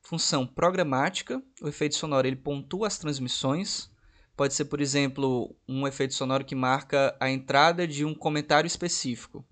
Função 0.00 0.46
programática, 0.46 1.40
o 1.60 1.68
efeito 1.68 1.94
sonoro 1.94 2.26
ele 2.26 2.34
pontua 2.34 2.86
as 2.86 2.98
transmissões. 2.98 3.90
Pode 4.34 4.54
ser, 4.54 4.64
por 4.64 4.80
exemplo, 4.80 5.54
um 5.68 5.86
efeito 5.86 6.14
sonoro 6.14 6.44
que 6.44 6.54
marca 6.54 7.14
a 7.20 7.30
entrada 7.30 7.86
de 7.86 8.04
um 8.04 8.14
comentário 8.14 8.66
específico. 8.66 9.46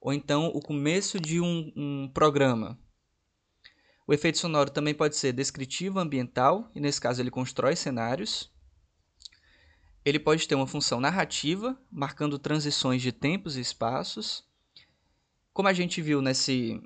Ou 0.00 0.12
então 0.12 0.46
o 0.46 0.60
começo 0.60 1.20
de 1.20 1.40
um, 1.40 1.72
um 1.76 2.10
programa. 2.12 2.78
O 4.06 4.14
efeito 4.14 4.38
sonoro 4.38 4.70
também 4.70 4.94
pode 4.94 5.16
ser 5.16 5.32
descritivo 5.32 5.98
ambiental, 5.98 6.70
e 6.74 6.80
nesse 6.80 7.00
caso 7.00 7.20
ele 7.20 7.30
constrói 7.30 7.76
cenários. 7.76 8.50
Ele 10.04 10.18
pode 10.18 10.46
ter 10.48 10.54
uma 10.54 10.66
função 10.66 11.00
narrativa, 11.00 11.78
marcando 11.90 12.38
transições 12.38 13.02
de 13.02 13.12
tempos 13.12 13.56
e 13.56 13.60
espaços. 13.60 14.44
Como 15.52 15.68
a 15.68 15.72
gente 15.72 16.00
viu 16.00 16.22
nesse, 16.22 16.80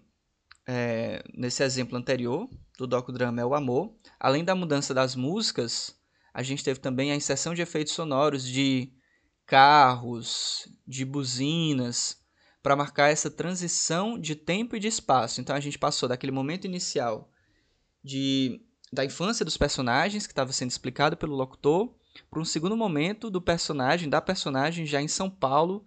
é, 0.66 1.22
nesse 1.34 1.62
exemplo 1.62 1.96
anterior 1.96 2.48
do 2.78 2.86
docudrama 2.86 3.40
é 3.40 3.44
o 3.44 3.54
amor. 3.54 3.94
Além 4.18 4.44
da 4.44 4.54
mudança 4.54 4.94
das 4.94 5.14
músicas, 5.14 5.96
a 6.32 6.42
gente 6.42 6.64
teve 6.64 6.80
também 6.80 7.12
a 7.12 7.16
inserção 7.16 7.54
de 7.54 7.62
efeitos 7.62 7.92
sonoros 7.92 8.46
de 8.46 8.92
carros, 9.46 10.68
de 10.86 11.04
buzinas, 11.04 12.20
para 12.62 12.76
marcar 12.76 13.08
essa 13.10 13.30
transição 13.30 14.18
de 14.18 14.34
tempo 14.36 14.76
e 14.76 14.80
de 14.80 14.88
espaço. 14.88 15.40
Então 15.40 15.56
a 15.56 15.60
gente 15.60 15.78
passou 15.78 16.08
daquele 16.08 16.32
momento 16.32 16.66
inicial 16.66 17.30
de 18.02 18.60
da 18.92 19.04
infância 19.04 19.44
dos 19.44 19.56
personagens 19.56 20.26
que 20.26 20.32
estava 20.32 20.52
sendo 20.52 20.70
explicado 20.70 21.16
pelo 21.16 21.36
locutor 21.36 21.94
para 22.28 22.40
um 22.40 22.44
segundo 22.44 22.76
momento 22.76 23.30
do 23.30 23.40
personagem, 23.40 24.08
da 24.08 24.20
personagem 24.20 24.84
já 24.84 25.00
em 25.00 25.06
São 25.06 25.30
Paulo, 25.30 25.86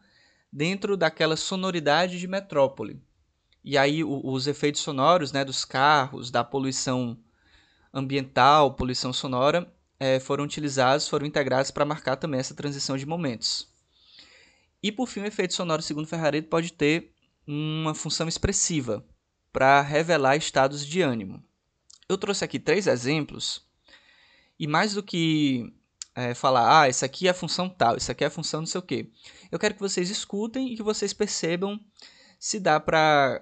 dentro 0.51 0.95
daquela 0.95 1.35
sonoridade 1.35 2.17
de 2.17 2.27
metrópole. 2.27 3.01
E 3.63 3.77
aí 3.77 4.03
o, 4.03 4.21
os 4.23 4.47
efeitos 4.47 4.81
sonoros 4.81 5.31
né, 5.31 5.45
dos 5.45 5.63
carros, 5.63 6.29
da 6.29 6.43
poluição 6.43 7.17
ambiental, 7.93 8.73
poluição 8.73 9.13
sonora, 9.13 9.71
é, 9.99 10.19
foram 10.19 10.43
utilizados, 10.43 11.07
foram 11.07 11.25
integrados 11.25 11.71
para 11.71 11.85
marcar 11.85 12.17
também 12.17 12.39
essa 12.39 12.55
transição 12.55 12.97
de 12.97 13.05
momentos. 13.05 13.71
E 14.81 14.91
por 14.91 15.07
fim, 15.07 15.21
o 15.21 15.25
efeito 15.25 15.53
sonoro, 15.53 15.81
segundo 15.81 16.07
Ferrareto, 16.07 16.49
pode 16.49 16.73
ter 16.73 17.13
uma 17.47 17.95
função 17.95 18.27
expressiva 18.27 19.05
para 19.51 19.81
revelar 19.81 20.35
estados 20.35 20.85
de 20.85 21.01
ânimo. 21.01 21.41
Eu 22.09 22.17
trouxe 22.17 22.43
aqui 22.43 22.59
três 22.59 22.85
exemplos, 22.85 23.65
e 24.59 24.67
mais 24.67 24.93
do 24.93 25.01
que 25.01 25.73
é, 26.15 26.33
falar, 26.33 26.81
ah, 26.81 26.89
isso 26.89 27.05
aqui 27.05 27.27
é 27.27 27.31
a 27.31 27.33
função 27.33 27.69
tal, 27.69 27.95
isso 27.95 28.11
aqui 28.11 28.23
é 28.23 28.27
a 28.27 28.31
função 28.31 28.61
não 28.61 28.67
sei 28.67 28.79
o 28.79 28.83
quê, 28.83 29.09
eu 29.51 29.57
quero 29.57 29.73
que 29.73 29.79
vocês 29.79 30.09
escutem 30.09 30.73
e 30.73 30.75
que 30.75 30.83
vocês 30.83 31.13
percebam 31.13 31.79
se 32.37 32.59
dá 32.59 32.79
para 32.79 33.41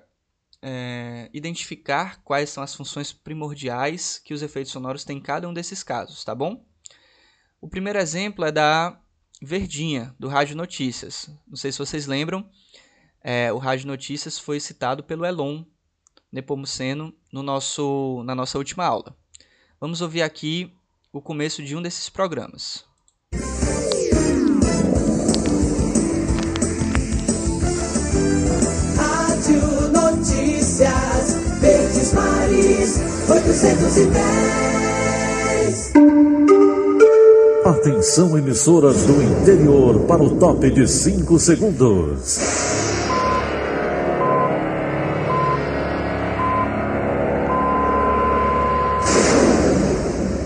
é, 0.62 1.30
identificar 1.34 2.22
quais 2.24 2.50
são 2.50 2.62
as 2.64 2.76
funções 2.76 3.12
primordiais 3.12 4.20
que 4.24 4.34
os 4.34 4.42
efeitos 4.42 4.72
sonoros 4.72 5.04
têm 5.04 5.18
em 5.18 5.22
cada 5.22 5.48
um 5.48 5.54
desses 5.54 5.84
casos, 5.84 6.24
tá 6.24 6.36
bom? 6.36 6.64
O 7.60 7.68
primeiro 7.68 8.00
exemplo 8.00 8.46
é 8.46 8.52
da 8.52 9.00
Verdinha, 9.42 10.16
do 10.20 10.28
Rádio 10.28 10.56
Notícias. 10.56 11.30
Não 11.48 11.56
sei 11.56 11.72
se 11.72 11.80
vocês 11.80 12.06
lembram, 12.06 12.48
é, 13.24 13.52
o 13.52 13.58
Rádio 13.58 13.88
Notícias 13.88 14.38
foi 14.38 14.60
citado 14.60 15.04
pelo 15.04 15.26
Elon 15.26 15.64
Nepomuceno 16.32 17.14
no 17.32 17.44
nosso, 17.44 18.24
na 18.24 18.36
nossa 18.36 18.58
última 18.58 18.86
aula. 18.86 19.16
Vamos 19.80 20.02
ouvir 20.02 20.22
aqui 20.22 20.74
o 21.12 21.22
começo 21.22 21.64
de 21.64 21.76
um 21.76 21.82
desses 21.82 22.08
programas. 22.08 22.86
810. 33.52 35.92
Atenção, 37.66 38.38
emissoras 38.38 39.04
do 39.04 39.22
interior, 39.22 40.08
para 40.08 40.24
o 40.24 40.40
top 40.40 40.72
de 40.72 40.88
5 40.88 41.38
segundos. 41.38 42.40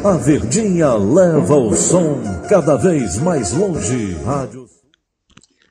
A 0.03 0.18
Verdinha 0.18 0.95
leva 0.95 1.58
o 1.58 1.76
som 1.76 2.24
cada 2.49 2.76
vez 2.76 3.20
mais 3.20 3.51
longe. 3.51 4.16
Rádio. 4.24 4.66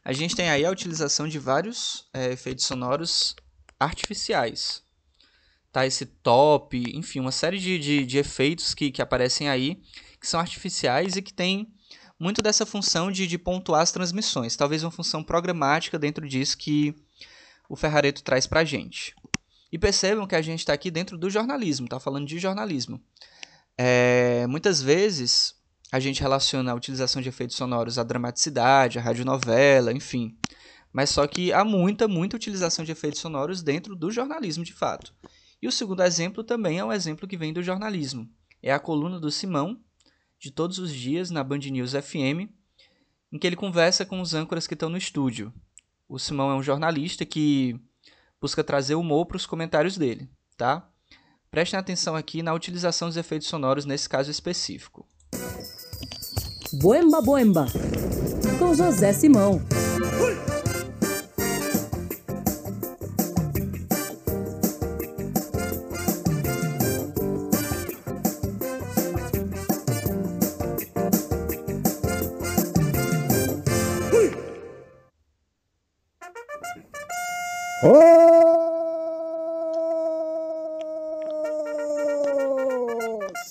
A 0.05 0.13
gente 0.13 0.37
tem 0.37 0.51
aí 0.51 0.65
a 0.65 0.71
utilização 0.71 1.27
de 1.27 1.41
vários 1.41 2.05
é, 2.15 2.31
efeitos 2.31 2.65
sonoros 2.65 3.35
artificiais. 3.81 4.85
Tá? 5.75 5.85
Esse 5.85 6.07
top, 6.07 6.85
enfim, 6.97 7.19
uma 7.19 7.33
série 7.33 7.59
de, 7.59 7.81
de, 7.81 8.07
de 8.07 8.17
efeitos 8.17 8.75
que, 8.75 8.93
que 8.93 9.03
aparecem 9.03 9.49
aí, 9.49 9.83
que 10.21 10.27
são 10.29 10.39
artificiais 10.39 11.17
e 11.17 11.23
que 11.23 11.35
tem 11.35 11.67
muito 12.17 12.41
dessa 12.41 12.65
função 12.65 13.11
de, 13.11 13.27
de 13.27 13.37
pontuar 13.37 13.83
as 13.83 13.91
transmissões. 13.91 14.55
Talvez 14.55 14.85
uma 14.85 14.93
função 14.93 15.25
programática 15.25 15.99
dentro 15.99 16.29
disso 16.29 16.57
que 16.57 16.95
o 17.69 17.75
Ferrareto 17.75 18.23
traz 18.23 18.47
para 18.47 18.61
a 18.61 18.65
gente. 18.65 19.17
E 19.73 19.77
percebam 19.77 20.29
que 20.29 20.37
a 20.37 20.43
gente 20.43 20.61
está 20.61 20.73
aqui 20.73 20.93
dentro 20.93 21.19
do 21.19 21.29
jornalismo, 21.29 21.87
está 21.87 21.99
falando 21.99 22.29
de 22.29 22.39
jornalismo. 22.39 23.03
É, 23.77 24.47
muitas 24.47 24.81
vezes 24.81 25.57
a 25.91 25.99
gente 25.99 26.21
relaciona 26.21 26.71
a 26.71 26.77
utilização 26.77 27.21
de 27.21 27.31
efeitos 27.31 27.57
sonoros 27.57 27.99
à 27.99 28.05
dramaticidade, 28.05 29.01
à 29.01 29.03
radionovela, 29.03 29.93
enfim. 29.93 30.39
Mas 30.93 31.11
só 31.11 31.27
que 31.27 31.53
há 31.53 31.65
muita, 31.65 32.07
muita 32.07 32.37
utilização 32.37 32.85
de 32.85 32.93
efeitos 32.93 33.21
sonoros 33.21 33.61
dentro 33.61 33.97
do 33.97 34.13
jornalismo 34.13 34.63
de 34.63 34.73
fato. 34.73 35.13
E 35.65 35.67
o 35.67 35.73
segundo 35.73 36.03
exemplo 36.03 36.45
também 36.45 36.79
é 36.79 36.85
um 36.85 36.93
exemplo 36.93 37.27
que 37.27 37.39
vem 37.39 37.51
do 37.51 37.63
jornalismo. 37.63 38.29
É 38.63 38.71
a 38.71 38.79
coluna 38.79 39.19
do 39.19 39.31
Simão, 39.31 39.81
de 40.39 40.51
todos 40.51 40.79
os 40.79 40.93
dias, 40.93 41.31
na 41.31 41.43
Band 41.43 41.61
News 41.61 41.93
FM, 41.93 42.53
em 43.33 43.39
que 43.39 43.47
ele 43.47 43.57
conversa 43.57 44.05
com 44.05 44.21
os 44.21 44.35
âncoras 44.35 44.67
que 44.67 44.75
estão 44.75 44.91
no 44.91 44.99
estúdio. 44.99 45.51
O 46.07 46.19
Simão 46.19 46.51
é 46.51 46.55
um 46.55 46.63
jornalista 46.63 47.25
que 47.25 47.81
busca 48.39 48.63
trazer 48.63 48.95
humor 48.95 49.25
para 49.25 49.39
os 49.39 49.47
comentários 49.47 49.97
dele, 49.97 50.29
tá? 50.55 50.87
Prestem 51.51 51.81
atenção 51.81 52.15
aqui 52.15 52.43
na 52.43 52.53
utilização 52.53 53.09
dos 53.09 53.17
efeitos 53.17 53.49
sonoros 53.49 53.87
nesse 53.87 54.07
caso 54.07 54.31
específico. 54.31 55.09
Boemba 56.75 57.23
Boemba, 57.23 57.65
com 58.59 58.75
José 58.75 59.15
Simão. 59.15 59.63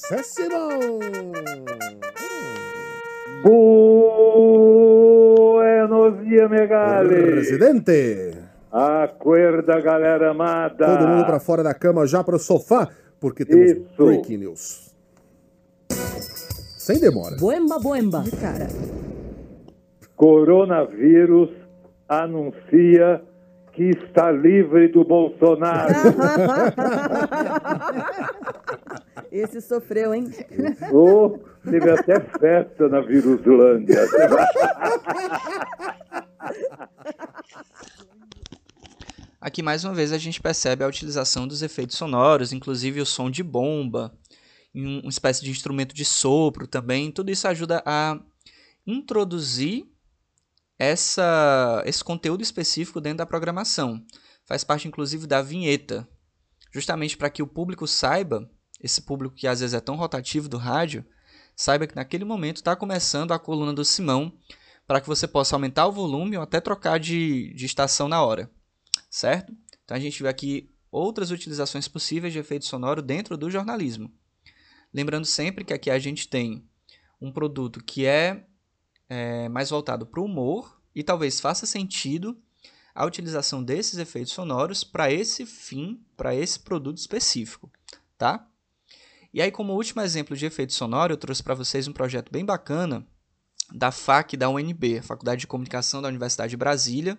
Zé 0.10 0.24
Simão. 0.24 0.70
Buenos 5.04 6.26
dias, 6.26 6.50
Megali. 6.50 7.10
Presidente. 7.10 8.34
Acorda, 8.72 9.80
galera 9.80 10.32
amada. 10.32 10.98
Todo 10.98 11.08
mundo 11.08 11.26
para 11.28 11.40
fora 11.40 11.62
da 11.62 11.76
cama, 11.76 12.08
já 12.08 12.24
para 12.24 12.38
o 12.38 12.40
sofá, 12.40 12.90
porque 13.20 13.46
temos 13.46 13.70
Isso. 13.70 14.04
breaking 14.04 14.38
news. 14.38 14.96
Sem 16.80 17.00
demora. 17.00 17.36
Boemba 17.38 17.78
Boemba. 17.78 18.24
Cara. 18.42 18.68
Coronavírus 20.16 21.52
anuncia 22.10 23.22
que 23.74 23.90
está 23.90 24.32
livre 24.32 24.88
do 24.90 25.04
Bolsonaro. 25.04 25.94
Esse 29.32 29.62
sofreu, 29.62 30.14
hein? 30.14 30.30
Oh, 30.92 31.40
teve 31.64 31.90
até 31.90 32.20
festa 32.20 32.88
na 32.88 33.02
Viruslândia. 33.02 34.06
Aqui 39.42 39.62
mais 39.62 39.84
uma 39.84 39.94
vez 39.94 40.12
a 40.14 40.18
gente 40.18 40.42
percebe 40.42 40.84
a 40.84 40.88
utilização 40.88 41.48
dos 41.48 41.62
efeitos 41.62 41.98
sonoros, 41.98 42.54
inclusive 42.54 43.02
o 43.02 43.06
som 43.06 43.30
de 43.30 43.44
bomba, 43.44 44.14
um- 44.74 45.02
uma 45.02 45.10
espécie 45.10 45.44
de 45.44 45.52
instrumento 45.52 45.94
de 45.94 46.06
sopro 46.06 46.66
também. 46.66 47.12
Tudo 47.12 47.30
isso 47.30 47.48
ajuda 47.48 47.84
a 47.86 48.18
introduzir 48.88 49.86
essa, 50.90 51.84
esse 51.86 52.04
conteúdo 52.04 52.42
específico 52.42 53.02
dentro 53.02 53.20
da 53.20 53.26
programação. 53.26 54.04
Faz 54.46 54.64
parte 54.64 54.88
inclusive 54.88 55.28
da 55.28 55.42
vinheta, 55.42 56.08
justamente 56.72 57.18
para 57.18 57.30
que 57.30 57.42
o 57.42 57.48
público 57.48 57.88
saiba, 57.88 58.50
esse 58.82 59.02
público 59.02 59.36
que 59.36 59.48
às 59.48 59.60
vezes 59.60 59.74
é 59.74 59.80
tão 59.80 59.96
rotativo 59.96 60.50
do 60.50 60.58
rádio, 60.58 61.06
saiba 61.56 61.88
que 61.88 61.96
naquele 61.96 62.26
momento 62.26 62.58
está 62.58 62.76
começando 62.76 63.32
a 63.32 63.40
coluna 63.40 63.74
do 63.74 63.86
Simão, 63.86 64.34
para 64.86 65.00
que 65.00 65.08
você 65.08 65.28
possa 65.28 65.56
aumentar 65.56 65.88
o 65.88 65.92
volume 65.92 66.36
ou 66.36 66.44
até 66.44 66.60
trocar 66.60 67.00
de, 67.00 67.54
de 67.54 67.66
estação 67.66 68.08
na 68.08 68.22
hora 68.22 68.52
certo? 69.14 69.56
Então 69.84 69.96
a 69.96 70.00
gente 70.00 70.24
vê 70.24 70.28
aqui 70.28 70.72
outras 70.92 71.30
utilizações 71.30 71.88
possíveis 71.88 72.34
de 72.34 72.40
efeito 72.40 72.66
sonoro 72.66 73.00
dentro 73.00 73.38
do 73.38 73.50
jornalismo. 73.50 74.12
Lembrando 74.92 75.26
sempre 75.26 75.64
que 75.64 75.74
aqui 75.74 75.92
a 75.92 76.00
gente 76.00 76.28
tem 76.28 76.68
um 77.22 77.32
produto 77.32 77.84
que 77.84 78.08
é, 78.08 78.48
é, 79.10 79.48
mais 79.50 79.70
voltado 79.70 80.06
para 80.06 80.20
o 80.20 80.26
humor 80.26 80.82
e 80.96 81.04
talvez 81.04 81.40
faça 81.40 81.66
sentido 81.66 82.38
a 82.94 83.06
utilização 83.06 83.64
desses 83.64 83.98
efeitos 83.98 84.34
sonoros 84.34 84.84
para 84.84 85.12
esse 85.12 85.46
fim, 85.46 86.04
para 86.16 86.36
esse 86.36 86.60
produto 86.60 86.98
específico, 86.98 87.72
tá? 88.18 88.48
E 89.34 89.42
aí, 89.42 89.52
como 89.52 89.74
último 89.74 90.02
exemplo 90.02 90.38
de 90.38 90.46
efeito 90.46 90.74
sonoro, 90.74 91.14
eu 91.14 91.18
trouxe 91.18 91.42
para 91.42 91.56
vocês 91.56 91.88
um 91.88 91.94
projeto 91.94 92.32
bem 92.32 92.46
bacana 92.46 93.06
da 93.74 93.92
FAC 93.92 94.38
da 94.38 94.50
UNB, 94.50 95.02
Faculdade 95.02 95.42
de 95.42 95.48
Comunicação 95.48 96.02
da 96.02 96.08
Universidade 96.08 96.52
de 96.52 96.58
Brasília, 96.58 97.18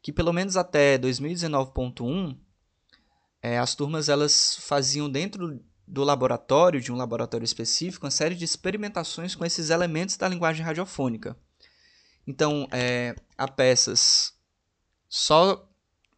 que 0.00 0.12
pelo 0.12 0.32
menos 0.32 0.56
até 0.56 0.96
2019.1 0.96 2.36
é, 3.42 3.58
as 3.58 3.74
turmas 3.74 4.08
elas 4.08 4.56
faziam 4.60 5.10
dentro 5.10 5.60
do 5.86 6.02
laboratório, 6.02 6.80
de 6.80 6.92
um 6.92 6.96
laboratório 6.96 7.44
específico, 7.44 8.06
uma 8.06 8.10
série 8.10 8.34
de 8.34 8.44
experimentações 8.44 9.34
com 9.34 9.44
esses 9.44 9.70
elementos 9.70 10.16
da 10.16 10.28
linguagem 10.28 10.64
radiofônica. 10.64 11.36
Então, 12.26 12.66
é, 12.72 13.14
há 13.38 13.46
peças 13.46 14.32
só 15.08 15.68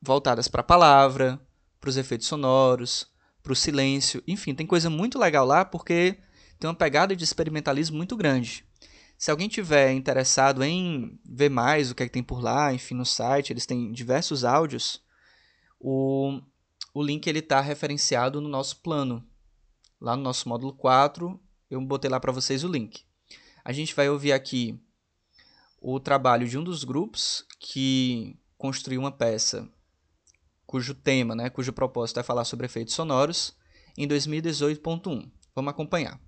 voltadas 0.00 0.48
para 0.48 0.62
a 0.62 0.64
palavra, 0.64 1.40
para 1.80 1.90
os 1.90 1.96
efeitos 1.96 2.26
sonoros, 2.26 3.06
para 3.42 3.52
o 3.52 3.56
silêncio, 3.56 4.22
enfim, 4.26 4.54
tem 4.54 4.66
coisa 4.66 4.90
muito 4.90 5.18
legal 5.18 5.44
lá 5.46 5.64
porque 5.64 6.18
tem 6.58 6.68
uma 6.68 6.74
pegada 6.74 7.14
de 7.14 7.24
experimentalismo 7.24 7.96
muito 7.96 8.16
grande. 8.16 8.64
Se 9.16 9.30
alguém 9.30 9.48
tiver 9.48 9.92
interessado 9.92 10.62
em 10.62 11.18
ver 11.24 11.48
mais 11.48 11.90
o 11.90 11.94
que, 11.94 12.02
é 12.02 12.06
que 12.06 12.12
tem 12.12 12.22
por 12.22 12.40
lá, 12.40 12.72
enfim, 12.72 12.94
no 12.94 13.04
site, 13.04 13.52
eles 13.52 13.66
têm 13.66 13.90
diversos 13.90 14.44
áudios. 14.44 15.02
O, 15.80 16.40
o 16.94 17.02
link 17.02 17.26
ele 17.26 17.40
está 17.40 17.60
referenciado 17.60 18.40
no 18.40 18.48
nosso 18.48 18.76
plano. 18.76 19.26
Lá 20.00 20.16
no 20.16 20.22
nosso 20.22 20.48
módulo 20.48 20.72
4, 20.72 21.40
eu 21.70 21.80
botei 21.80 22.08
lá 22.08 22.20
para 22.20 22.32
vocês 22.32 22.62
o 22.62 22.68
link. 22.68 23.04
A 23.64 23.72
gente 23.72 23.94
vai 23.94 24.08
ouvir 24.08 24.32
aqui 24.32 24.80
o 25.80 25.98
trabalho 25.98 26.46
de 26.48 26.56
um 26.56 26.62
dos 26.62 26.84
grupos 26.84 27.44
que 27.58 28.38
construiu 28.56 29.00
uma 29.00 29.12
peça 29.12 29.68
cujo 30.66 30.94
tema, 30.94 31.34
né, 31.34 31.48
cujo 31.48 31.72
propósito 31.72 32.20
é 32.20 32.22
falar 32.22 32.44
sobre 32.44 32.66
efeitos 32.66 32.94
sonoros, 32.94 33.56
em 33.96 34.06
2018.1. 34.06 35.30
Vamos 35.54 35.70
acompanhar. 35.70 36.20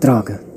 Droga. 0.00 0.55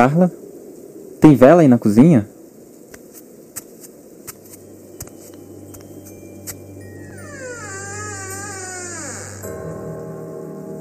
Carla? 0.00 0.32
Tem 1.20 1.36
vela 1.36 1.60
aí 1.60 1.68
na 1.68 1.76
cozinha? 1.76 2.26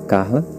Carla? 0.08 0.59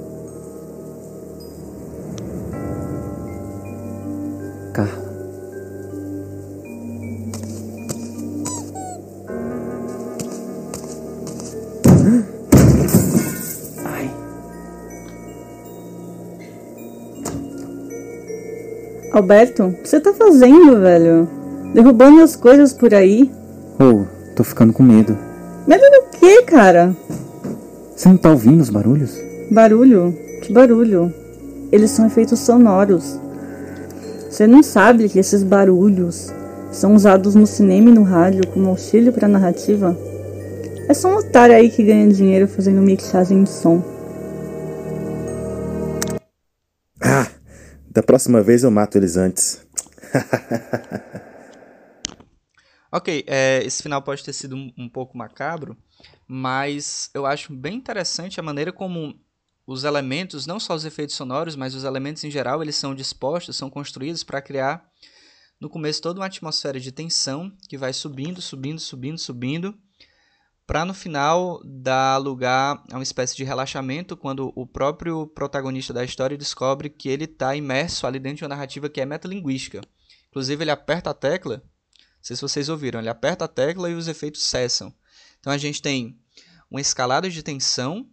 Roberto, 19.21 19.64
o 19.64 19.73
que 19.75 19.87
você 19.87 20.01
tá 20.01 20.14
fazendo, 20.14 20.81
velho? 20.81 21.29
Derrubando 21.75 22.23
as 22.23 22.35
coisas 22.35 22.73
por 22.73 22.95
aí? 22.95 23.31
Oh, 23.79 24.07
tô 24.35 24.43
ficando 24.43 24.73
com 24.73 24.83
medo. 24.83 25.14
Medo 25.66 25.83
do 25.83 26.18
quê, 26.18 26.41
cara? 26.45 26.97
Você 27.95 28.09
não 28.09 28.16
tá 28.16 28.31
ouvindo 28.31 28.62
os 28.62 28.71
barulhos? 28.71 29.21
Barulho? 29.51 30.16
Que 30.41 30.55
barulho? 30.55 31.12
Eles 31.71 31.91
são 31.91 32.07
efeitos 32.07 32.39
sonoros. 32.39 33.21
Você 34.31 34.47
não 34.47 34.62
sabe 34.62 35.07
que 35.07 35.18
esses 35.18 35.43
barulhos 35.43 36.33
são 36.73 36.95
usados 36.95 37.35
no 37.35 37.47
cinema 37.47 37.91
e 37.91 37.95
no 37.95 38.05
rádio 38.05 38.47
como 38.47 38.71
auxílio 38.71 39.12
para 39.12 39.29
narrativa? 39.29 39.95
É 40.89 40.95
só 40.95 41.11
um 41.11 41.18
otário 41.18 41.55
aí 41.55 41.68
que 41.68 41.85
ganha 41.85 42.09
dinheiro 42.09 42.49
fazendo 42.49 42.81
mixagem 42.81 43.45
de 43.45 43.51
som. 43.51 43.83
Próxima 48.11 48.43
vez 48.43 48.65
eu 48.65 48.73
mato 48.73 48.99
eles 48.99 49.17
antes. 49.17 49.65
ok, 52.91 53.25
é, 53.25 53.63
esse 53.65 53.85
final 53.85 54.03
pode 54.03 54.25
ter 54.25 54.33
sido 54.33 54.57
um, 54.57 54.73
um 54.77 54.89
pouco 54.89 55.17
macabro, 55.17 55.77
mas 56.27 57.09
eu 57.15 57.25
acho 57.25 57.55
bem 57.55 57.77
interessante 57.77 58.41
a 58.41 58.43
maneira 58.43 58.73
como 58.73 59.15
os 59.65 59.85
elementos, 59.85 60.45
não 60.45 60.59
só 60.59 60.75
os 60.75 60.85
efeitos 60.85 61.15
sonoros, 61.15 61.55
mas 61.55 61.73
os 61.73 61.85
elementos 61.85 62.25
em 62.25 62.33
geral, 62.33 62.61
eles 62.61 62.75
são 62.75 62.97
dispostos, 62.97 63.57
são 63.57 63.71
construídos 63.71 64.25
para 64.25 64.43
criar 64.43 64.85
no 65.61 65.71
começo 65.71 66.03
toda 66.03 66.19
uma 66.19 66.27
atmosfera 66.27 66.81
de 66.81 66.91
tensão 66.91 67.57
que 67.69 67.79
vai 67.79 67.93
subindo, 67.93 68.43
subindo, 68.43 68.81
subindo, 68.81 69.19
subindo, 69.19 69.79
para 70.71 70.85
no 70.85 70.95
final 70.95 71.61
dar 71.64 72.16
lugar 72.18 72.81
a 72.93 72.95
uma 72.95 73.03
espécie 73.03 73.35
de 73.35 73.43
relaxamento 73.43 74.16
quando 74.16 74.53
o 74.55 74.64
próprio 74.64 75.27
protagonista 75.27 75.93
da 75.93 76.05
história 76.05 76.39
descobre 76.39 76.89
que 76.89 77.09
ele 77.09 77.25
está 77.25 77.57
imerso 77.57 78.07
ali 78.07 78.21
dentro 78.21 78.37
de 78.37 78.45
uma 78.45 78.51
narrativa 78.51 78.89
que 78.89 79.01
é 79.01 79.05
metalinguística. 79.05 79.81
Inclusive 80.29 80.62
ele 80.62 80.71
aperta 80.71 81.11
a 81.11 81.14
tecla, 81.14 81.57
não 81.57 82.23
sei 82.23 82.37
se 82.37 82.43
vocês 82.43 82.68
ouviram, 82.68 83.01
ele 83.01 83.09
aperta 83.09 83.47
a 83.47 83.49
tecla 83.49 83.91
e 83.91 83.95
os 83.95 84.07
efeitos 84.07 84.45
cessam. 84.45 84.95
Então 85.41 85.53
a 85.53 85.59
gente 85.59 85.83
tem 85.83 86.16
uma 86.71 86.81
escalada 86.81 87.29
de 87.29 87.43
tensão 87.43 88.09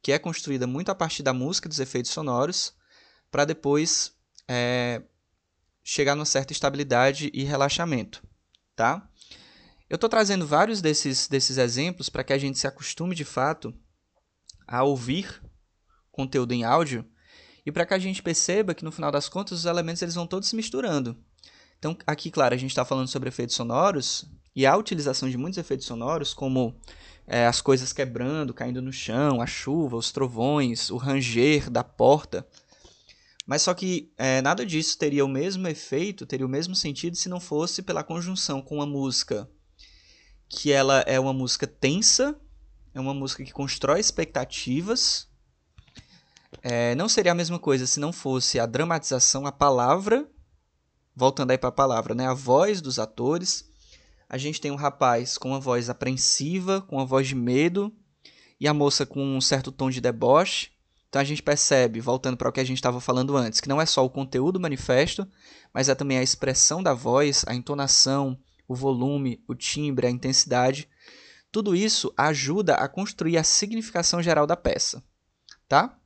que 0.00 0.10
é 0.10 0.18
construída 0.18 0.66
muito 0.66 0.90
a 0.90 0.94
partir 0.94 1.22
da 1.22 1.34
música, 1.34 1.68
dos 1.68 1.78
efeitos 1.78 2.10
sonoros, 2.10 2.72
para 3.30 3.44
depois 3.44 4.14
é, 4.48 5.02
chegar 5.84 6.14
numa 6.14 6.24
certa 6.24 6.54
estabilidade 6.54 7.30
e 7.34 7.44
relaxamento, 7.44 8.26
tá? 8.74 9.06
Eu 9.90 9.94
estou 9.94 10.10
trazendo 10.10 10.46
vários 10.46 10.82
desses, 10.82 11.28
desses 11.28 11.56
exemplos 11.56 12.10
para 12.10 12.22
que 12.22 12.34
a 12.34 12.38
gente 12.38 12.58
se 12.58 12.66
acostume 12.66 13.14
de 13.14 13.24
fato 13.24 13.72
a 14.66 14.82
ouvir 14.82 15.42
conteúdo 16.12 16.52
em 16.52 16.62
áudio 16.62 17.06
e 17.64 17.72
para 17.72 17.86
que 17.86 17.94
a 17.94 17.98
gente 17.98 18.22
perceba 18.22 18.74
que 18.74 18.84
no 18.84 18.92
final 18.92 19.10
das 19.10 19.30
contas 19.30 19.60
os 19.60 19.64
elementos 19.64 20.02
eles 20.02 20.14
vão 20.14 20.26
todos 20.26 20.46
se 20.46 20.56
misturando. 20.56 21.16
Então 21.78 21.96
aqui, 22.06 22.30
claro, 22.30 22.54
a 22.54 22.58
gente 22.58 22.70
está 22.70 22.84
falando 22.84 23.08
sobre 23.08 23.30
efeitos 23.30 23.56
sonoros 23.56 24.26
e 24.54 24.66
a 24.66 24.76
utilização 24.76 25.30
de 25.30 25.38
muitos 25.38 25.56
efeitos 25.56 25.86
sonoros, 25.86 26.34
como 26.34 26.78
é, 27.26 27.46
as 27.46 27.62
coisas 27.62 27.90
quebrando, 27.90 28.52
caindo 28.52 28.82
no 28.82 28.92
chão, 28.92 29.40
a 29.40 29.46
chuva, 29.46 29.96
os 29.96 30.12
trovões, 30.12 30.90
o 30.90 30.98
ranger 30.98 31.70
da 31.70 31.82
porta. 31.82 32.46
Mas 33.46 33.62
só 33.62 33.72
que 33.72 34.12
é, 34.18 34.42
nada 34.42 34.66
disso 34.66 34.98
teria 34.98 35.24
o 35.24 35.28
mesmo 35.28 35.66
efeito, 35.66 36.26
teria 36.26 36.44
o 36.44 36.50
mesmo 36.50 36.74
sentido 36.74 37.16
se 37.16 37.30
não 37.30 37.40
fosse 37.40 37.80
pela 37.80 38.04
conjunção 38.04 38.60
com 38.60 38.74
uma 38.74 38.86
música 38.86 39.48
que 40.48 40.72
ela 40.72 41.00
é 41.00 41.20
uma 41.20 41.32
música 41.32 41.66
tensa, 41.66 42.34
é 42.94 43.00
uma 43.00 43.12
música 43.12 43.44
que 43.44 43.52
constrói 43.52 44.00
expectativas. 44.00 45.28
É, 46.62 46.94
não 46.94 47.08
seria 47.08 47.32
a 47.32 47.34
mesma 47.34 47.58
coisa 47.58 47.86
se 47.86 48.00
não 48.00 48.12
fosse 48.12 48.58
a 48.58 48.66
dramatização, 48.66 49.46
a 49.46 49.52
palavra, 49.52 50.28
voltando 51.14 51.50
aí 51.50 51.58
para 51.58 51.68
a 51.68 51.72
palavra, 51.72 52.14
né? 52.14 52.26
a 52.26 52.34
voz 52.34 52.80
dos 52.80 52.98
atores. 52.98 53.68
A 54.28 54.38
gente 54.38 54.60
tem 54.60 54.70
um 54.70 54.76
rapaz 54.76 55.36
com 55.36 55.50
uma 55.50 55.60
voz 55.60 55.90
apreensiva, 55.90 56.80
com 56.82 56.96
uma 56.96 57.06
voz 57.06 57.28
de 57.28 57.34
medo, 57.34 57.92
e 58.60 58.66
a 58.66 58.74
moça 58.74 59.06
com 59.06 59.22
um 59.22 59.40
certo 59.40 59.70
tom 59.70 59.90
de 59.90 60.00
deboche. 60.00 60.70
Então 61.08 61.20
a 61.22 61.24
gente 61.24 61.42
percebe, 61.42 62.00
voltando 62.00 62.36
para 62.36 62.48
o 62.48 62.52
que 62.52 62.60
a 62.60 62.64
gente 62.64 62.76
estava 62.76 63.00
falando 63.00 63.36
antes, 63.36 63.60
que 63.60 63.68
não 63.68 63.80
é 63.80 63.86
só 63.86 64.04
o 64.04 64.10
conteúdo 64.10 64.60
manifesto, 64.60 65.26
mas 65.72 65.88
é 65.88 65.94
também 65.94 66.18
a 66.18 66.22
expressão 66.22 66.82
da 66.82 66.92
voz, 66.92 67.44
a 67.46 67.54
entonação, 67.54 68.38
o 68.68 68.74
volume, 68.74 69.42
o 69.48 69.54
timbre, 69.54 70.06
a 70.06 70.10
intensidade. 70.10 70.88
Tudo 71.50 71.74
isso 71.74 72.12
ajuda 72.16 72.74
a 72.74 72.86
construir 72.86 73.38
a 73.38 73.42
significação 73.42 74.22
geral 74.22 74.46
da 74.46 74.56
peça, 74.56 75.02
tá? 75.66 75.98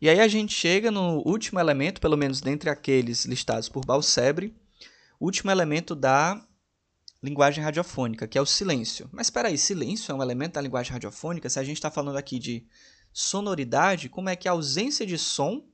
E 0.00 0.08
aí 0.08 0.20
a 0.20 0.28
gente 0.28 0.54
chega 0.54 0.90
no 0.90 1.22
último 1.26 1.60
elemento, 1.60 2.00
pelo 2.00 2.16
menos 2.16 2.40
dentre 2.40 2.70
aqueles 2.70 3.26
listados 3.26 3.68
por 3.68 3.84
Balsebre, 3.84 4.56
último 5.20 5.50
elemento 5.50 5.94
da 5.94 6.42
linguagem 7.22 7.62
radiofônica, 7.62 8.26
que 8.26 8.38
é 8.38 8.40
o 8.40 8.46
silêncio. 8.46 9.10
Mas 9.12 9.26
espera 9.26 9.48
aí, 9.48 9.58
silêncio 9.58 10.12
é 10.12 10.14
um 10.14 10.22
elemento 10.22 10.54
da 10.54 10.60
linguagem 10.60 10.92
radiofônica? 10.92 11.50
Se 11.50 11.58
a 11.58 11.64
gente 11.64 11.76
está 11.76 11.90
falando 11.90 12.16
aqui 12.16 12.38
de 12.38 12.66
sonoridade, 13.12 14.08
como 14.08 14.28
é 14.28 14.36
que 14.36 14.48
a 14.48 14.52
ausência 14.52 15.04
de 15.04 15.18
som 15.18 15.66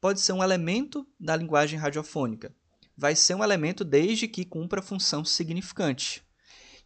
pode 0.00 0.20
ser 0.20 0.32
um 0.32 0.42
elemento 0.42 1.06
da 1.20 1.36
linguagem 1.36 1.78
radiofônica? 1.78 2.54
Vai 2.96 3.16
ser 3.16 3.34
um 3.34 3.42
elemento 3.42 3.84
desde 3.84 4.28
que 4.28 4.44
cumpra 4.44 4.82
função 4.82 5.24
significante. 5.24 6.22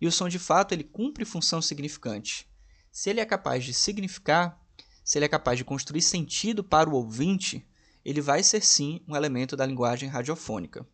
E 0.01 0.07
o 0.07 0.13
som, 0.13 0.29
de 0.29 0.39
fato, 0.39 0.73
ele 0.73 0.85
cumpre 0.85 1.25
função 1.25 1.61
significante. 1.61 2.49
Se 2.93 3.11
ele 3.11 3.21
é 3.21 3.25
capaz 3.25 3.65
de 3.65 3.75
significar, 3.75 4.61
se 5.05 5.19
ele 5.19 5.25
é 5.25 5.29
capaz 5.29 5.59
de 5.59 5.65
construir 5.65 6.03
sentido 6.03 6.63
para 6.63 6.89
o 6.89 6.95
ouvinte, 6.95 7.67
ele 8.05 8.21
vai 8.21 8.43
ser 8.43 8.63
sim 8.63 9.03
um 9.09 9.17
elemento 9.17 9.57
da 9.57 9.67
linguagem 9.67 10.09
radiofônica. 10.09 10.87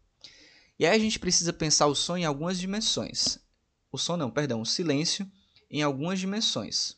E 0.79 0.87
aí 0.87 0.97
a 0.97 0.99
gente 0.99 1.19
precisa 1.19 1.53
pensar 1.53 1.87
o 1.87 1.95
som 1.95 2.17
em 2.17 2.25
algumas 2.25 2.59
dimensões. 2.59 3.39
O 3.91 3.99
som 3.99 4.17
não, 4.17 4.31
perdão, 4.31 4.61
o 4.61 4.67
silêncio 4.67 5.31
em 5.71 5.83
algumas 5.83 6.19
dimensões. 6.19 6.97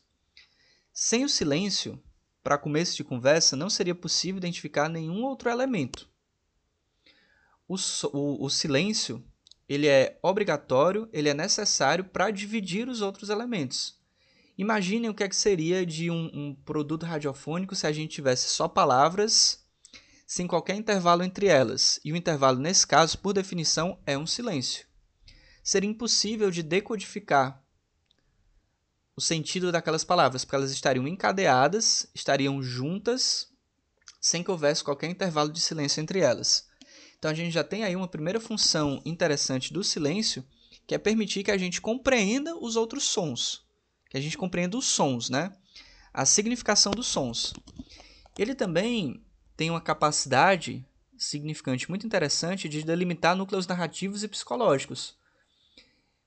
Sem 0.93 1.25
o 1.25 1.29
silêncio, 1.29 2.01
para 2.41 2.57
começo 2.57 2.95
de 2.95 3.03
conversa, 3.03 3.55
não 3.55 3.69
seria 3.69 3.93
possível 3.93 4.37
identificar 4.37 4.89
nenhum 4.89 5.23
outro 5.23 5.49
elemento 5.49 6.09
o, 7.67 7.75
o, 8.13 8.45
o 8.45 8.49
silêncio 8.49 9.23
ele 9.67 9.87
é 9.87 10.19
obrigatório, 10.21 11.09
ele 11.11 11.29
é 11.29 11.33
necessário 11.33 12.05
para 12.05 12.29
dividir 12.29 12.87
os 12.87 13.01
outros 13.01 13.29
elementos. 13.29 13.99
Imaginem 14.57 15.09
o 15.09 15.13
que, 15.13 15.23
é 15.23 15.29
que 15.29 15.35
seria 15.35 15.85
de 15.85 16.09
um, 16.09 16.29
um, 16.33 16.55
produto 16.63 17.05
radiofônico 17.05 17.75
se 17.75 17.85
a 17.85 17.91
gente 17.91 18.15
tivesse 18.15 18.47
só 18.47 18.67
palavras 18.67 19.65
sem 20.25 20.47
qualquer 20.47 20.75
intervalo 20.75 21.23
entre 21.23 21.47
elas. 21.47 21.99
E 22.05 22.13
o 22.13 22.15
intervalo, 22.15 22.59
nesse 22.59 22.85
caso, 22.87 23.17
por 23.17 23.33
definição, 23.33 23.99
é 24.05 24.17
um 24.17 24.25
silêncio. 24.25 24.85
Seria 25.63 25.89
impossível 25.89 26.49
de 26.49 26.63
decodificar 26.63 27.61
o 29.15 29.21
sentido 29.21 29.71
daquelas 29.71 30.03
palavras, 30.03 30.43
porque 30.43 30.55
elas 30.55 30.71
estariam 30.71 31.07
encadeadas, 31.07 32.07
estariam 32.13 32.61
juntas, 32.61 33.47
sem 34.21 34.43
que 34.43 34.51
houvesse 34.51 34.83
qualquer 34.83 35.09
intervalo 35.09 35.51
de 35.51 35.61
silêncio 35.61 36.01
entre 36.01 36.19
elas. 36.19 36.67
Então 37.25 37.31
a 37.31 37.35
gente 37.35 37.51
já 37.51 37.63
tem 37.63 37.83
aí 37.83 37.95
uma 37.95 38.07
primeira 38.07 38.39
função 38.39 39.01
interessante 39.03 39.73
do 39.73 39.83
silêncio, 39.83 40.45
que 40.85 40.93
é 40.93 40.99
permitir 40.99 41.43
que 41.43 41.49
a 41.49 41.57
gente 41.57 41.81
compreenda 41.81 42.55
os 42.55 42.75
outros 42.75 43.03
sons, 43.05 43.65
que 44.11 44.15
a 44.15 44.21
gente 44.21 44.37
compreenda 44.37 44.77
os 44.77 44.85
sons, 44.85 45.27
né? 45.27 45.51
A 46.13 46.23
significação 46.23 46.91
dos 46.91 47.07
sons. 47.07 47.51
Ele 48.37 48.53
também 48.53 49.25
tem 49.57 49.71
uma 49.71 49.81
capacidade 49.81 50.85
significante 51.17 51.89
muito 51.89 52.05
interessante 52.05 52.69
de 52.69 52.83
delimitar 52.83 53.35
núcleos 53.35 53.65
narrativos 53.65 54.23
e 54.23 54.27
psicológicos. 54.27 55.17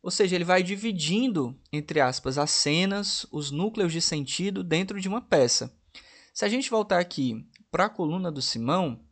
Ou 0.03 0.11
seja, 0.11 0.35
ele 0.35 0.45
vai 0.45 0.65
dividindo, 0.65 1.57
entre 1.73 2.01
aspas, 2.01 2.39
as 2.39 2.51
cenas, 2.51 3.25
os 3.31 3.53
núcleos 3.53 3.93
de 3.93 4.03
sentido 4.03 4.65
dentro 4.65 5.01
de 5.01 5.07
uma 5.07 5.21
peça. 5.21 5.73
Se 6.35 6.45
a 6.45 6.49
gente 6.49 6.69
voltar 6.69 6.99
aqui 6.99 7.47
para 7.71 7.85
a 7.85 7.89
coluna 7.89 8.33
do 8.33 8.43
Simão, 8.43 9.07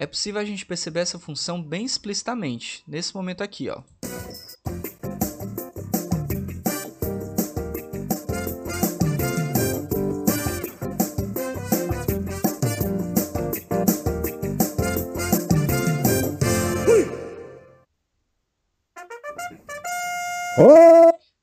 é 0.00 0.06
possível 0.06 0.40
a 0.40 0.44
gente 0.46 0.64
perceber 0.64 1.00
essa 1.00 1.18
função 1.18 1.62
bem 1.62 1.84
explicitamente, 1.84 2.82
nesse 2.88 3.14
momento 3.14 3.42
aqui. 3.42 3.68
Ó. 3.68 3.82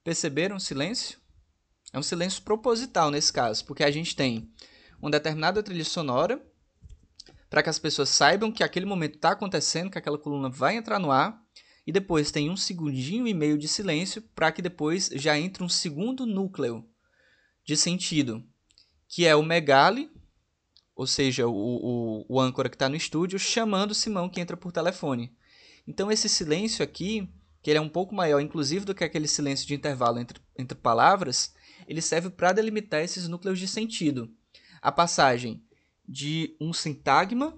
Perceberam 0.04 0.56
o 0.56 0.60
silêncio? 0.60 1.20
É 1.94 2.00
um 2.00 2.02
silêncio 2.02 2.42
proposital 2.42 3.12
nesse 3.12 3.32
caso, 3.32 3.64
porque 3.66 3.84
a 3.84 3.92
gente 3.92 4.16
tem 4.16 4.50
uma 5.00 5.12
determinada 5.12 5.62
trilha 5.62 5.86
sonora 5.86 6.42
para 7.50 7.64
que 7.64 7.70
as 7.70 7.80
pessoas 7.80 8.10
saibam 8.10 8.52
que 8.52 8.64
aquele 8.64 8.86
momento 8.86 9.16
está 9.16 9.32
acontecendo, 9.32 9.90
que 9.90 9.98
aquela 9.98 10.18
coluna 10.18 10.50
vai 10.50 10.76
entrar 10.76 11.00
no 11.00 11.12
ar, 11.12 11.42
e 11.86 11.92
depois 11.92 12.32
tem 12.32 12.50
um 12.50 12.58
segundinho 12.58 13.26
e 13.26 13.34
meio 13.34 13.58
de 13.58 13.68
silêncio 13.68 14.22
para 14.36 14.52
que 14.52 14.62
depois 14.62 15.10
já 15.14 15.40
entre 15.40 15.64
um 15.64 15.70
segundo 15.70 16.26
núcleo 16.26 16.86
de 17.64 17.78
sentido, 17.78 18.44
que 19.08 19.26
é 19.26 19.36
o 19.36 19.44
megale, 19.44 20.12
ou 20.94 21.08
seja, 21.08 21.48
o, 21.48 21.54
o, 21.54 22.26
o 22.28 22.40
âncora 22.42 22.70
que 22.70 22.76
está 22.76 22.90
no 22.90 22.96
estúdio, 22.96 23.40
chamando 23.40 23.92
o 23.92 23.96
Simão 23.96 24.28
que 24.28 24.42
entra 24.42 24.58
por 24.58 24.72
telefone. 24.72 25.34
Então 25.88 26.12
esse 26.12 26.28
silêncio 26.28 26.84
aqui, 26.84 27.30
que 27.62 27.70
ele 27.70 27.78
é 27.78 27.82
um 27.82 27.88
pouco 27.88 28.14
maior, 28.14 28.42
inclusive, 28.42 28.84
do 28.84 28.96
que 28.96 29.04
aquele 29.04 29.28
silêncio 29.28 29.66
de 29.66 29.76
intervalo 29.76 30.20
entre, 30.20 30.42
entre 30.58 30.78
palavras, 30.78 31.54
ele 31.88 32.02
serve 32.02 32.30
para 32.30 32.52
delimitar 32.52 33.02
esses 33.02 33.28
núcleos 33.28 33.60
de 33.60 33.68
sentido. 33.68 34.30
A 34.82 34.92
passagem 34.92 35.64
de 36.08 36.56
um 36.60 36.72
sintagma 36.72 37.58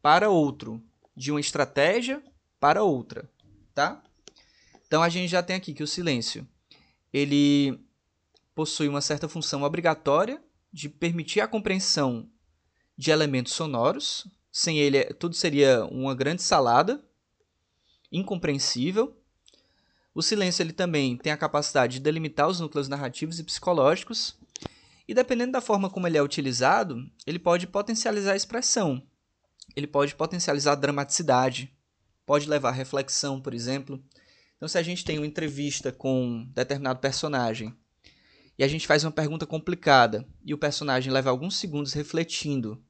para 0.00 0.30
outro, 0.30 0.82
de 1.16 1.30
uma 1.30 1.40
estratégia 1.40 2.22
para 2.58 2.82
outra, 2.82 3.28
tá? 3.74 4.02
Então 4.86 5.02
a 5.02 5.08
gente 5.08 5.28
já 5.28 5.42
tem 5.42 5.56
aqui 5.56 5.74
que 5.74 5.82
o 5.82 5.86
silêncio 5.86 6.46
ele 7.12 7.78
possui 8.54 8.88
uma 8.88 9.00
certa 9.00 9.28
função 9.28 9.62
obrigatória 9.62 10.42
de 10.72 10.88
permitir 10.88 11.40
a 11.40 11.48
compreensão 11.48 12.28
de 12.96 13.10
elementos 13.10 13.52
sonoros. 13.52 14.26
Sem 14.50 14.78
ele, 14.78 15.04
tudo 15.14 15.34
seria 15.34 15.84
uma 15.86 16.14
grande 16.14 16.42
salada, 16.42 17.04
incompreensível. 18.10 19.14
O 20.14 20.22
silêncio 20.22 20.62
ele 20.62 20.72
também 20.72 21.16
tem 21.16 21.32
a 21.32 21.36
capacidade 21.36 21.94
de 21.94 22.00
delimitar 22.00 22.48
os 22.48 22.60
núcleos 22.60 22.88
narrativos 22.88 23.38
e 23.38 23.44
psicológicos. 23.44 24.34
E 25.08 25.14
dependendo 25.14 25.52
da 25.52 25.60
forma 25.60 25.88
como 25.88 26.06
ele 26.06 26.18
é 26.18 26.22
utilizado, 26.22 27.08
ele 27.26 27.38
pode 27.38 27.66
potencializar 27.66 28.32
a 28.32 28.36
expressão. 28.36 29.02
Ele 29.74 29.86
pode 29.86 30.14
potencializar 30.14 30.72
a 30.72 30.76
dramaticidade, 30.76 31.72
pode 32.24 32.48
levar 32.48 32.70
à 32.70 32.72
reflexão, 32.72 33.40
por 33.40 33.54
exemplo. 33.54 34.02
Então, 34.56 34.68
se 34.68 34.78
a 34.78 34.82
gente 34.82 35.04
tem 35.04 35.18
uma 35.18 35.26
entrevista 35.26 35.92
com 35.92 36.26
um 36.26 36.44
determinado 36.46 36.98
personagem 36.98 37.76
e 38.58 38.64
a 38.64 38.68
gente 38.68 38.86
faz 38.86 39.04
uma 39.04 39.12
pergunta 39.12 39.46
complicada 39.46 40.26
e 40.44 40.54
o 40.54 40.58
personagem 40.58 41.12
leva 41.12 41.30
alguns 41.30 41.56
segundos 41.56 41.92
refletindo, 41.92 42.82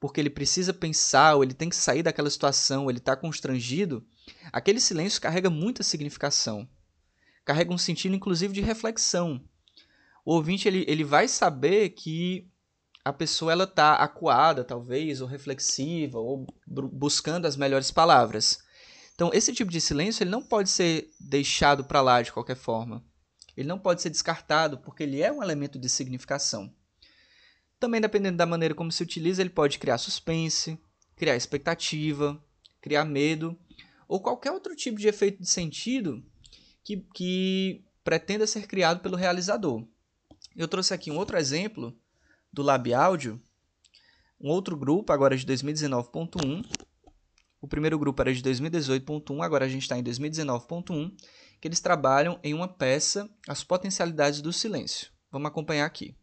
porque 0.00 0.20
ele 0.20 0.28
precisa 0.28 0.74
pensar, 0.74 1.36
ou 1.36 1.42
ele 1.42 1.54
tem 1.54 1.70
que 1.70 1.76
sair 1.76 2.02
daquela 2.02 2.28
situação, 2.28 2.90
ele 2.90 2.98
está 2.98 3.16
constrangido, 3.16 4.06
aquele 4.52 4.80
silêncio 4.80 5.20
carrega 5.20 5.48
muita 5.48 5.82
significação. 5.82 6.68
Carrega 7.44 7.72
um 7.72 7.78
sentido, 7.78 8.14
inclusive, 8.14 8.52
de 8.52 8.60
reflexão. 8.60 9.42
O 10.24 10.34
ouvinte 10.34 10.66
ele, 10.66 10.84
ele 10.88 11.04
vai 11.04 11.28
saber 11.28 11.90
que 11.90 12.48
a 13.04 13.12
pessoa 13.12 13.52
ela 13.52 13.64
está 13.64 13.96
acuada, 13.96 14.64
talvez, 14.64 15.20
ou 15.20 15.28
reflexiva, 15.28 16.18
ou 16.18 16.46
buscando 16.66 17.46
as 17.46 17.56
melhores 17.56 17.90
palavras. 17.90 18.58
Então, 19.14 19.30
esse 19.34 19.52
tipo 19.52 19.70
de 19.70 19.80
silêncio 19.80 20.22
ele 20.22 20.30
não 20.30 20.42
pode 20.42 20.70
ser 20.70 21.10
deixado 21.20 21.84
para 21.84 22.00
lá 22.00 22.22
de 22.22 22.32
qualquer 22.32 22.56
forma. 22.56 23.04
Ele 23.56 23.68
não 23.68 23.78
pode 23.78 24.00
ser 24.00 24.10
descartado 24.10 24.78
porque 24.78 25.02
ele 25.02 25.20
é 25.20 25.30
um 25.30 25.42
elemento 25.42 25.78
de 25.78 25.88
significação. 25.88 26.74
Também, 27.78 28.00
dependendo 28.00 28.38
da 28.38 28.46
maneira 28.46 28.74
como 28.74 28.90
se 28.90 29.02
utiliza, 29.02 29.42
ele 29.42 29.50
pode 29.50 29.78
criar 29.78 29.98
suspense, 29.98 30.80
criar 31.14 31.36
expectativa, 31.36 32.42
criar 32.80 33.04
medo 33.04 33.56
ou 34.08 34.20
qualquer 34.20 34.50
outro 34.50 34.74
tipo 34.74 34.98
de 34.98 35.08
efeito 35.08 35.42
de 35.42 35.48
sentido 35.48 36.24
que, 36.82 36.96
que 37.14 37.84
pretenda 38.02 38.46
ser 38.46 38.66
criado 38.66 39.00
pelo 39.00 39.16
realizador. 39.16 39.86
Eu 40.56 40.68
trouxe 40.68 40.94
aqui 40.94 41.10
um 41.10 41.16
outro 41.16 41.36
exemplo 41.36 41.96
do 42.52 42.62
Lab 42.62 42.92
Audio, 42.94 43.40
um 44.40 44.48
outro 44.50 44.76
grupo, 44.76 45.12
agora 45.12 45.36
de 45.36 45.44
2019.1, 45.46 46.64
o 47.60 47.66
primeiro 47.66 47.98
grupo 47.98 48.20
era 48.20 48.32
de 48.32 48.42
2018.1, 48.42 49.42
agora 49.42 49.64
a 49.64 49.68
gente 49.68 49.82
está 49.82 49.98
em 49.98 50.04
2019.1, 50.04 51.16
que 51.60 51.66
eles 51.66 51.80
trabalham 51.80 52.38
em 52.44 52.52
uma 52.52 52.68
peça 52.68 53.28
As 53.48 53.64
Potencialidades 53.64 54.42
do 54.42 54.52
Silêncio. 54.52 55.10
Vamos 55.30 55.48
acompanhar 55.48 55.86
aqui. 55.86 56.14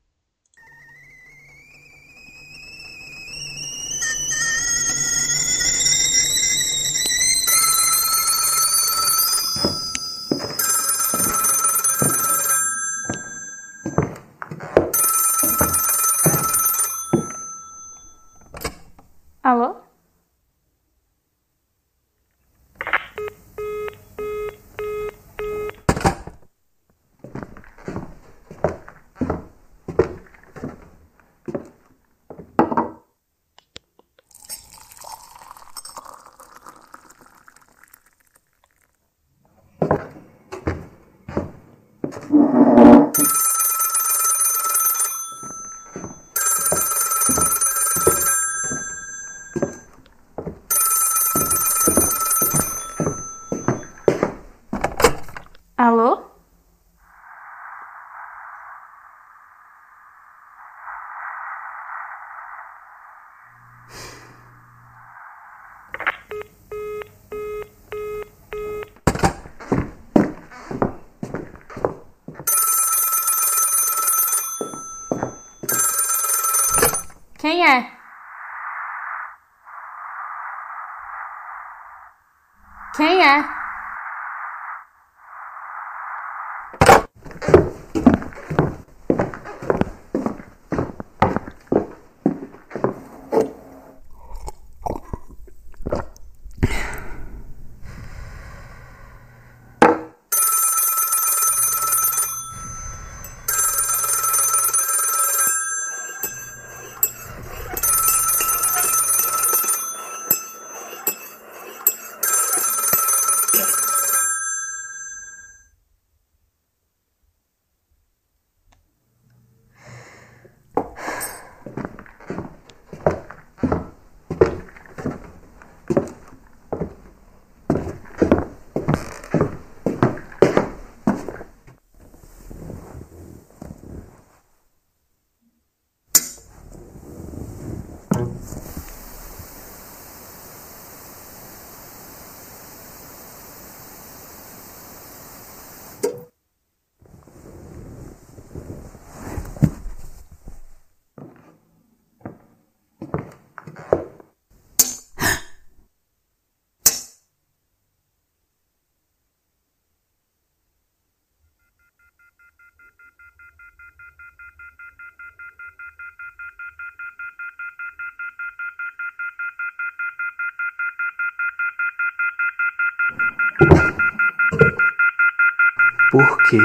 Por 176.11 176.37
que 176.43 176.57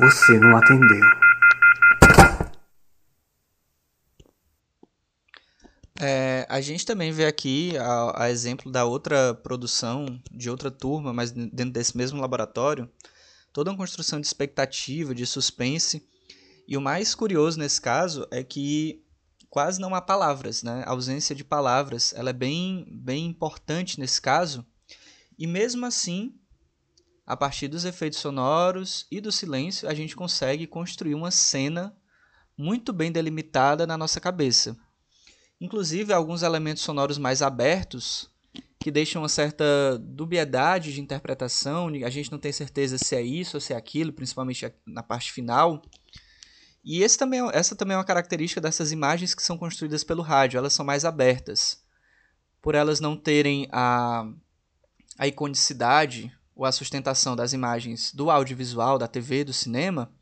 você 0.00 0.36
não 0.36 0.56
atendeu? 0.56 1.00
É, 6.00 6.44
a 6.50 6.60
gente 6.60 6.84
também 6.84 7.12
vê 7.12 7.24
aqui, 7.24 7.78
a, 7.78 8.24
a, 8.24 8.30
exemplo 8.32 8.72
da 8.72 8.84
outra 8.84 9.32
produção, 9.32 10.20
de 10.32 10.50
outra 10.50 10.72
turma, 10.72 11.12
mas 11.12 11.30
dentro 11.30 11.70
desse 11.70 11.96
mesmo 11.96 12.20
laboratório, 12.20 12.90
toda 13.52 13.70
uma 13.70 13.76
construção 13.76 14.20
de 14.20 14.26
expectativa, 14.26 15.14
de 15.14 15.24
suspense. 15.24 16.04
E 16.66 16.76
o 16.76 16.80
mais 16.80 17.14
curioso 17.14 17.60
nesse 17.60 17.80
caso 17.80 18.26
é 18.32 18.42
que 18.42 19.04
quase 19.48 19.80
não 19.80 19.94
há 19.94 20.00
palavras, 20.00 20.64
né? 20.64 20.82
A 20.84 20.90
ausência 20.90 21.32
de 21.32 21.44
palavras, 21.44 22.12
ela 22.12 22.30
é 22.30 22.32
bem, 22.32 22.88
bem 22.90 23.26
importante 23.26 24.00
nesse 24.00 24.20
caso. 24.20 24.66
E 25.38 25.46
mesmo 25.46 25.86
assim, 25.86 26.34
a 27.26 27.36
partir 27.36 27.68
dos 27.68 27.84
efeitos 27.84 28.18
sonoros 28.18 29.06
e 29.10 29.20
do 29.20 29.32
silêncio, 29.32 29.88
a 29.88 29.94
gente 29.94 30.14
consegue 30.14 30.66
construir 30.66 31.14
uma 31.14 31.30
cena 31.30 31.96
muito 32.56 32.92
bem 32.92 33.10
delimitada 33.10 33.86
na 33.86 33.96
nossa 33.96 34.20
cabeça. 34.20 34.76
Inclusive, 35.60 36.12
alguns 36.12 36.42
elementos 36.42 36.82
sonoros 36.82 37.16
mais 37.16 37.40
abertos 37.40 38.30
que 38.78 38.90
deixam 38.90 39.22
uma 39.22 39.30
certa 39.30 39.98
dubiedade 39.98 40.92
de 40.92 41.00
interpretação, 41.00 41.88
a 42.04 42.10
gente 42.10 42.30
não 42.30 42.38
tem 42.38 42.52
certeza 42.52 42.98
se 42.98 43.16
é 43.16 43.22
isso 43.22 43.56
ou 43.56 43.60
se 43.60 43.72
é 43.72 43.76
aquilo, 43.76 44.12
principalmente 44.12 44.70
na 44.86 45.02
parte 45.02 45.32
final. 45.32 45.80
E 46.84 47.02
esse 47.02 47.16
também, 47.16 47.40
é, 47.40 47.56
essa 47.56 47.74
também 47.74 47.94
é 47.94 47.98
uma 47.98 48.04
característica 48.04 48.60
dessas 48.60 48.92
imagens 48.92 49.34
que 49.34 49.42
são 49.42 49.56
construídas 49.56 50.04
pelo 50.04 50.20
rádio, 50.20 50.58
elas 50.58 50.74
são 50.74 50.84
mais 50.84 51.06
abertas. 51.06 51.82
Por 52.60 52.74
elas 52.74 53.00
não 53.00 53.16
terem 53.16 53.66
a, 53.72 54.30
a 55.18 55.26
iconicidade 55.26 56.30
ou 56.54 56.64
a 56.64 56.72
sustentação 56.72 57.34
das 57.34 57.52
imagens 57.52 58.12
do 58.12 58.30
audiovisual, 58.30 58.98
da 58.98 59.08
TV, 59.08 59.44
do 59.44 59.52
cinema, 59.52 60.12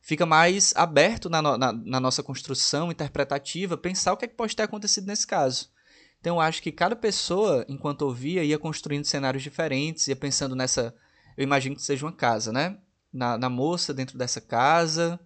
fica 0.00 0.26
mais 0.26 0.74
aberto 0.74 1.30
na, 1.30 1.40
na, 1.40 1.72
na, 1.72 2.00
nossa 2.00 2.22
construção 2.22 2.90
interpretativa 2.90 3.76
pensar 3.76 4.12
o 4.12 4.16
que, 4.16 4.24
é 4.24 4.28
que 4.28 4.34
pode 4.34 4.56
ter 4.56 4.64
acontecido 4.64 5.06
nesse 5.06 5.26
caso. 5.26 5.70
Então 6.20 6.36
eu 6.36 6.40
acho 6.40 6.62
que 6.62 6.72
cada 6.72 6.94
pessoa, 6.94 7.64
enquanto 7.68 8.02
ouvia, 8.02 8.44
ia 8.44 8.58
construindo 8.58 9.04
cenários 9.04 9.42
diferentes, 9.42 10.06
ia 10.08 10.16
pensando 10.16 10.54
nessa. 10.54 10.94
Eu 11.36 11.44
imagino 11.44 11.76
que 11.76 11.82
seja 11.82 12.04
uma 12.04 12.12
casa, 12.12 12.52
né? 12.52 12.78
Na, 13.12 13.36
na 13.38 13.48
moça 13.48 13.92
dentro 13.92 14.16
dessa 14.16 14.40
casa, 14.40 15.18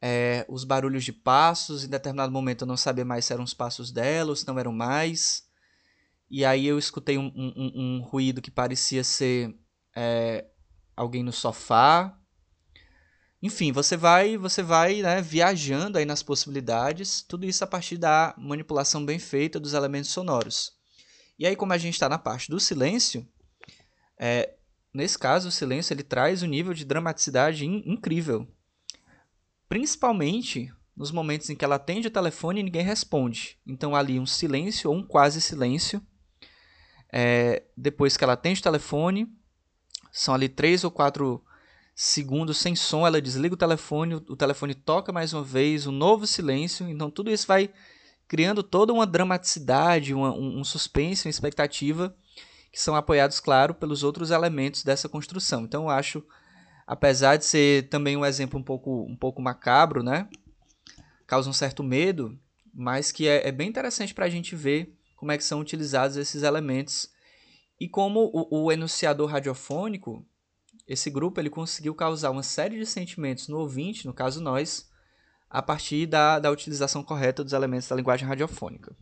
é, 0.00 0.44
os 0.48 0.64
barulhos 0.64 1.04
de 1.04 1.12
passos. 1.12 1.84
Em 1.84 1.88
determinado 1.88 2.32
momento 2.32 2.62
eu 2.62 2.66
não 2.66 2.76
sabia 2.76 3.04
mais 3.04 3.24
se 3.24 3.32
eram 3.32 3.44
os 3.44 3.54
passos 3.54 3.92
dela 3.92 4.30
ou 4.30 4.36
se 4.36 4.46
não 4.46 4.58
eram 4.58 4.72
mais. 4.72 5.45
E 6.30 6.44
aí 6.44 6.66
eu 6.66 6.78
escutei 6.78 7.16
um, 7.18 7.32
um, 7.34 7.72
um 7.74 8.02
ruído 8.02 8.42
que 8.42 8.50
parecia 8.50 9.04
ser 9.04 9.54
é, 9.94 10.44
alguém 10.96 11.22
no 11.22 11.32
sofá. 11.32 12.18
Enfim, 13.42 13.70
você 13.70 13.96
vai, 13.96 14.36
você 14.36 14.62
vai 14.62 15.02
né, 15.02 15.22
viajando 15.22 15.98
aí 15.98 16.04
nas 16.04 16.22
possibilidades, 16.22 17.22
tudo 17.22 17.46
isso 17.46 17.62
a 17.62 17.66
partir 17.66 17.96
da 17.96 18.34
manipulação 18.36 19.04
bem 19.04 19.18
feita 19.18 19.60
dos 19.60 19.72
elementos 19.72 20.10
sonoros. 20.10 20.72
E 21.38 21.46
aí, 21.46 21.54
como 21.54 21.72
a 21.72 21.78
gente 21.78 21.94
está 21.94 22.08
na 22.08 22.18
parte 22.18 22.50
do 22.50 22.58
silêncio, 22.58 23.28
é, 24.18 24.54
nesse 24.92 25.18
caso, 25.18 25.48
o 25.48 25.52
silêncio 25.52 25.92
ele 25.92 26.02
traz 26.02 26.42
um 26.42 26.46
nível 26.46 26.72
de 26.72 26.84
dramaticidade 26.84 27.66
in 27.66 27.82
incrível. 27.86 28.48
Principalmente 29.68 30.72
nos 30.96 31.12
momentos 31.12 31.50
em 31.50 31.54
que 31.54 31.64
ela 31.64 31.74
atende 31.74 32.08
o 32.08 32.10
telefone 32.10 32.60
e 32.60 32.62
ninguém 32.62 32.82
responde. 32.82 33.58
Então, 33.66 33.94
ali 33.94 34.18
um 34.18 34.24
silêncio 34.24 34.90
ou 34.90 34.96
um 34.96 35.06
quase 35.06 35.40
silêncio. 35.42 36.00
É, 37.12 37.62
depois 37.76 38.16
que 38.16 38.24
ela 38.24 38.32
atende 38.34 38.60
o 38.60 38.62
telefone, 38.62 39.28
são 40.12 40.34
ali 40.34 40.48
três 40.48 40.84
ou 40.84 40.90
quatro 40.90 41.42
segundos 41.94 42.58
sem 42.58 42.76
som, 42.76 43.06
ela 43.06 43.22
desliga 43.22 43.54
o 43.54 43.58
telefone, 43.58 44.16
o 44.16 44.36
telefone 44.36 44.74
toca 44.74 45.12
mais 45.12 45.32
uma 45.32 45.42
vez, 45.42 45.86
um 45.86 45.92
novo 45.92 46.26
silêncio. 46.26 46.88
Então 46.88 47.10
tudo 47.10 47.30
isso 47.30 47.46
vai 47.46 47.70
criando 48.28 48.62
toda 48.62 48.92
uma 48.92 49.06
dramaticidade, 49.06 50.12
uma, 50.12 50.32
um, 50.32 50.64
suspense, 50.64 51.26
uma 51.26 51.30
expectativa 51.30 52.14
que 52.72 52.80
são 52.80 52.94
apoiados, 52.94 53.40
claro, 53.40 53.72
pelos 53.74 54.02
outros 54.02 54.30
elementos 54.30 54.84
dessa 54.84 55.08
construção. 55.08 55.62
Então 55.62 55.84
eu 55.84 55.90
acho, 55.90 56.22
apesar 56.86 57.36
de 57.36 57.44
ser 57.44 57.88
também 57.88 58.16
um 58.16 58.26
exemplo 58.26 58.58
um 58.58 58.62
pouco, 58.62 59.06
um 59.08 59.16
pouco 59.16 59.40
macabro, 59.40 60.02
né? 60.02 60.28
Causa 61.26 61.48
um 61.48 61.54
certo 61.54 61.82
medo, 61.82 62.38
mas 62.74 63.10
que 63.10 63.26
é, 63.26 63.48
é 63.48 63.52
bem 63.52 63.68
interessante 63.68 64.12
para 64.12 64.26
a 64.26 64.30
gente 64.30 64.54
ver 64.54 64.95
como 65.16 65.32
é 65.32 65.36
que 65.36 65.44
são 65.44 65.60
utilizados 65.60 66.16
esses 66.16 66.42
elementos 66.42 67.10
e 67.80 67.88
como 67.88 68.30
o, 68.32 68.64
o 68.64 68.72
enunciador 68.72 69.30
radiofônico 69.30 70.24
esse 70.86 71.10
grupo 71.10 71.40
ele 71.40 71.50
conseguiu 71.50 71.94
causar 71.94 72.30
uma 72.30 72.42
série 72.42 72.78
de 72.78 72.86
sentimentos 72.86 73.48
no 73.48 73.58
ouvinte, 73.58 74.06
no 74.06 74.14
caso 74.14 74.40
nós, 74.40 74.88
a 75.50 75.60
partir 75.60 76.06
da, 76.06 76.38
da 76.38 76.50
utilização 76.50 77.02
correta 77.02 77.42
dos 77.42 77.52
elementos 77.52 77.88
da 77.88 77.96
linguagem 77.96 78.26
radiofônica. 78.26 78.94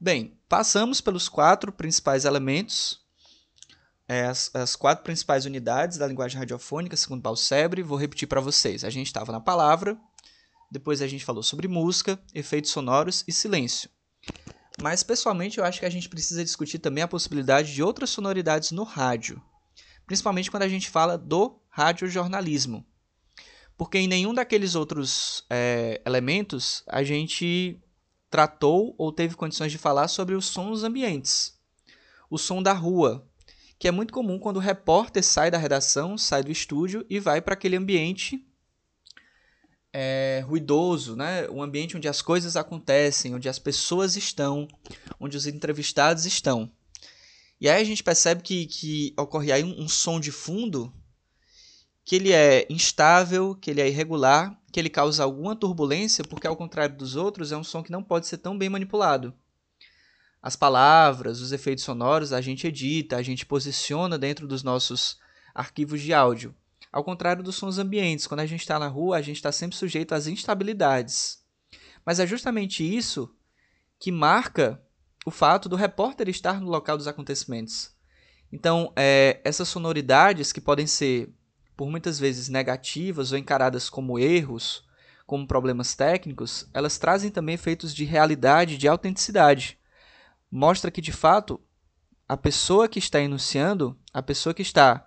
Bem, 0.00 0.36
passamos 0.48 1.00
pelos 1.00 1.28
quatro 1.28 1.70
principais 1.70 2.24
elementos, 2.24 3.00
é, 4.08 4.26
as, 4.26 4.50
as, 4.52 4.74
quatro 4.74 5.04
principais 5.04 5.44
unidades 5.44 5.96
da 5.96 6.06
linguagem 6.06 6.38
radiofônica, 6.38 6.96
segundo 6.96 7.22
Balsebre. 7.22 7.84
Vou 7.84 7.96
repetir 7.96 8.26
para 8.26 8.40
vocês. 8.40 8.82
A 8.82 8.90
gente 8.90 9.06
estava 9.06 9.30
na 9.30 9.40
palavra, 9.40 9.96
depois 10.70 11.00
a 11.00 11.06
gente 11.06 11.24
falou 11.24 11.42
sobre 11.42 11.68
música, 11.68 12.20
efeitos 12.34 12.72
sonoros 12.72 13.22
e 13.28 13.32
silêncio. 13.32 13.88
Mas, 14.80 15.02
pessoalmente, 15.02 15.58
eu 15.58 15.64
acho 15.64 15.80
que 15.80 15.86
a 15.86 15.90
gente 15.90 16.08
precisa 16.08 16.44
discutir 16.44 16.78
também 16.78 17.04
a 17.04 17.08
possibilidade 17.08 17.72
de 17.74 17.82
outras 17.82 18.10
sonoridades 18.10 18.70
no 18.70 18.84
rádio 18.84 19.40
principalmente 20.06 20.50
quando 20.50 20.64
a 20.64 20.68
gente 20.68 20.90
fala 20.90 21.16
do 21.16 21.58
radiojornalismo. 21.70 22.84
Porque 23.76 23.98
em 23.98 24.06
nenhum 24.06 24.34
daqueles 24.34 24.74
outros 24.74 25.44
é, 25.48 26.00
elementos 26.04 26.82
a 26.86 27.02
gente 27.02 27.80
tratou 28.30 28.94
ou 28.98 29.12
teve 29.12 29.34
condições 29.34 29.72
de 29.72 29.78
falar 29.78 30.08
sobre 30.08 30.34
os 30.34 30.46
sons 30.46 30.82
ambientes. 30.82 31.58
O 32.30 32.38
som 32.38 32.62
da 32.62 32.72
rua, 32.72 33.26
que 33.78 33.88
é 33.88 33.90
muito 33.90 34.12
comum 34.12 34.38
quando 34.38 34.56
o 34.56 34.60
repórter 34.60 35.24
sai 35.24 35.50
da 35.50 35.58
redação, 35.58 36.16
sai 36.16 36.42
do 36.42 36.50
estúdio 36.50 37.04
e 37.08 37.18
vai 37.18 37.40
para 37.40 37.54
aquele 37.54 37.76
ambiente 37.76 38.46
é, 39.92 40.42
ruidoso, 40.46 41.14
né? 41.14 41.48
um 41.50 41.62
ambiente 41.62 41.96
onde 41.96 42.08
as 42.08 42.22
coisas 42.22 42.56
acontecem, 42.56 43.34
onde 43.34 43.48
as 43.48 43.58
pessoas 43.58 44.16
estão, 44.16 44.66
onde 45.20 45.36
os 45.36 45.46
entrevistados 45.46 46.24
estão. 46.24 46.70
E 47.60 47.68
aí 47.68 47.80
a 47.80 47.84
gente 47.84 48.02
percebe 48.02 48.42
que, 48.42 48.66
que 48.66 49.14
ocorre 49.16 49.52
aí 49.52 49.62
um, 49.62 49.82
um 49.82 49.88
som 49.88 50.18
de 50.18 50.32
fundo 50.32 50.92
que 52.04 52.16
ele 52.16 52.32
é 52.32 52.66
instável, 52.68 53.54
que 53.54 53.70
ele 53.70 53.80
é 53.80 53.88
irregular, 53.88 54.58
que 54.72 54.80
ele 54.80 54.90
causa 54.90 55.22
alguma 55.22 55.54
turbulência, 55.54 56.24
porque 56.24 56.46
ao 56.46 56.56
contrário 56.56 56.96
dos 56.96 57.14
outros, 57.14 57.52
é 57.52 57.56
um 57.56 57.62
som 57.62 57.82
que 57.82 57.92
não 57.92 58.02
pode 58.02 58.26
ser 58.26 58.38
tão 58.38 58.58
bem 58.58 58.68
manipulado. 58.68 59.32
As 60.42 60.56
palavras, 60.56 61.40
os 61.40 61.52
efeitos 61.52 61.84
sonoros, 61.84 62.32
a 62.32 62.40
gente 62.40 62.66
edita, 62.66 63.16
a 63.16 63.22
gente 63.22 63.46
posiciona 63.46 64.18
dentro 64.18 64.48
dos 64.48 64.64
nossos 64.64 65.18
arquivos 65.54 66.00
de 66.00 66.12
áudio. 66.12 66.52
Ao 66.92 67.02
contrário 67.02 67.42
dos 67.42 67.56
sons 67.56 67.78
ambientes, 67.78 68.26
quando 68.26 68.40
a 68.40 68.46
gente 68.46 68.60
está 68.60 68.78
na 68.78 68.86
rua, 68.86 69.16
a 69.16 69.22
gente 69.22 69.36
está 69.36 69.50
sempre 69.50 69.76
sujeito 69.76 70.14
às 70.14 70.26
instabilidades. 70.26 71.42
Mas 72.04 72.20
é 72.20 72.26
justamente 72.26 72.84
isso 72.84 73.34
que 73.98 74.12
marca 74.12 74.82
o 75.24 75.30
fato 75.30 75.68
do 75.68 75.76
repórter 75.76 76.28
estar 76.28 76.60
no 76.60 76.68
local 76.68 76.98
dos 76.98 77.08
acontecimentos. 77.08 77.92
Então, 78.52 78.92
é, 78.94 79.40
essas 79.42 79.68
sonoridades 79.68 80.52
que 80.52 80.60
podem 80.60 80.86
ser, 80.86 81.32
por 81.74 81.88
muitas 81.88 82.18
vezes, 82.18 82.50
negativas 82.50 83.32
ou 83.32 83.38
encaradas 83.38 83.88
como 83.88 84.18
erros, 84.18 84.84
como 85.24 85.46
problemas 85.46 85.94
técnicos, 85.94 86.68
elas 86.74 86.98
trazem 86.98 87.30
também 87.30 87.54
efeitos 87.54 87.94
de 87.94 88.04
realidade, 88.04 88.76
de 88.76 88.86
autenticidade. 88.86 89.78
Mostra 90.50 90.90
que, 90.90 91.00
de 91.00 91.12
fato, 91.12 91.58
a 92.28 92.36
pessoa 92.36 92.88
que 92.88 92.98
está 92.98 93.18
enunciando, 93.20 93.98
a 94.12 94.22
pessoa 94.22 94.52
que 94.52 94.60
está 94.60 95.06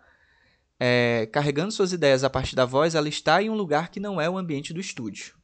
é, 0.79 1.27
carregando 1.31 1.71
suas 1.71 1.93
ideias 1.93 2.23
a 2.23 2.29
partir 2.29 2.55
da 2.55 2.65
voz, 2.65 2.95
ela 2.95 3.09
está 3.09 3.41
em 3.41 3.49
um 3.49 3.55
lugar 3.55 3.89
que 3.89 3.99
não 3.99 4.19
é 4.19 4.29
o 4.29 4.37
ambiente 4.37 4.73
do 4.73 4.79
estúdio. 4.79 5.35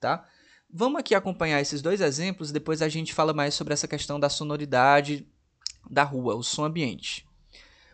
Tá? 0.00 0.26
Vamos 0.70 1.00
aqui 1.00 1.14
acompanhar 1.14 1.60
esses 1.60 1.80
dois 1.80 2.00
exemplos, 2.00 2.52
depois 2.52 2.82
a 2.82 2.88
gente 2.88 3.14
fala 3.14 3.32
mais 3.32 3.54
sobre 3.54 3.72
essa 3.72 3.88
questão 3.88 4.18
da 4.18 4.28
sonoridade 4.28 5.26
da 5.88 6.02
rua, 6.02 6.34
o 6.34 6.42
som 6.42 6.64
ambiente. 6.64 7.26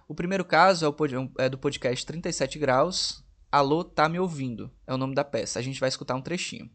O 0.09 0.15
primeiro 0.15 0.45
caso 0.45 0.85
é, 0.85 0.89
o, 0.89 0.95
é 1.39 1.49
do 1.49 1.59
podcast 1.59 2.05
37 2.05 2.59
Graus. 2.59 3.25
Alô, 3.51 3.85
tá 3.85 4.09
me 4.09 4.19
ouvindo? 4.19 4.71
É 4.87 4.93
o 4.93 4.99
nome 4.99 5.15
da 5.15 5.25
peça. 5.25 5.59
A 5.59 5.63
gente 5.63 5.79
vai 5.79 5.89
escutar 5.89 6.15
um 6.15 6.23
trechinho. 6.23 6.71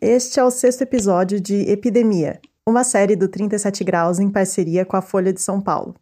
Este 0.00 0.40
é 0.40 0.44
o 0.44 0.50
sexto 0.50 0.82
episódio 0.82 1.40
de 1.40 1.54
Epidemia, 1.70 2.40
uma 2.66 2.82
série 2.82 3.14
do 3.14 3.28
37 3.28 3.84
Graus 3.84 4.18
em 4.18 4.30
parceria 4.30 4.84
com 4.84 4.96
a 4.96 5.02
Folha 5.02 5.32
de 5.32 5.40
São 5.40 5.60
Paulo. 5.60 5.94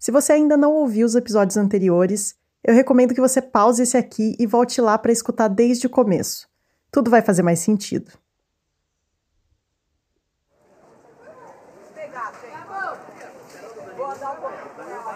Se 0.00 0.10
você 0.10 0.32
ainda 0.32 0.56
não 0.56 0.72
ouviu 0.72 1.06
os 1.06 1.14
episódios 1.14 1.56
anteriores, 1.56 2.34
eu 2.64 2.74
recomendo 2.74 3.14
que 3.14 3.20
você 3.20 3.40
pause 3.40 3.84
esse 3.84 3.96
aqui 3.96 4.34
e 4.36 4.46
volte 4.46 4.80
lá 4.80 4.98
para 4.98 5.12
escutar 5.12 5.46
desde 5.46 5.86
o 5.86 5.90
começo 5.90 6.50
tudo 6.90 7.10
vai 7.10 7.22
fazer 7.22 7.42
mais 7.42 7.60
sentido. 7.60 8.10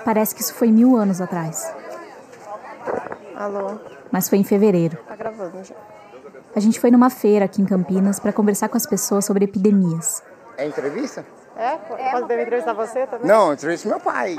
Parece 0.05 0.35
que 0.35 0.43
isso 0.43 0.55
foi 0.55 0.71
mil 0.71 0.97
anos 0.97 1.21
atrás. 1.21 1.73
Alô? 3.35 3.79
Mas 4.13 4.29
foi 4.29 4.39
em 4.39 4.45
fevereiro. 4.45 4.99
Tá 5.09 5.17
gravando 5.17 5.65
já. 5.65 5.75
A 6.55 6.61
gente 6.61 6.79
foi 6.79 6.91
numa 6.91 7.11
feira 7.11 7.47
aqui 7.47 7.61
em 7.61 7.65
Campinas 7.65 8.21
para 8.21 8.33
conversar 8.33 8.69
com 8.69 8.77
as 8.77 8.87
pessoas 8.87 9.25
sobre 9.25 9.45
epidemias. 9.45 10.23
É 10.57 10.67
entrevista? 10.67 11.27
É? 11.57 11.77
Posso 11.77 12.25
entrevistar 12.25 12.73
você 12.73 13.07
também? 13.07 13.27
Não, 13.27 13.53
entrevista 13.53 13.89
meu 13.89 14.01
pai. 14.01 14.37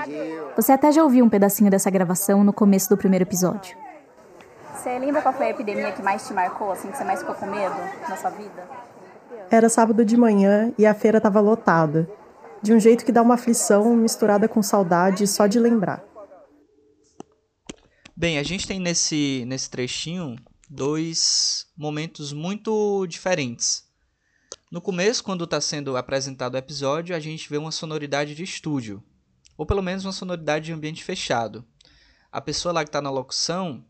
Você 0.55 0.71
até 0.71 0.91
já 0.91 1.03
ouviu 1.03 1.23
um 1.23 1.29
pedacinho 1.29 1.71
dessa 1.71 1.89
gravação 1.89 2.43
no 2.43 2.51
começo 2.51 2.89
do 2.89 2.97
primeiro 2.97 3.23
episódio. 3.23 3.77
Você 4.75 4.99
lembra 4.99 5.21
qual 5.21 5.33
foi 5.33 5.47
a 5.47 5.49
epidemia 5.49 5.91
que 5.93 6.01
mais 6.01 6.27
te 6.27 6.33
marcou, 6.33 6.71
assim, 6.71 6.91
que 6.91 6.97
você 6.97 7.03
mais 7.03 7.21
ficou 7.21 7.33
com 7.35 7.45
medo 7.45 7.75
na 8.07 8.17
sua 8.17 8.29
vida? 8.29 8.67
Era 9.49 9.69
sábado 9.69 10.03
de 10.03 10.17
manhã 10.17 10.73
e 10.77 10.85
a 10.85 10.93
feira 10.93 11.17
estava 11.17 11.39
lotada. 11.39 12.09
De 12.61 12.73
um 12.73 12.79
jeito 12.79 13.05
que 13.05 13.11
dá 13.11 13.21
uma 13.21 13.35
aflição 13.35 13.95
misturada 13.95 14.47
com 14.47 14.61
saudade 14.61 15.25
só 15.27 15.47
de 15.47 15.59
lembrar. 15.59 16.03
Bem, 18.15 18.39
a 18.39 18.43
gente 18.43 18.67
tem 18.67 18.79
nesse, 18.79 19.43
nesse 19.47 19.69
trechinho 19.69 20.35
dois 20.69 21.67
momentos 21.77 22.33
muito 22.33 23.05
diferentes. 23.07 23.84
No 24.71 24.81
começo, 24.81 25.23
quando 25.23 25.43
está 25.43 25.61
sendo 25.61 25.95
apresentado 25.95 26.55
o 26.55 26.57
episódio, 26.57 27.15
a 27.15 27.19
gente 27.19 27.47
vê 27.47 27.57
uma 27.57 27.71
sonoridade 27.71 28.33
de 28.33 28.43
estúdio, 28.43 29.03
ou 29.55 29.65
pelo 29.65 29.81
menos 29.81 30.03
uma 30.03 30.11
sonoridade 30.11 30.65
de 30.65 30.73
ambiente 30.73 31.03
fechado. 31.03 31.63
A 32.31 32.41
pessoa 32.41 32.73
lá 32.73 32.83
que 32.83 32.89
está 32.89 32.99
na 32.99 33.11
locução, 33.11 33.85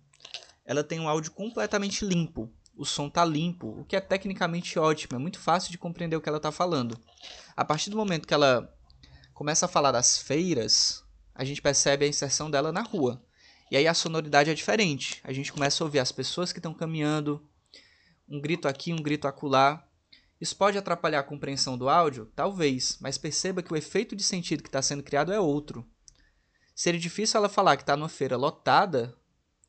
ela 0.66 0.84
tem 0.84 1.00
um 1.00 1.08
áudio 1.08 1.32
completamente 1.32 2.04
limpo. 2.06 2.52
O 2.76 2.86
som 2.86 3.10
tá 3.10 3.24
limpo, 3.24 3.80
o 3.80 3.86
que 3.86 3.96
é 3.96 4.02
tecnicamente 4.02 4.78
ótimo, 4.78 5.16
é 5.16 5.20
muito 5.20 5.40
fácil 5.40 5.72
de 5.72 5.78
compreender 5.78 6.18
o 6.18 6.22
que 6.22 6.28
ela 6.28 6.38
está 6.38 6.52
falando. 6.52 7.00
A 7.56 7.64
partir 7.64 7.90
do 7.90 7.96
momento 7.96 8.28
que 8.28 8.34
ela 8.34 8.70
começa 9.34 9.66
a 9.66 9.70
falar 9.70 9.94
das 9.94 10.18
feiras, 10.18 11.06
a 11.34 11.46
gente 11.46 11.62
percebe 11.62 12.04
a 12.04 12.08
inserção 12.08 12.52
dela 12.52 12.74
na 12.74 12.82
rua. 12.82 13.24
E 13.72 13.78
aí 13.78 13.88
a 13.88 13.94
sonoridade 13.94 14.50
é 14.50 14.54
diferente. 14.54 15.22
A 15.24 15.32
gente 15.32 15.54
começa 15.54 15.82
a 15.82 15.86
ouvir 15.86 16.00
as 16.00 16.12
pessoas 16.12 16.52
que 16.52 16.60
estão 16.60 16.74
caminhando, 16.74 17.48
um 18.28 18.42
grito 18.42 18.68
aqui, 18.68 18.92
um 18.92 19.02
grito 19.02 19.26
acolá. 19.26 19.88
Isso 20.46 20.56
pode 20.56 20.78
atrapalhar 20.78 21.22
a 21.22 21.24
compreensão 21.24 21.76
do 21.76 21.90
áudio? 21.90 22.32
Talvez, 22.36 23.00
mas 23.02 23.18
perceba 23.18 23.64
que 23.64 23.74
o 23.74 23.76
efeito 23.76 24.16
de 24.16 24.22
sentido 24.22 24.62
que 24.62 24.70
está 24.70 24.80
sendo 24.80 25.02
criado 25.02 25.34
é 25.34 25.40
outro. 25.40 25.84
Seria 26.76 27.00
difícil 27.00 27.40
ela 27.40 27.50
falar 27.50 27.76
que 27.78 27.82
está 27.82 27.98
numa 27.98 28.08
feira 28.08 28.38
lotada, 28.38 29.18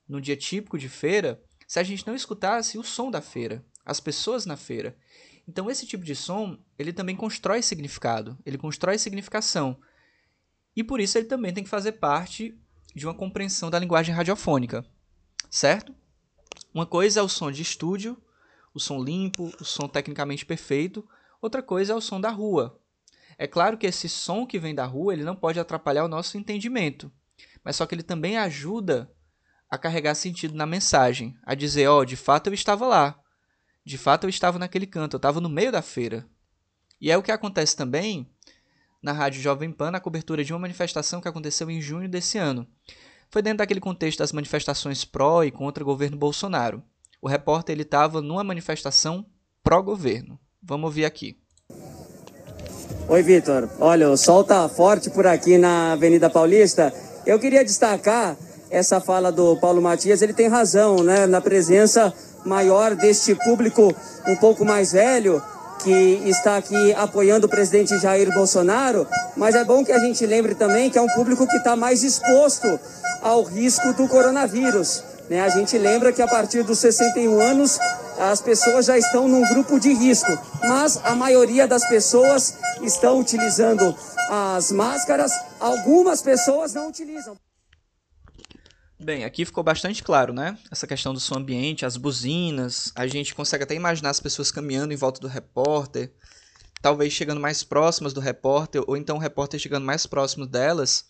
num 0.06 0.20
dia 0.20 0.36
típico 0.36 0.76
de 0.76 0.90
feira, 0.90 1.42
se 1.66 1.78
a 1.78 1.82
gente 1.82 2.06
não 2.06 2.14
escutasse 2.14 2.76
o 2.76 2.82
som 2.82 3.10
da 3.10 3.22
feira, 3.22 3.64
as 3.86 4.00
pessoas 4.00 4.44
na 4.44 4.54
feira. 4.54 4.94
Então 5.48 5.70
esse 5.70 5.86
tipo 5.86 6.04
de 6.04 6.14
som, 6.14 6.58
ele 6.78 6.92
também 6.92 7.16
constrói 7.16 7.62
significado, 7.62 8.36
ele 8.44 8.58
constrói 8.58 8.98
significação. 8.98 9.80
E 10.76 10.84
por 10.84 11.00
isso 11.00 11.16
ele 11.16 11.26
também 11.26 11.54
tem 11.54 11.64
que 11.64 11.70
fazer 11.70 11.92
parte 11.92 12.54
de 12.94 13.06
uma 13.06 13.14
compreensão 13.14 13.70
da 13.70 13.78
linguagem 13.78 14.14
radiofônica, 14.14 14.84
certo? 15.48 15.94
Uma 16.74 16.84
coisa 16.84 17.20
é 17.20 17.22
o 17.22 17.30
som 17.30 17.50
de 17.50 17.62
estúdio, 17.62 18.22
o 18.76 18.80
som 18.80 19.02
limpo, 19.02 19.50
o 19.58 19.64
som 19.64 19.88
tecnicamente 19.88 20.44
perfeito, 20.44 21.08
outra 21.40 21.62
coisa 21.62 21.94
é 21.94 21.96
o 21.96 22.00
som 22.00 22.20
da 22.20 22.28
rua. 22.28 22.78
É 23.38 23.46
claro 23.46 23.78
que 23.78 23.86
esse 23.86 24.06
som 24.06 24.46
que 24.46 24.58
vem 24.58 24.74
da 24.74 24.84
rua, 24.84 25.14
ele 25.14 25.24
não 25.24 25.34
pode 25.34 25.58
atrapalhar 25.58 26.04
o 26.04 26.08
nosso 26.08 26.36
entendimento, 26.36 27.10
mas 27.64 27.76
só 27.76 27.86
que 27.86 27.94
ele 27.94 28.02
também 28.02 28.36
ajuda 28.36 29.10
a 29.70 29.78
carregar 29.78 30.14
sentido 30.14 30.54
na 30.54 30.66
mensagem, 30.66 31.34
a 31.42 31.54
dizer, 31.54 31.88
ó, 31.88 32.00
oh, 32.00 32.04
de 32.04 32.16
fato 32.16 32.48
eu 32.48 32.54
estava 32.54 32.86
lá. 32.86 33.18
De 33.82 33.96
fato 33.96 34.24
eu 34.24 34.30
estava 34.30 34.58
naquele 34.58 34.86
canto, 34.86 35.14
eu 35.14 35.18
estava 35.18 35.40
no 35.40 35.48
meio 35.48 35.72
da 35.72 35.80
feira. 35.80 36.28
E 37.00 37.10
é 37.10 37.16
o 37.16 37.22
que 37.22 37.32
acontece 37.32 37.74
também 37.74 38.30
na 39.02 39.12
Rádio 39.12 39.40
Jovem 39.40 39.72
Pan 39.72 39.90
na 39.90 40.00
cobertura 40.00 40.44
de 40.44 40.52
uma 40.52 40.58
manifestação 40.58 41.20
que 41.20 41.28
aconteceu 41.28 41.70
em 41.70 41.80
junho 41.80 42.08
desse 42.08 42.36
ano. 42.36 42.66
Foi 43.30 43.40
dentro 43.40 43.58
daquele 43.58 43.80
contexto 43.80 44.18
das 44.18 44.32
manifestações 44.32 45.04
pró 45.04 45.44
e 45.44 45.50
contra 45.50 45.82
o 45.82 45.86
governo 45.86 46.16
Bolsonaro. 46.16 46.82
O 47.26 47.28
repórter 47.28 47.74
ele 47.74 47.82
estava 47.82 48.22
numa 48.22 48.44
manifestação 48.44 49.26
pró-governo. 49.60 50.38
Vamos 50.62 50.84
ouvir 50.84 51.04
aqui. 51.04 51.36
Oi, 53.08 53.20
Vitor. 53.20 53.68
Olha, 53.80 54.08
o 54.08 54.16
sol 54.16 54.44
tá 54.44 54.68
forte 54.68 55.10
por 55.10 55.26
aqui 55.26 55.58
na 55.58 55.94
Avenida 55.94 56.30
Paulista. 56.30 56.94
Eu 57.26 57.40
queria 57.40 57.64
destacar 57.64 58.36
essa 58.70 59.00
fala 59.00 59.32
do 59.32 59.56
Paulo 59.56 59.82
Matias. 59.82 60.22
Ele 60.22 60.32
tem 60.32 60.46
razão, 60.46 61.02
né? 61.02 61.26
Na 61.26 61.40
presença 61.40 62.14
maior 62.44 62.94
deste 62.94 63.34
público 63.34 63.92
um 64.28 64.36
pouco 64.36 64.64
mais 64.64 64.92
velho, 64.92 65.42
que 65.82 65.90
está 66.26 66.56
aqui 66.56 66.92
apoiando 66.92 67.48
o 67.48 67.50
presidente 67.50 67.98
Jair 67.98 68.32
Bolsonaro, 68.32 69.04
mas 69.36 69.56
é 69.56 69.64
bom 69.64 69.84
que 69.84 69.90
a 69.90 69.98
gente 69.98 70.24
lembre 70.24 70.54
também 70.54 70.90
que 70.90 70.96
é 70.96 71.02
um 71.02 71.08
público 71.08 71.44
que 71.44 71.56
está 71.56 71.74
mais 71.74 72.04
exposto 72.04 72.78
ao 73.20 73.42
risco 73.42 73.92
do 73.94 74.06
coronavírus. 74.06 75.15
Né? 75.28 75.40
A 75.40 75.48
gente 75.48 75.76
lembra 75.76 76.12
que 76.12 76.22
a 76.22 76.28
partir 76.28 76.62
dos 76.62 76.78
61 76.78 77.40
anos 77.40 77.78
as 78.18 78.40
pessoas 78.40 78.86
já 78.86 78.96
estão 78.96 79.28
num 79.28 79.46
grupo 79.52 79.78
de 79.78 79.92
risco, 79.92 80.30
mas 80.60 80.98
a 81.04 81.14
maioria 81.14 81.66
das 81.66 81.86
pessoas 81.88 82.56
estão 82.82 83.20
utilizando 83.20 83.94
as 84.28 84.72
máscaras, 84.72 85.32
algumas 85.60 86.22
pessoas 86.22 86.74
não 86.74 86.88
utilizam. 86.88 87.36
Bem, 88.98 89.24
aqui 89.24 89.44
ficou 89.44 89.62
bastante 89.62 90.02
claro, 90.02 90.32
né? 90.32 90.56
Essa 90.70 90.86
questão 90.86 91.12
do 91.12 91.20
som 91.20 91.36
ambiente, 91.36 91.84
as 91.84 91.98
buzinas, 91.98 92.90
a 92.94 93.06
gente 93.06 93.34
consegue 93.34 93.64
até 93.64 93.74
imaginar 93.74 94.10
as 94.10 94.20
pessoas 94.20 94.50
caminhando 94.50 94.94
em 94.94 94.96
volta 94.96 95.20
do 95.20 95.28
repórter, 95.28 96.10
talvez 96.80 97.12
chegando 97.12 97.40
mais 97.40 97.62
próximas 97.62 98.14
do 98.14 98.20
repórter, 98.20 98.82
ou 98.86 98.96
então 98.96 99.16
o 99.16 99.20
repórter 99.20 99.60
chegando 99.60 99.84
mais 99.84 100.06
próximo 100.06 100.46
delas, 100.46 101.04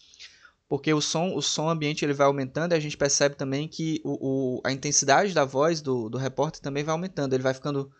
porque 0.68 0.92
o 0.92 1.00
som, 1.00 1.34
o 1.34 1.42
som 1.42 1.68
ambiente 1.68 2.04
ele 2.04 2.12
vai 2.12 2.26
aumentando 2.26 2.72
e 2.72 2.76
a 2.76 2.80
gente 2.80 2.96
percebe 2.96 3.36
também 3.36 3.68
que 3.68 4.00
o, 4.04 4.58
o 4.58 4.60
a 4.64 4.72
intensidade 4.72 5.32
da 5.32 5.44
voz 5.44 5.80
do, 5.80 6.08
do 6.08 6.18
repórter 6.18 6.60
também 6.60 6.82
vai 6.82 6.92
aumentando, 6.92 7.34
ele 7.34 7.42
vai 7.42 7.54
ficando 7.54 7.90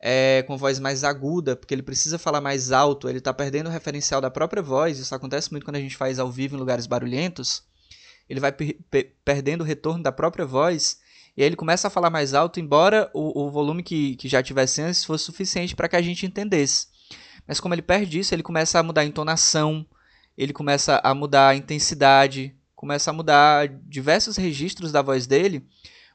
é, 0.00 0.42
com 0.46 0.56
voz 0.56 0.80
mais 0.80 1.04
aguda, 1.04 1.54
porque 1.54 1.74
ele 1.74 1.82
precisa 1.82 2.18
falar 2.18 2.40
mais 2.40 2.72
alto, 2.72 3.08
ele 3.08 3.18
está 3.18 3.32
perdendo 3.32 3.68
o 3.68 3.72
referencial 3.72 4.20
da 4.20 4.30
própria 4.30 4.62
voz, 4.62 4.98
isso 4.98 5.14
acontece 5.14 5.50
muito 5.52 5.64
quando 5.64 5.76
a 5.76 5.80
gente 5.80 5.96
faz 5.96 6.18
ao 6.18 6.30
vivo 6.30 6.56
em 6.56 6.58
lugares 6.58 6.86
barulhentos, 6.86 7.62
ele 8.28 8.40
vai 8.40 8.52
perdendo 9.24 9.62
o 9.62 9.64
retorno 9.64 10.02
da 10.02 10.12
própria 10.12 10.46
voz. 10.46 10.98
E 11.36 11.42
aí 11.42 11.48
ele 11.48 11.56
começa 11.56 11.88
a 11.88 11.90
falar 11.90 12.10
mais 12.10 12.32
alto, 12.32 12.60
embora 12.60 13.10
o, 13.12 13.46
o 13.46 13.50
volume 13.50 13.82
que, 13.82 14.14
que 14.16 14.28
já 14.28 14.40
tivesse 14.40 14.80
antes 14.80 15.04
fosse 15.04 15.24
suficiente 15.24 15.74
para 15.74 15.88
que 15.88 15.96
a 15.96 16.02
gente 16.02 16.24
entendesse. 16.24 16.86
Mas 17.46 17.58
como 17.58 17.74
ele 17.74 17.82
perde 17.82 18.20
isso, 18.20 18.32
ele 18.32 18.42
começa 18.42 18.78
a 18.78 18.82
mudar 18.84 19.00
a 19.00 19.04
entonação, 19.04 19.84
ele 20.36 20.52
começa 20.52 21.00
a 21.02 21.14
mudar 21.14 21.48
a 21.48 21.54
intensidade, 21.54 22.54
começa 22.74 23.10
a 23.10 23.14
mudar 23.14 23.68
diversos 23.86 24.36
registros 24.36 24.92
da 24.92 25.02
voz 25.02 25.26
dele, 25.26 25.66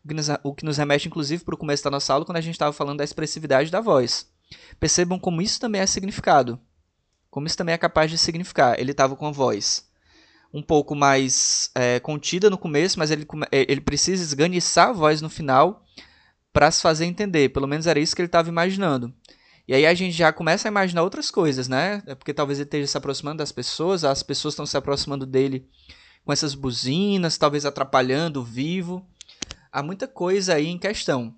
o 0.04 0.08
que 0.08 0.14
nos, 0.14 0.28
o 0.44 0.54
que 0.54 0.66
nos 0.66 0.78
remete 0.78 1.08
inclusive 1.08 1.44
para 1.44 1.56
o 1.56 1.58
começo 1.58 1.84
da 1.84 1.92
nossa 1.92 2.14
aula, 2.14 2.26
quando 2.26 2.38
a 2.38 2.42
gente 2.42 2.56
estava 2.56 2.74
falando 2.74 2.98
da 2.98 3.04
expressividade 3.04 3.72
da 3.72 3.82
voz. 3.82 4.30
Percebam 4.80 5.20
como 5.20 5.42
isso 5.42 5.60
também 5.60 5.82
é 5.82 5.86
significado, 5.86 6.60
como 7.30 7.48
isso 7.48 7.58
também 7.58 7.74
é 7.74 7.78
capaz 7.78 8.12
de 8.12 8.18
significar. 8.18 8.80
Ele 8.80 8.92
estava 8.92 9.16
com 9.16 9.28
a 9.28 9.32
voz 9.32 9.86
um 10.56 10.62
pouco 10.62 10.96
mais 10.96 11.70
é, 11.76 12.00
contida 12.00 12.50
no 12.50 12.58
começo, 12.58 12.98
mas 12.98 13.12
ele, 13.12 13.28
é, 13.52 13.70
ele 13.70 13.82
precisa 13.82 14.24
esganiçar 14.24 14.90
a 14.90 14.94
voz 14.94 15.22
no 15.22 15.30
final 15.30 15.84
para 16.54 16.72
se 16.72 16.82
fazer 16.82 17.04
entender. 17.04 17.50
Pelo 17.50 17.68
menos 17.68 17.88
era 17.88 18.00
isso 18.00 18.16
que 18.16 18.22
ele 18.22 18.28
estava 18.28 18.48
imaginando. 18.48 19.14
E 19.68 19.74
aí 19.74 19.86
a 19.86 19.94
gente 19.94 20.16
já 20.16 20.32
começa 20.32 20.68
a 20.68 20.72
imaginar 20.72 21.04
outras 21.04 21.32
coisas, 21.32 21.68
né? 21.68 22.04
É 22.06 22.14
porque 22.14 22.34
talvez 22.34 22.60
ele 22.60 22.68
esteja 22.68 22.88
se 22.88 22.98
aproximando 22.98 23.40
das 23.40 23.52
pessoas, 23.52 24.04
as 24.04 24.22
pessoas 24.22 24.54
estão 24.54 24.66
se 24.66 24.78
aproximando 24.78 25.26
dele 25.26 25.68
com 26.24 26.32
essas 26.32 26.54
buzinas, 26.54 27.38
talvez 27.38 27.66
atrapalhando 27.66 28.42
o 28.42 28.44
vivo. 28.44 29.08
Há 29.72 29.82
muita 29.82 30.08
coisa 30.08 30.56
aí 30.56 30.68
em 30.68 30.78
questão. 30.78 31.36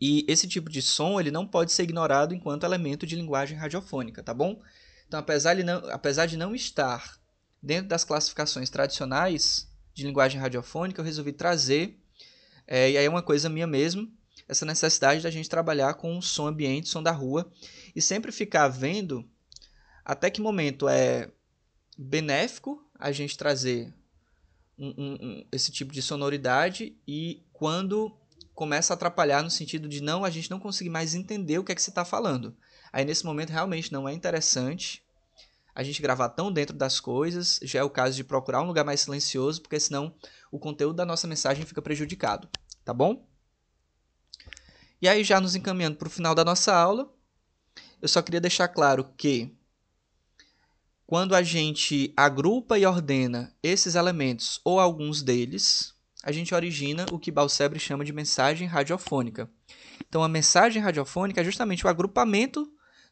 E 0.00 0.24
esse 0.28 0.48
tipo 0.48 0.68
de 0.68 0.82
som 0.82 1.20
ele 1.20 1.30
não 1.30 1.46
pode 1.46 1.70
ser 1.70 1.84
ignorado 1.84 2.34
enquanto 2.34 2.64
elemento 2.64 3.06
de 3.06 3.14
linguagem 3.14 3.56
radiofônica, 3.56 4.22
tá 4.22 4.34
bom? 4.34 4.60
Então, 5.06 5.20
apesar 5.20 5.54
de 5.54 5.62
não, 5.62 5.78
apesar 5.90 6.26
de 6.26 6.36
não 6.36 6.54
estar 6.56 7.16
dentro 7.62 7.88
das 7.88 8.02
classificações 8.02 8.68
tradicionais 8.68 9.70
de 9.94 10.04
linguagem 10.04 10.40
radiofônica, 10.40 11.00
eu 11.00 11.04
resolvi 11.04 11.32
trazer, 11.32 12.00
é, 12.66 12.90
e 12.90 12.98
aí 12.98 13.04
é 13.04 13.08
uma 13.08 13.22
coisa 13.22 13.48
minha 13.48 13.66
mesmo, 13.66 14.10
essa 14.52 14.64
necessidade 14.64 15.22
da 15.22 15.30
gente 15.30 15.48
trabalhar 15.48 15.94
com 15.94 16.16
o 16.16 16.22
som 16.22 16.46
ambiente, 16.46 16.88
som 16.88 17.02
da 17.02 17.10
rua, 17.10 17.50
e 17.94 18.00
sempre 18.00 18.30
ficar 18.30 18.68
vendo 18.68 19.28
até 20.04 20.30
que 20.30 20.40
momento 20.40 20.88
é 20.88 21.30
benéfico 21.96 22.82
a 22.98 23.10
gente 23.12 23.36
trazer 23.36 23.92
um, 24.78 24.88
um, 24.88 25.12
um, 25.20 25.46
esse 25.52 25.70
tipo 25.70 25.92
de 25.92 26.02
sonoridade 26.02 26.96
e 27.06 27.42
quando 27.52 28.16
começa 28.54 28.92
a 28.92 28.96
atrapalhar 28.96 29.42
no 29.42 29.50
sentido 29.50 29.88
de 29.88 30.02
não 30.02 30.24
a 30.24 30.30
gente 30.30 30.50
não 30.50 30.60
conseguir 30.60 30.90
mais 30.90 31.14
entender 31.14 31.58
o 31.58 31.64
que 31.64 31.72
é 31.72 31.74
que 31.74 31.82
você 31.82 31.90
está 31.90 32.04
falando. 32.04 32.56
Aí 32.92 33.04
nesse 33.04 33.24
momento 33.24 33.50
realmente 33.50 33.92
não 33.92 34.08
é 34.08 34.12
interessante 34.12 35.02
a 35.74 35.82
gente 35.82 36.02
gravar 36.02 36.28
tão 36.28 36.52
dentro 36.52 36.76
das 36.76 37.00
coisas, 37.00 37.58
já 37.62 37.78
é 37.78 37.82
o 37.82 37.88
caso 37.88 38.14
de 38.14 38.24
procurar 38.24 38.60
um 38.60 38.66
lugar 38.66 38.84
mais 38.84 39.00
silencioso, 39.00 39.62
porque 39.62 39.80
senão 39.80 40.14
o 40.50 40.58
conteúdo 40.58 40.96
da 40.96 41.06
nossa 41.06 41.26
mensagem 41.26 41.64
fica 41.64 41.80
prejudicado, 41.80 42.46
tá 42.84 42.92
bom? 42.92 43.26
E 45.02 45.08
aí, 45.08 45.24
já 45.24 45.40
nos 45.40 45.56
encaminhando 45.56 45.96
para 45.96 46.06
o 46.06 46.10
final 46.10 46.32
da 46.32 46.44
nossa 46.44 46.72
aula, 46.72 47.12
eu 48.00 48.06
só 48.06 48.22
queria 48.22 48.40
deixar 48.40 48.68
claro 48.68 49.12
que 49.16 49.52
quando 51.04 51.34
a 51.34 51.42
gente 51.42 52.14
agrupa 52.16 52.78
e 52.78 52.86
ordena 52.86 53.52
esses 53.60 53.96
elementos 53.96 54.60
ou 54.64 54.78
alguns 54.78 55.20
deles, 55.20 55.92
a 56.22 56.30
gente 56.30 56.54
origina 56.54 57.04
o 57.10 57.18
que 57.18 57.32
Balsebre 57.32 57.80
chama 57.80 58.04
de 58.04 58.12
mensagem 58.12 58.68
radiofônica. 58.68 59.50
Então, 60.08 60.22
a 60.22 60.28
mensagem 60.28 60.80
radiofônica 60.80 61.40
é 61.40 61.44
justamente 61.44 61.84
o 61.84 61.88
agrupamento 61.88 62.64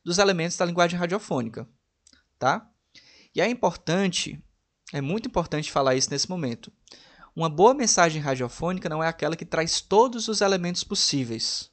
dos 0.05 0.19
elementos 0.19 0.57
da 0.57 0.65
linguagem 0.65 0.97
radiofônica, 0.97 1.69
tá? 2.39 2.71
E 3.35 3.41
é 3.41 3.49
importante, 3.49 4.41
é 4.93 5.01
muito 5.01 5.27
importante 5.27 5.73
falar 5.73 5.97
isso 5.97 6.11
nesse 6.11 6.31
momento. 6.31 6.73
Uma 7.35 7.49
boa 7.49 7.75
mensagem 7.75 8.23
radiofônica 8.23 8.89
não 8.89 9.03
é 9.03 9.09
aquela 9.09 9.35
que 9.35 9.45
traz 9.45 9.81
todos 9.81 10.29
os 10.29 10.41
elementos 10.41 10.85
possíveis. 10.85 11.70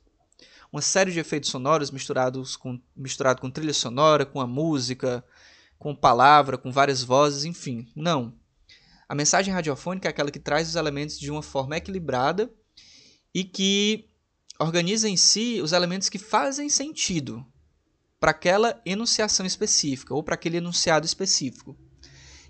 Uma 0.77 0.81
série 0.83 1.11
de 1.11 1.19
efeitos 1.19 1.49
sonoros 1.49 1.89
misturados 1.89 2.55
com, 2.55 2.79
misturado 2.95 3.41
com 3.41 3.49
trilha 3.49 3.73
sonora, 3.73 4.27
com 4.27 4.39
a 4.39 4.45
música, 4.45 5.25
com 5.79 5.95
palavra, 5.95 6.55
com 6.55 6.71
várias 6.71 7.03
vozes, 7.03 7.45
enfim. 7.45 7.87
Não. 7.95 8.31
A 9.09 9.15
mensagem 9.15 9.51
radiofônica 9.51 10.07
é 10.07 10.11
aquela 10.11 10.29
que 10.29 10.37
traz 10.37 10.69
os 10.69 10.75
elementos 10.75 11.17
de 11.17 11.31
uma 11.31 11.41
forma 11.41 11.75
equilibrada 11.75 12.53
e 13.33 13.43
que 13.43 14.07
organiza 14.59 15.09
em 15.09 15.17
si 15.17 15.59
os 15.63 15.71
elementos 15.71 16.09
que 16.09 16.19
fazem 16.19 16.69
sentido 16.69 17.43
para 18.19 18.29
aquela 18.29 18.79
enunciação 18.85 19.47
específica 19.47 20.13
ou 20.13 20.21
para 20.21 20.35
aquele 20.35 20.57
enunciado 20.57 21.07
específico. 21.07 21.75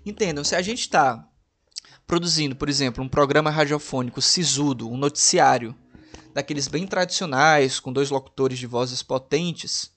Entendam, 0.04 0.44
se 0.44 0.54
a 0.54 0.60
gente 0.60 0.80
está 0.80 1.26
produzindo, 2.06 2.54
por 2.54 2.68
exemplo, 2.68 3.02
um 3.02 3.08
programa 3.08 3.48
radiofônico 3.48 4.20
sisudo, 4.20 4.86
um 4.86 4.98
noticiário, 4.98 5.74
daqueles 6.34 6.68
bem 6.68 6.86
tradicionais, 6.86 7.80
com 7.80 7.92
dois 7.92 8.10
locutores 8.10 8.58
de 8.58 8.66
vozes 8.66 9.02
potentes, 9.02 9.92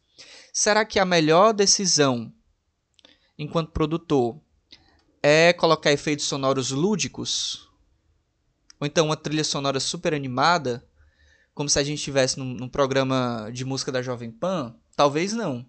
será 0.53 0.85
que 0.85 0.99
a 0.99 1.05
melhor 1.05 1.53
decisão 1.53 2.31
enquanto 3.37 3.71
produtor 3.71 4.39
é 5.21 5.53
colocar 5.53 5.91
efeitos 5.91 6.25
sonoros 6.25 6.71
lúdicos? 6.71 7.69
Ou 8.79 8.87
então 8.87 9.05
uma 9.05 9.17
trilha 9.17 9.43
sonora 9.43 9.79
super 9.79 10.13
animada, 10.13 10.87
como 11.53 11.69
se 11.69 11.77
a 11.77 11.83
gente 11.83 11.99
estivesse 11.99 12.39
num, 12.39 12.53
num 12.53 12.69
programa 12.69 13.49
de 13.53 13.63
música 13.63 13.91
da 13.91 14.01
Jovem 14.01 14.31
Pan? 14.31 14.75
Talvez 14.95 15.33
não. 15.33 15.65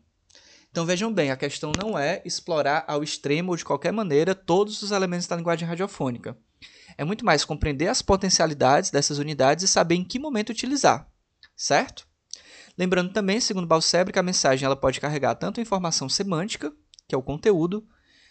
Então 0.71 0.87
vejam 0.87 1.13
bem, 1.13 1.31
a 1.31 1.37
questão 1.37 1.71
não 1.79 1.99
é 1.99 2.23
explorar 2.25 2.85
ao 2.89 3.03
extremo 3.03 3.51
ou 3.51 3.57
de 3.57 3.65
qualquer 3.65 3.93
maneira 3.93 4.35
todos 4.35 4.81
os 4.81 4.91
elementos 4.91 5.27
da 5.27 5.37
linguagem 5.37 5.69
radiofônica. 5.69 6.37
É 6.97 7.05
muito 7.05 7.24
mais 7.24 7.45
compreender 7.45 7.88
as 7.88 8.03
potencialidades 8.03 8.90
dessas 8.90 9.18
unidades 9.18 9.64
e 9.64 9.68
saber 9.68 9.95
em 9.95 10.05
que 10.05 10.18
momento 10.18 10.51
utilizar, 10.51 11.09
certo? 11.57 12.07
Lembrando 12.76 13.12
também, 13.12 13.40
segundo 13.40 13.66
Balsebre, 13.66 14.12
que 14.12 14.18
a 14.18 14.22
mensagem 14.22 14.64
ela 14.64 14.76
pode 14.76 15.01
carregar 15.01 15.34
tanto 15.34 15.61
informação 15.61 16.09
semântica, 16.09 16.72
que 17.07 17.14
é 17.14 17.18
o 17.18 17.22
conteúdo, 17.22 17.86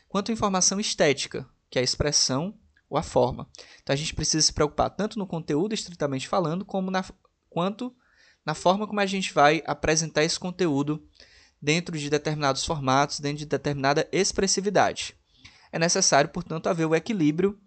quanto 0.07 0.31
informação 0.31 0.79
estética, 0.79 1.47
que 1.69 1.77
é 1.77 1.81
a 1.81 1.85
expressão 1.85 2.57
ou 2.89 2.97
a 2.97 3.03
forma. 3.03 3.47
Então 3.81 3.93
a 3.93 3.97
gente 3.97 4.13
precisa 4.13 4.45
se 4.45 4.51
preocupar 4.51 4.89
tanto 4.89 5.17
no 5.17 5.27
conteúdo 5.27 5.73
estritamente 5.73 6.27
falando, 6.27 6.65
como 6.65 6.89
na, 6.91 7.05
quanto 7.49 7.95
na 8.45 8.53
forma 8.53 8.87
como 8.87 8.99
a 8.99 9.05
gente 9.05 9.33
vai 9.33 9.61
apresentar 9.65 10.23
esse 10.23 10.39
conteúdo 10.39 11.07
dentro 11.61 11.97
de 11.97 12.09
determinados 12.09 12.65
formatos, 12.65 13.19
dentro 13.19 13.39
de 13.39 13.45
determinada 13.45 14.07
expressividade. 14.11 15.15
É 15.71 15.77
necessário, 15.77 16.31
portanto, 16.31 16.67
haver 16.67 16.85
o 16.85 16.95
equilíbrio 16.95 17.57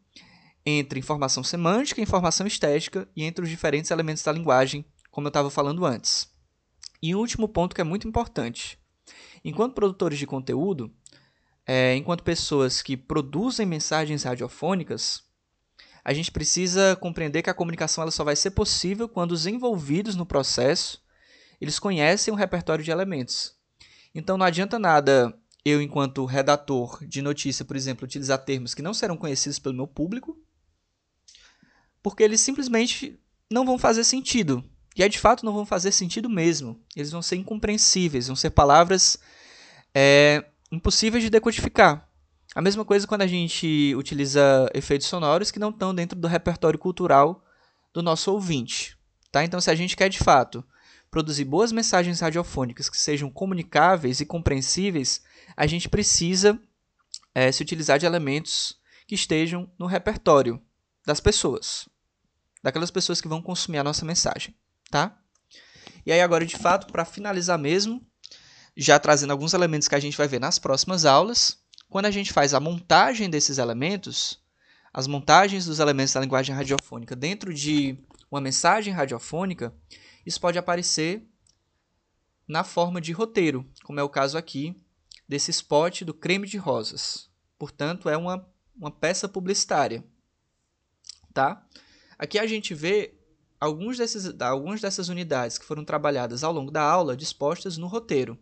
entre 0.64 0.98
informação 0.98 1.44
semântica 1.44 2.00
e 2.00 2.04
informação 2.04 2.46
estética 2.46 3.08
e 3.14 3.24
entre 3.24 3.44
os 3.44 3.50
diferentes 3.50 3.90
elementos 3.90 4.22
da 4.22 4.32
linguagem, 4.32 4.84
como 5.10 5.26
eu 5.26 5.30
estava 5.30 5.50
falando 5.50 5.84
antes. 5.84 6.28
E 7.02 7.14
um 7.14 7.18
último 7.18 7.48
ponto 7.48 7.74
que 7.74 7.80
é 7.80 7.84
muito 7.84 8.08
importante. 8.08 8.78
Enquanto 9.44 9.74
produtores 9.74 10.18
de 10.18 10.26
conteúdo, 10.26 10.90
é, 11.66 11.94
enquanto 11.94 12.22
pessoas 12.22 12.80
que 12.80 12.96
produzem 12.96 13.66
mensagens 13.66 14.22
radiofônicas, 14.22 15.22
a 16.04 16.12
gente 16.12 16.30
precisa 16.30 16.96
compreender 16.96 17.42
que 17.42 17.50
a 17.50 17.54
comunicação 17.54 18.02
ela 18.02 18.10
só 18.10 18.24
vai 18.24 18.36
ser 18.36 18.50
possível 18.50 19.08
quando 19.08 19.32
os 19.32 19.46
envolvidos 19.46 20.16
no 20.16 20.26
processo 20.26 21.02
eles 21.60 21.78
conhecem 21.78 22.32
o 22.32 22.36
repertório 22.36 22.84
de 22.84 22.90
elementos. 22.90 23.54
Então 24.14 24.36
não 24.36 24.44
adianta 24.44 24.78
nada 24.78 25.34
eu, 25.64 25.80
enquanto 25.80 26.26
redator 26.26 27.06
de 27.06 27.22
notícia, 27.22 27.64
por 27.64 27.74
exemplo, 27.74 28.04
utilizar 28.04 28.44
termos 28.44 28.74
que 28.74 28.82
não 28.82 28.92
serão 28.92 29.16
conhecidos 29.16 29.58
pelo 29.58 29.74
meu 29.74 29.86
público, 29.86 30.38
porque 32.04 32.22
eles 32.22 32.42
simplesmente 32.42 33.18
não 33.50 33.64
vão 33.64 33.78
fazer 33.78 34.04
sentido. 34.04 34.62
E 34.94 35.02
é 35.02 35.08
de 35.08 35.18
fato 35.18 35.44
não 35.44 35.54
vão 35.54 35.64
fazer 35.64 35.90
sentido 35.90 36.28
mesmo. 36.28 36.78
Eles 36.94 37.10
vão 37.10 37.22
ser 37.22 37.36
incompreensíveis, 37.36 38.26
vão 38.26 38.36
ser 38.36 38.50
palavras 38.50 39.18
é, 39.94 40.44
impossíveis 40.70 41.24
de 41.24 41.30
decodificar. 41.30 42.06
A 42.54 42.60
mesma 42.60 42.84
coisa 42.84 43.06
quando 43.06 43.22
a 43.22 43.26
gente 43.26 43.94
utiliza 43.96 44.68
efeitos 44.74 45.06
sonoros 45.06 45.50
que 45.50 45.58
não 45.58 45.70
estão 45.70 45.94
dentro 45.94 46.16
do 46.18 46.28
repertório 46.28 46.78
cultural 46.78 47.42
do 47.92 48.02
nosso 48.02 48.30
ouvinte. 48.30 48.98
Tá? 49.32 49.42
Então, 49.42 49.58
se 49.58 49.70
a 49.70 49.74
gente 49.74 49.96
quer 49.96 50.10
de 50.10 50.18
fato 50.18 50.62
produzir 51.10 51.46
boas 51.46 51.72
mensagens 51.72 52.20
radiofônicas 52.20 52.90
que 52.90 52.98
sejam 52.98 53.30
comunicáveis 53.30 54.20
e 54.20 54.26
compreensíveis, 54.26 55.22
a 55.56 55.66
gente 55.66 55.88
precisa 55.88 56.60
é, 57.34 57.50
se 57.50 57.62
utilizar 57.62 57.98
de 57.98 58.04
elementos 58.04 58.76
que 59.06 59.14
estejam 59.14 59.72
no 59.78 59.86
repertório 59.86 60.60
das 61.06 61.20
pessoas, 61.20 61.88
daquelas 62.64 62.90
pessoas 62.90 63.20
que 63.20 63.28
vão 63.28 63.42
consumir 63.42 63.76
a 63.76 63.84
nossa 63.84 64.06
mensagem, 64.06 64.54
tá? 64.90 65.20
E 66.06 66.10
aí 66.10 66.22
agora, 66.22 66.46
de 66.46 66.56
fato, 66.56 66.90
para 66.90 67.04
finalizar 67.04 67.58
mesmo, 67.58 68.00
já 68.74 68.98
trazendo 68.98 69.32
alguns 69.32 69.52
elementos 69.52 69.86
que 69.86 69.94
a 69.94 70.00
gente 70.00 70.16
vai 70.16 70.26
ver 70.26 70.40
nas 70.40 70.58
próximas 70.58 71.04
aulas, 71.04 71.58
quando 71.90 72.06
a 72.06 72.10
gente 72.10 72.32
faz 72.32 72.54
a 72.54 72.60
montagem 72.60 73.28
desses 73.28 73.58
elementos, 73.58 74.42
as 74.94 75.06
montagens 75.06 75.66
dos 75.66 75.78
elementos 75.78 76.14
da 76.14 76.20
linguagem 76.20 76.56
radiofônica 76.56 77.14
dentro 77.14 77.52
de 77.52 77.98
uma 78.30 78.40
mensagem 78.40 78.94
radiofônica, 78.94 79.70
isso 80.24 80.40
pode 80.40 80.56
aparecer 80.56 81.22
na 82.48 82.64
forma 82.64 82.98
de 82.98 83.12
roteiro, 83.12 83.70
como 83.84 84.00
é 84.00 84.02
o 84.02 84.08
caso 84.08 84.38
aqui 84.38 84.74
desse 85.28 85.50
spot 85.50 86.00
do 86.00 86.14
creme 86.14 86.46
de 86.46 86.56
rosas. 86.56 87.28
Portanto, 87.58 88.08
é 88.08 88.16
uma, 88.16 88.48
uma 88.74 88.90
peça 88.90 89.28
publicitária. 89.28 90.02
Tá? 91.34 91.62
Aqui 92.18 92.38
a 92.38 92.46
gente 92.46 92.74
vê 92.74 93.14
alguns 93.60 93.98
desses, 93.98 94.40
algumas 94.40 94.80
dessas 94.80 95.08
unidades 95.08 95.58
que 95.58 95.64
foram 95.64 95.84
trabalhadas 95.84 96.44
ao 96.44 96.52
longo 96.52 96.70
da 96.70 96.82
aula 96.82 97.16
dispostas 97.16 97.76
no 97.76 97.86
roteiro. 97.86 98.38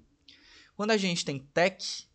Quando 0.74 0.90
a 0.90 0.96
gente 0.96 1.24
tem 1.24 1.38
tech, 1.38 2.08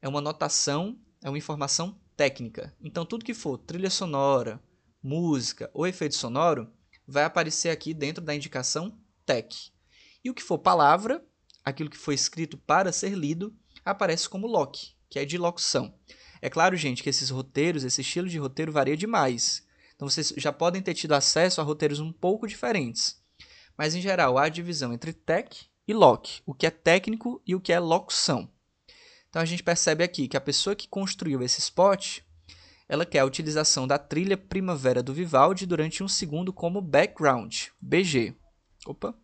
é 0.00 0.08
uma 0.08 0.20
notação, 0.20 0.98
é 1.22 1.28
uma 1.28 1.38
informação 1.38 1.98
técnica. 2.16 2.74
Então, 2.80 3.04
tudo 3.04 3.24
que 3.24 3.34
for 3.34 3.58
trilha 3.58 3.90
sonora, 3.90 4.62
música 5.02 5.70
ou 5.74 5.86
efeito 5.86 6.14
sonoro 6.14 6.70
vai 7.06 7.24
aparecer 7.24 7.70
aqui 7.70 7.92
dentro 7.92 8.22
da 8.22 8.34
indicação 8.34 8.98
tech. 9.26 9.72
E 10.24 10.30
o 10.30 10.34
que 10.34 10.42
for 10.42 10.58
palavra, 10.58 11.24
aquilo 11.64 11.90
que 11.90 11.98
foi 11.98 12.14
escrito 12.14 12.56
para 12.56 12.92
ser 12.92 13.14
lido, 13.14 13.54
aparece 13.84 14.28
como 14.28 14.46
lock, 14.46 14.94
que 15.10 15.18
é 15.18 15.24
de 15.24 15.36
locução. 15.36 15.94
É 16.40 16.48
claro, 16.48 16.76
gente, 16.76 17.02
que 17.02 17.10
esses 17.10 17.30
roteiros, 17.30 17.84
esse 17.84 18.00
estilo 18.00 18.28
de 18.28 18.38
roteiro 18.38 18.72
varia 18.72 18.96
demais. 18.96 19.63
Então 20.04 20.10
vocês 20.10 20.34
já 20.36 20.52
podem 20.52 20.82
ter 20.82 20.92
tido 20.92 21.14
acesso 21.14 21.62
a 21.62 21.64
roteiros 21.64 21.98
um 21.98 22.12
pouco 22.12 22.46
diferentes. 22.46 23.18
Mas 23.74 23.94
em 23.94 24.02
geral, 24.02 24.36
há 24.36 24.50
divisão 24.50 24.92
entre 24.92 25.14
tech 25.14 25.66
e 25.88 25.94
lock, 25.94 26.42
o 26.44 26.52
que 26.52 26.66
é 26.66 26.70
técnico 26.70 27.40
e 27.46 27.54
o 27.54 27.60
que 27.60 27.72
é 27.72 27.80
locução. 27.80 28.50
Então 29.30 29.40
a 29.40 29.46
gente 29.46 29.62
percebe 29.62 30.04
aqui 30.04 30.28
que 30.28 30.36
a 30.36 30.42
pessoa 30.42 30.76
que 30.76 30.86
construiu 30.86 31.42
esse 31.42 31.58
spot 31.58 32.20
ela 32.86 33.06
quer 33.06 33.20
a 33.20 33.24
utilização 33.24 33.86
da 33.86 33.96
trilha 33.96 34.36
Primavera 34.36 35.02
do 35.02 35.14
Vivaldi 35.14 35.64
durante 35.64 36.02
um 36.02 36.08
segundo 36.08 36.52
como 36.52 36.82
background, 36.82 37.68
BG. 37.80 38.36
Opa. 38.86 39.14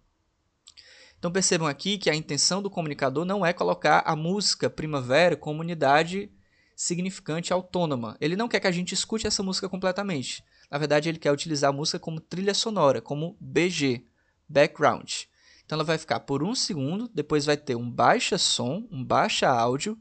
Então 1.19 1.31
percebam 1.31 1.69
aqui 1.69 1.99
que 1.99 2.09
a 2.09 2.15
intenção 2.15 2.63
do 2.63 2.71
comunicador 2.71 3.27
não 3.27 3.45
é 3.45 3.53
colocar 3.53 4.03
a 4.07 4.17
música 4.17 4.71
Primavera 4.71 5.37
como 5.37 5.61
unidade 5.61 6.33
significante 6.75 7.53
autônoma. 7.53 8.17
Ele 8.19 8.35
não 8.35 8.49
quer 8.49 8.61
que 8.61 8.67
a 8.67 8.73
gente 8.73 8.95
escute 8.95 9.27
essa 9.27 9.43
música 9.43 9.69
completamente. 9.69 10.43
Na 10.71 10.79
verdade, 10.79 11.09
ele 11.09 11.19
quer 11.19 11.33
utilizar 11.33 11.71
a 11.71 11.73
música 11.73 11.99
como 11.99 12.21
trilha 12.21 12.55
sonora, 12.55 13.01
como 13.01 13.37
BG, 13.41 14.05
background. 14.49 15.23
Então 15.65 15.77
ela 15.77 15.85
vai 15.85 15.99
ficar 15.99 16.21
por 16.21 16.43
um 16.43 16.55
segundo, 16.55 17.09
depois 17.15 17.45
vai 17.45 17.57
ter 17.57 17.75
um 17.75 17.91
baixa 17.91 18.39
som, 18.39 18.87
um 18.91 19.05
baixa 19.05 19.49
áudio, 19.49 19.99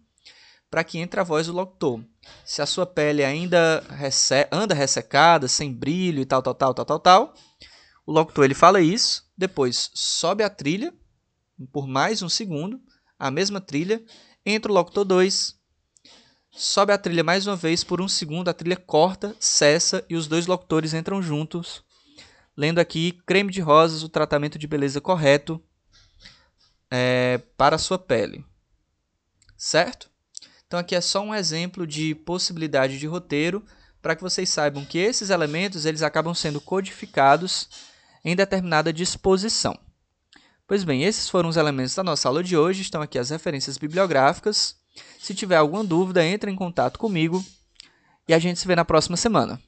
para 0.69 0.83
que 0.83 0.99
entre 0.99 1.19
a 1.19 1.23
voz 1.23 1.47
do 1.47 1.53
locutor. 1.53 2.03
Se 2.45 2.61
a 2.61 2.65
sua 2.65 2.85
pele 2.85 3.23
ainda 3.23 3.83
resse 3.89 4.47
anda 4.51 4.75
ressecada, 4.75 5.47
sem 5.47 5.73
brilho 5.73 6.21
e 6.21 6.25
tal, 6.25 6.41
tal, 6.41 6.53
tal, 6.53 6.73
tal, 6.73 6.85
tal, 6.85 6.99
tal, 6.99 7.33
o 8.05 8.11
locutor 8.11 8.45
ele 8.45 8.53
fala 8.53 8.81
isso, 8.81 9.27
depois 9.37 9.89
sobe 9.93 10.43
a 10.43 10.49
trilha 10.49 10.93
por 11.67 11.87
mais 11.87 12.21
um 12.21 12.29
segundo, 12.29 12.81
a 13.17 13.29
mesma 13.29 13.59
trilha, 13.59 14.03
entra 14.45 14.71
o 14.71 14.75
locutor 14.75 15.03
2, 15.03 15.58
sobe 16.59 16.91
a 16.91 16.97
trilha 16.97 17.23
mais 17.23 17.47
uma 17.47 17.55
vez 17.55 17.85
por 17.85 18.01
um 18.01 18.07
segundo, 18.07 18.49
a 18.49 18.53
trilha 18.53 18.75
corta, 18.75 19.33
cessa 19.39 20.03
e 20.09 20.15
os 20.15 20.27
dois 20.27 20.45
locutores 20.45 20.93
entram 20.93 21.21
juntos, 21.21 21.81
lendo 22.55 22.79
aqui 22.79 23.13
creme 23.25 23.49
de 23.49 23.61
rosas, 23.61 24.03
o 24.03 24.09
tratamento 24.09 24.59
de 24.59 24.67
beleza 24.67 24.99
correto 24.99 25.63
é, 26.91 27.41
para 27.55 27.77
a 27.77 27.79
sua 27.79 27.97
pele. 27.97 28.45
Certo? 29.55 30.09
Então 30.67 30.77
aqui 30.77 30.95
é 30.95 31.01
só 31.01 31.21
um 31.21 31.33
exemplo 31.33 31.87
de 31.87 32.13
possibilidade 32.13 32.99
de 32.99 33.07
roteiro 33.07 33.63
para 34.01 34.13
que 34.13 34.21
vocês 34.21 34.49
saibam 34.49 34.83
que 34.83 34.97
esses 34.97 35.29
elementos 35.29 35.85
eles 35.85 36.01
acabam 36.01 36.33
sendo 36.33 36.59
codificados 36.59 37.69
em 38.23 38.35
determinada 38.35 38.91
disposição. 38.91 39.79
Pois 40.67 40.83
bem, 40.83 41.03
esses 41.05 41.29
foram 41.29 41.47
os 41.47 41.55
elementos 41.55 41.95
da 41.95 42.03
nossa 42.03 42.27
aula 42.27 42.43
de 42.43 42.57
hoje, 42.57 42.81
estão 42.81 43.01
aqui 43.01 43.17
as 43.17 43.29
referências 43.29 43.77
bibliográficas. 43.77 44.78
Se 45.19 45.33
tiver 45.33 45.57
alguma 45.57 45.83
dúvida, 45.83 46.23
entre 46.25 46.51
em 46.51 46.55
contato 46.55 46.97
comigo 46.97 47.43
e 48.27 48.33
a 48.33 48.39
gente 48.39 48.59
se 48.59 48.67
vê 48.67 48.75
na 48.75 48.85
próxima 48.85 49.17
semana. 49.17 49.61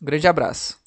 Um 0.00 0.04
grande 0.04 0.28
abraço. 0.28 0.78